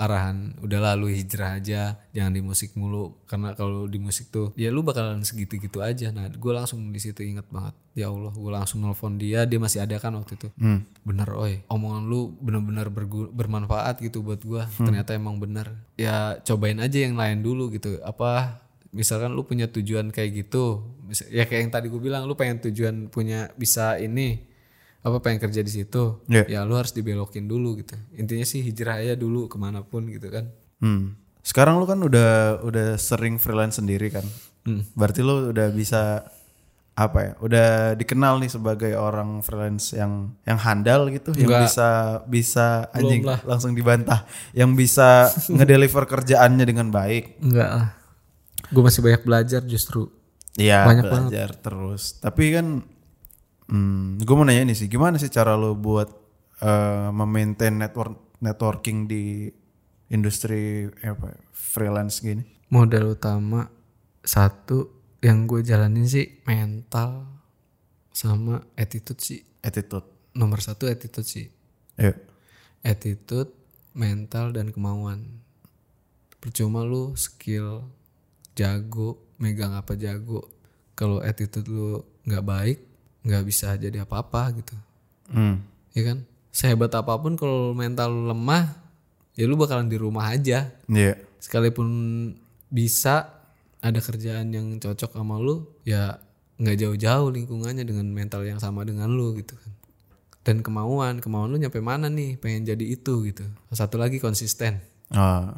[0.00, 3.18] arahan udah lalu hijrah aja jangan di musik mulu.
[3.26, 6.08] Karena kalau di musik tuh ya lu bakalan segitu gitu aja.
[6.08, 7.74] Nah gue langsung di situ inget banget.
[7.92, 10.54] Ya allah gue langsung nelfon dia dia masih ada kan waktu itu.
[11.02, 15.74] Bener oi omongan lu bener-bener bergu- bermanfaat gitu buat gue ternyata emang bener.
[15.98, 17.98] Ya cobain aja yang lain dulu gitu.
[18.00, 20.82] Apa misalkan lu punya tujuan kayak gitu
[21.26, 24.42] ya kayak yang tadi gue bilang lu pengen tujuan punya bisa ini
[25.00, 26.44] apa pengen kerja di situ Iya.
[26.46, 30.26] ya lu harus dibelokin dulu gitu intinya sih hijrah aja dulu ke mana pun gitu
[30.26, 31.12] kan Hmm.
[31.40, 34.24] Sekarang lu kan udah udah sering freelance sendiri kan.
[34.64, 34.80] Hmm.
[34.92, 36.24] Berarti lu udah bisa
[36.94, 37.32] apa ya?
[37.36, 41.62] Udah dikenal nih sebagai orang freelance yang yang handal gitu, yang Enggak.
[41.64, 41.88] bisa
[42.24, 43.44] bisa anjing lah.
[43.44, 47.36] langsung dibantah, yang bisa ngedeliver kerjaannya dengan baik.
[47.40, 47.88] enggak lah
[48.70, 50.08] gue masih banyak belajar justru
[50.52, 52.18] Iya, Banyak belajar terus.
[52.18, 52.82] Tapi kan
[53.66, 56.10] hmm, gue mau nanya nih sih, gimana sih cara lu buat
[56.58, 59.46] eh, memaintain network networking di
[60.08, 62.42] industri apa ya, freelance gini?
[62.66, 63.66] modal utama
[64.22, 67.26] satu yang gue jalanin sih mental
[68.10, 70.06] sama attitude sih Attitude.
[70.32, 71.46] nomor satu attitude sih
[71.94, 72.14] Iya.
[72.80, 73.52] attitude,
[73.92, 75.42] mental dan kemauan.
[76.38, 77.84] Percuma lu skill
[78.54, 80.46] jago, megang apa jago.
[80.94, 82.78] Kalau attitude lu nggak baik,
[83.24, 84.76] nggak bisa jadi apa-apa gitu.
[85.32, 85.64] Hmm.
[85.96, 86.18] Ya kan?
[86.50, 88.74] Sehebat apa pun kalau mental lu lemah,
[89.38, 90.68] ya lu bakalan di rumah aja.
[90.90, 91.14] Iya.
[91.40, 91.88] Sekalipun
[92.68, 93.40] bisa
[93.80, 96.20] ada kerjaan yang cocok sama lu, ya
[96.60, 99.72] nggak jauh-jauh lingkungannya dengan mental yang sama dengan lu gitu kan.
[100.44, 102.36] Dan kemauan, kemauan lu nyampe mana nih?
[102.36, 103.44] Pengen jadi itu gitu.
[103.72, 104.80] Satu lagi konsisten.
[105.12, 105.52] Ah.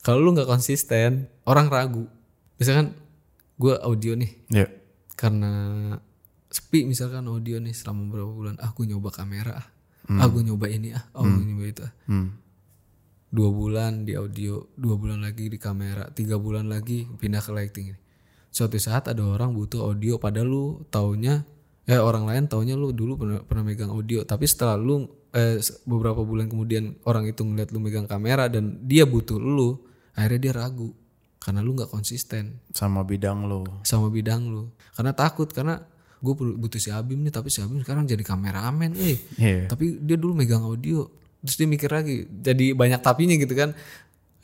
[0.00, 2.08] Kalau lu nggak konsisten, orang ragu.
[2.56, 2.96] Misalkan
[3.60, 4.68] gue audio nih, Iya.
[5.16, 5.52] karena
[6.50, 9.66] sepi misalkan audio nih selama beberapa bulan, ah gue nyoba kamera ah.
[10.18, 11.92] ah gue nyoba ini ah oh gue nyoba itu ah.
[12.10, 12.34] Hmm.
[13.30, 17.94] dua bulan di audio dua bulan lagi di kamera tiga bulan lagi pindah ke lighting
[18.50, 21.46] suatu saat ada orang butuh audio padahal lu taunya
[21.86, 26.26] eh orang lain taunya lu dulu pernah, pernah megang audio tapi setelah lu eh, beberapa
[26.26, 29.78] bulan kemudian orang itu ngeliat lu megang kamera dan dia butuh lu
[30.14, 30.90] akhirnya dia ragu
[31.40, 32.60] karena lu nggak konsisten.
[32.70, 33.64] Sama bidang lo.
[33.82, 34.68] sama bidang lu.
[34.92, 35.80] Karena takut karena
[36.20, 39.16] gue butuh si Abim nih tapi si Abim sekarang jadi kameramen eh.
[39.40, 39.72] Iya.
[39.72, 41.08] tapi dia dulu megang audio
[41.40, 43.72] terus dia mikir lagi jadi banyak tapinya gitu kan.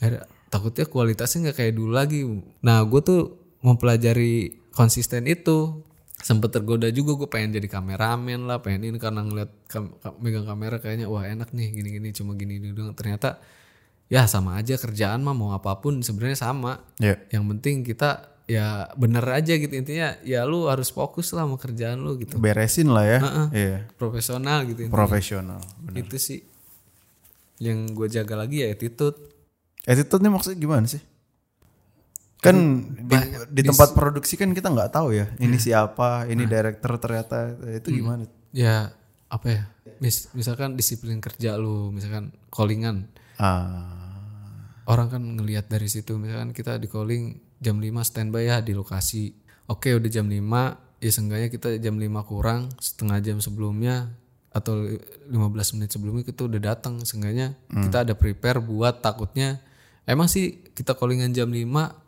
[0.01, 2.25] Akhirnya, takutnya kualitasnya nggak kayak dulu lagi.
[2.65, 3.23] Nah gue tuh
[3.61, 5.85] mempelajari konsisten itu.
[6.17, 10.49] Sempet tergoda juga gue pengen jadi kameramen lah pengen ini karena ngeliat kam- kam- megang
[10.49, 12.97] kamera kayaknya wah enak nih gini gini cuma gini gini doang.
[12.97, 13.37] Ternyata
[14.07, 17.19] ya sama aja kerjaan mah mau apa pun sebenarnya sama Ya.
[17.31, 21.99] yang penting kita ya bener aja gitu intinya ya lu harus fokus lah sama kerjaan
[21.99, 23.19] lu gitu Beresin lah ya.
[23.51, 23.79] Iya.
[23.99, 24.95] profesional gitu intinya.
[24.95, 25.61] Profesional.
[25.99, 26.41] itu sih
[27.59, 29.19] yang gue jaga lagi ya attitude
[29.83, 30.99] Attitude ini maksudnya gimana sih?
[32.43, 32.57] Kan
[33.07, 33.17] di,
[33.55, 35.31] di tempat produksi kan kita nggak tahu ya.
[35.39, 38.27] Ini siapa, ini director ternyata itu gimana?
[38.51, 38.91] ya
[39.27, 39.63] apa ya
[39.99, 43.05] mis misalkan disiplin kerja lu misalkan callingan
[43.37, 44.83] Ah.
[44.87, 49.35] orang kan ngelihat dari situ misalkan kita di calling jam 5 standby ya di lokasi
[49.67, 50.41] oke udah jam 5
[51.03, 54.15] ya seenggaknya kita jam 5 kurang setengah jam sebelumnya
[54.55, 54.89] atau
[55.29, 59.61] 15 menit sebelumnya kita udah datang seenggaknya kita ada prepare buat takutnya
[60.09, 61.61] emang sih kita callingan jam 5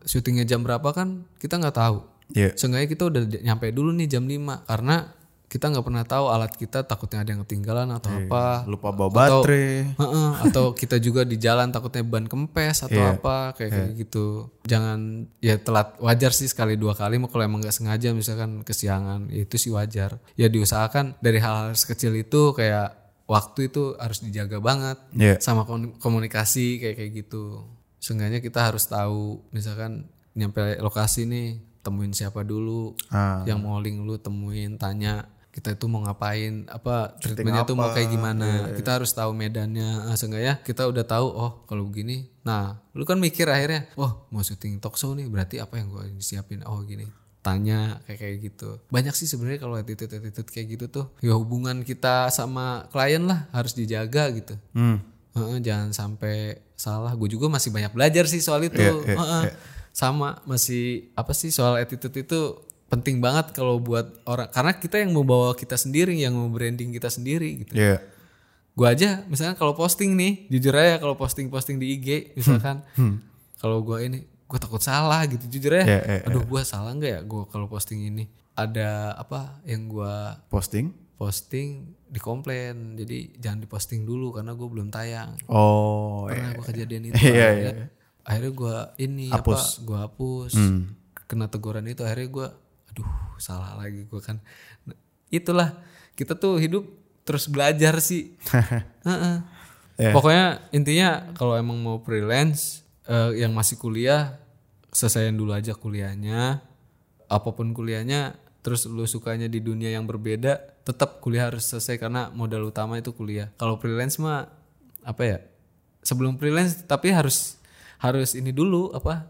[0.08, 2.52] syutingnya jam berapa kan kita nggak tahu Iya.
[2.60, 5.16] seenggaknya kita udah nyampe dulu nih jam 5 karena
[5.48, 9.40] kita nggak pernah tahu alat kita takutnya ada yang ketinggalan atau apa Lupa bawa Atau-
[9.40, 9.96] baterai.
[9.96, 14.52] Heeh, atau kita juga di jalan takutnya ban kempes atau apa kayak kayak gitu.
[14.62, 19.32] Jangan ya telat wajar sih sekali dua kali mau kalau emang nggak sengaja misalkan kesiangan
[19.32, 20.20] ya itu sih wajar.
[20.36, 22.92] Ya diusahakan dari hal-hal sekecil itu kayak
[23.24, 25.40] waktu itu harus dijaga banget Iya.
[25.40, 27.64] sama kom- komunikasi kayak kayak gitu.
[27.98, 31.48] Seenggaknya kita harus tahu misalkan nyampe lokasi nih
[31.80, 33.40] temuin siapa dulu Ah.
[33.42, 35.24] yang mau link lu temuin tanya
[35.58, 38.70] kita itu mau ngapain apa treatmentnya tuh mau kayak gimana.
[38.78, 40.06] Kita harus tahu medannya.
[40.06, 42.30] Ah, seenggaknya kita udah tahu oh kalau begini.
[42.46, 46.22] Nah lu kan mikir akhirnya oh mau syuting talk show nih berarti apa yang gue
[46.22, 47.10] siapin oh gini.
[47.42, 48.70] Tanya kayak kayak gitu.
[48.86, 51.06] Banyak sih sebenarnya kalau attitude attitude kayak gitu tuh.
[51.18, 54.54] Ya hubungan kita sama klien lah harus dijaga gitu.
[54.78, 55.02] Hmm.
[55.34, 57.18] Heeh, jangan sampai salah.
[57.18, 58.78] Gue juga masih banyak belajar sih soal itu.
[58.78, 59.44] Iya, iya, Heeh.
[59.90, 65.12] sama masih apa sih soal attitude itu penting banget kalau buat orang karena kita yang
[65.12, 68.00] membawa kita sendiri yang mau branding kita sendiri gitu Iya.
[68.72, 72.80] gue aja misalkan kalau posting nih jujur aja kalau posting posting di IG misalkan
[73.56, 77.10] kalau gue ini gue takut salah gitu jujur aja Iya, iya, aduh gue salah nggak
[77.10, 78.24] ya gue kalau posting ini
[78.54, 80.14] ada apa yang gue
[80.48, 80.88] Posting.
[81.14, 81.68] posting
[82.08, 86.24] dikomplain jadi jangan diposting dulu karena gue belum tayang Oh.
[86.24, 86.56] pernah iya.
[86.56, 87.86] gue kejadian itu Iya, akhirnya, iya.
[88.22, 89.60] akhirnya gue ini Hapus.
[89.76, 90.52] apa gue hapus
[91.22, 92.48] kena teguran itu akhirnya gue
[92.92, 93.08] aduh
[93.38, 94.42] salah lagi gue kan
[95.28, 95.76] itulah
[96.18, 96.84] kita tuh hidup
[97.22, 98.34] terus belajar sih
[99.08, 99.36] Heeh.
[99.98, 100.12] Iya.
[100.14, 104.38] pokoknya intinya kalau emang mau freelance eh, yang masih kuliah
[104.94, 106.62] selesaiin dulu aja kuliahnya
[107.28, 112.32] apa pun kuliahnya terus lu sukanya di dunia yang berbeda tetap kuliah harus selesai karena
[112.32, 114.48] modal utama itu kuliah kalau freelance mah
[115.04, 115.38] apa ya
[116.02, 117.60] sebelum freelance tapi harus
[118.00, 119.28] harus ini dulu apa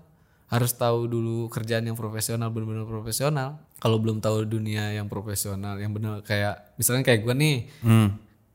[0.48, 3.60] harus tahu dulu kerjaan yang profesional benar-benar profesional.
[3.76, 8.08] Kalau belum tahu dunia yang profesional yang benar kayak misalnya kayak gue nih Hmm.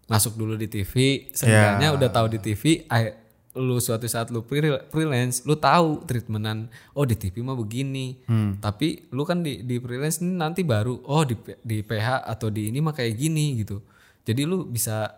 [0.03, 0.93] masuk dulu di TV
[1.31, 3.13] seenggaknya udah tahu di TV ay-
[3.53, 8.17] lu suatu saat lu free- freelance lu tahu treatmentan oh di TV mah begini.
[8.57, 12.67] Tapi lu kan di di freelance ini nanti baru oh di di PH atau di
[12.67, 13.77] ini mah kayak gini gitu.
[14.23, 15.13] Jadi lu bisa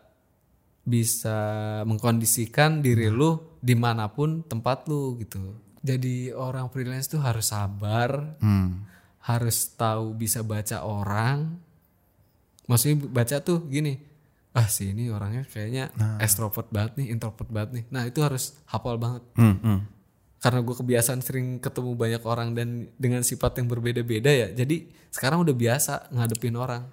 [0.83, 1.37] bisa
[1.83, 5.41] mengkondisikan diri lu di mana pun tempat lu gitu
[5.85, 8.89] jadi orang freelance tuh harus sabar Hmm.
[9.21, 11.61] harus tahu bisa baca orang
[12.65, 14.01] maksudnya baca tuh gini
[14.51, 18.95] ah si ini orangnya kayaknya extrovert banget nih introvert banget nih nah itu harus hafal
[18.95, 19.57] banget Hmm.
[19.59, 19.79] Hmm.
[20.37, 25.41] karena gue kebiasaan sering ketemu banyak orang dan dengan sifat yang berbeda-beda ya jadi sekarang
[25.41, 26.85] udah biasa ngadepin orang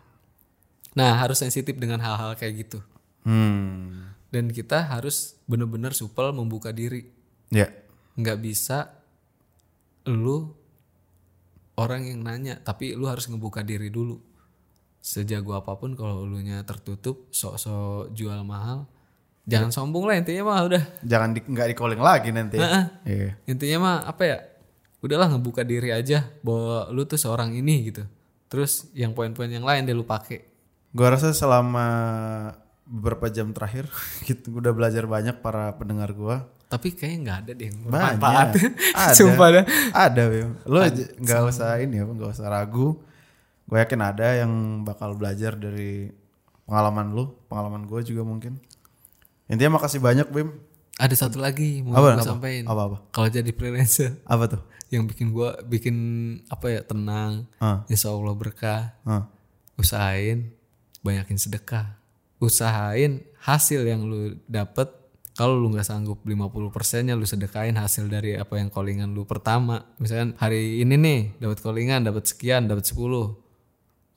[0.93, 2.79] nah harus sensitif dengan hal-hal kayak gitu
[3.23, 4.13] Hmm.
[4.29, 7.07] dan kita harus bener-bener supel membuka diri
[7.49, 7.69] Ya.
[8.19, 8.93] Nggak bisa
[10.09, 10.51] lu
[11.79, 14.21] orang yang nanya tapi lu harus ngebuka diri dulu
[15.03, 18.87] sejago apa pun kalau elunya tertutup sok-sok jual mahal
[19.43, 22.63] jangan sombong lah intinya mah udah Jangan di, nggak di calling lagi nanti.
[22.63, 22.85] Heeh.
[23.03, 23.31] Iya.
[23.51, 24.39] intinya mah apa ya
[25.03, 28.07] udahlah ngebuka diri aja bahwa lu tuh seorang ini gitu
[28.47, 30.53] terus yang poin-poin yang lain deh lu pakai
[30.93, 31.89] Gua rasa selama
[32.85, 33.89] beberapa jam terakhir
[34.29, 36.47] gitu udah belajar banyak para pendengar gua.
[36.73, 38.47] Tapi kayaknya nggak ada deh yang bermanfaat.
[38.97, 39.13] Ada.
[39.21, 39.49] Sumpah.
[39.93, 40.51] Ada, Bim.
[40.65, 42.97] Lo j- nggak usah ini ya, nggak usah ragu.
[43.63, 46.09] Gue yakin ada yang bakal belajar dari
[46.65, 48.57] pengalaman lu, pengalaman gue juga mungkin.
[49.47, 50.49] Intinya makasih banyak, Bim.
[50.97, 52.25] Ada satu lagi mau Apa, gue apa?
[52.25, 52.65] sampein.
[52.65, 52.97] Apa, apa?
[53.11, 54.63] Kalau jadi freelancer Apa tuh?
[54.89, 55.97] yang bikin gua bikin
[56.49, 57.81] apa ya tenang, Ah.
[57.89, 58.93] insya Allah berkah.
[59.05, 59.25] Hah.
[59.77, 60.53] Usahain
[61.01, 61.97] banyakin sedekah.
[62.37, 64.93] Usahain hasil yang lu dapet
[65.33, 69.81] kalau lu nggak sanggup 50 persennya lu sedekahin hasil dari apa yang callingan lu pertama.
[69.97, 73.01] Misalkan hari ini nih dapat callingan dapat sekian, dapat 10.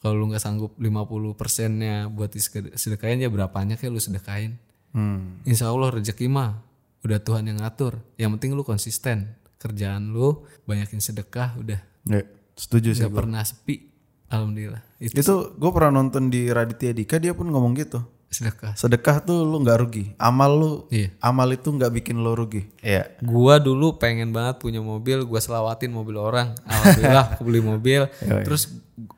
[0.04, 2.36] Kalau lu nggak sanggup 50 persennya buat
[2.76, 4.60] sedekahin ya berapanya kayak lu sedekahin.
[4.92, 5.40] Hmm.
[5.48, 6.60] Insya Allah rezeki mah
[7.08, 8.04] udah Tuhan yang ngatur.
[8.20, 9.40] Yang penting lu konsisten.
[9.56, 12.22] Kerjaan lu banyakin sedekah udah Ya,
[12.54, 13.02] setuju sih.
[13.02, 13.90] nggak pernah sepi.
[14.30, 14.82] Alhamdulillah.
[15.02, 18.02] Itu Itu gue pernah nonton di Raditya Dika dia pun ngomong gitu.
[18.36, 18.76] Sedekah.
[18.76, 20.06] Sedekah tuh lu nggak rugi.
[20.20, 21.16] Amal lu, Iya.
[21.24, 22.68] amal itu nggak bikin lo rugi.
[22.84, 23.16] Iya.
[23.24, 26.52] Gua dulu pengen banget punya mobil, gua selawatin mobil orang.
[26.68, 28.02] Alhamdulillah aku beli mobil.
[28.46, 28.76] Terus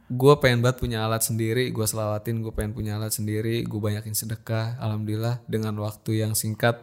[0.07, 4.13] gua pengen banget punya alat sendiri, gua selawatin, gua pengen punya alat sendiri, gua banyakin
[4.13, 4.77] sedekah.
[4.77, 6.77] Alhamdulillah dengan waktu yang singkat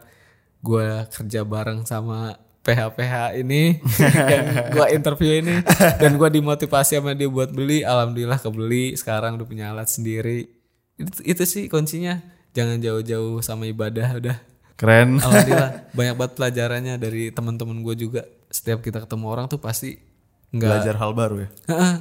[0.59, 2.35] gua kerja bareng sama
[2.65, 3.77] PH-PH ini
[4.33, 5.61] yang gua interview ini
[6.01, 7.85] dan gua dimotivasi sama dia buat beli.
[7.85, 10.64] Alhamdulillah kebeli, sekarang udah punya alat sendiri.
[10.95, 12.23] Itu, itu sih kuncinya.
[12.55, 14.37] Jangan jauh-jauh sama ibadah udah.
[14.75, 15.19] Keren.
[15.23, 18.23] Alhamdulillah banyak banget pelajarannya dari teman-teman gue juga.
[18.49, 19.99] Setiap kita ketemu orang tuh pasti
[20.55, 21.49] nggak Belajar hal baru ya.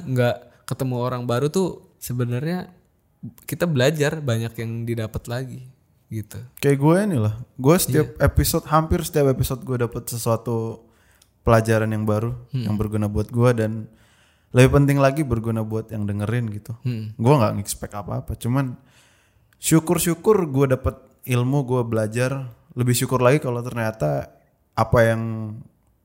[0.06, 2.70] Nggak ketemu orang baru tuh sebenarnya
[3.44, 5.60] kita belajar banyak yang didapat lagi
[6.06, 6.38] gitu.
[6.62, 7.34] Kayak gue nih lah.
[7.56, 8.22] Gue setiap Iya.
[8.22, 10.86] episode hampir setiap episode gue dapet sesuatu
[11.42, 12.70] pelajaran yang baru Hmm.
[12.70, 13.90] yang berguna buat gue dan
[14.54, 16.78] lebih penting lagi berguna buat yang dengerin gitu.
[16.86, 17.10] Hmm.
[17.18, 18.38] Gue nggak nge-expect apa-apa.
[18.38, 18.78] Cuman
[19.58, 20.94] syukur-syukur gue dapet
[21.26, 22.54] ilmu gue belajar.
[22.78, 24.30] Lebih syukur lagi kalau ternyata
[24.74, 25.22] apa yang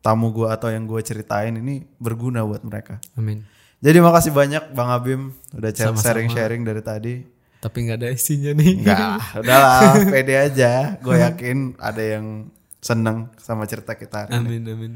[0.01, 2.97] tamu gue atau yang gue ceritain ini berguna buat mereka.
[3.13, 3.45] Amin.
[3.79, 6.03] Jadi makasih banyak Bang Abim udah Sama-sama.
[6.03, 7.13] sharing-sharing dari tadi.
[7.59, 8.71] Tapi nggak ada isinya nih.
[8.81, 9.81] Enggak, udahlah,
[10.13, 10.95] pede aja.
[10.99, 12.49] Gue yakin ada yang
[12.79, 14.39] seneng sama cerita kita hari ini.
[14.39, 14.93] Amin amin.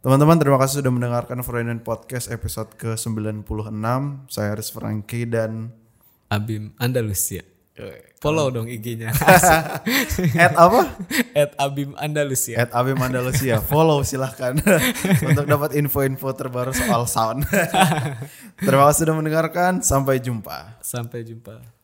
[0.00, 3.76] Teman-teman terima kasih sudah mendengarkan Freudian Podcast episode ke-96.
[4.32, 5.76] Saya Haris Franky dan
[6.32, 7.44] Abim Andalusia.
[8.16, 9.12] Follow dong IG-nya.
[10.48, 10.96] at apa?
[11.36, 12.64] At Abim Andalusia.
[12.64, 13.60] At Abim Andalusia.
[13.60, 14.56] Follow silahkan
[15.28, 17.44] untuk dapat info-info terbaru soal sound.
[18.64, 19.84] terima kasih sudah mendengarkan.
[19.84, 20.80] Sampai jumpa.
[20.80, 21.79] Sampai jumpa.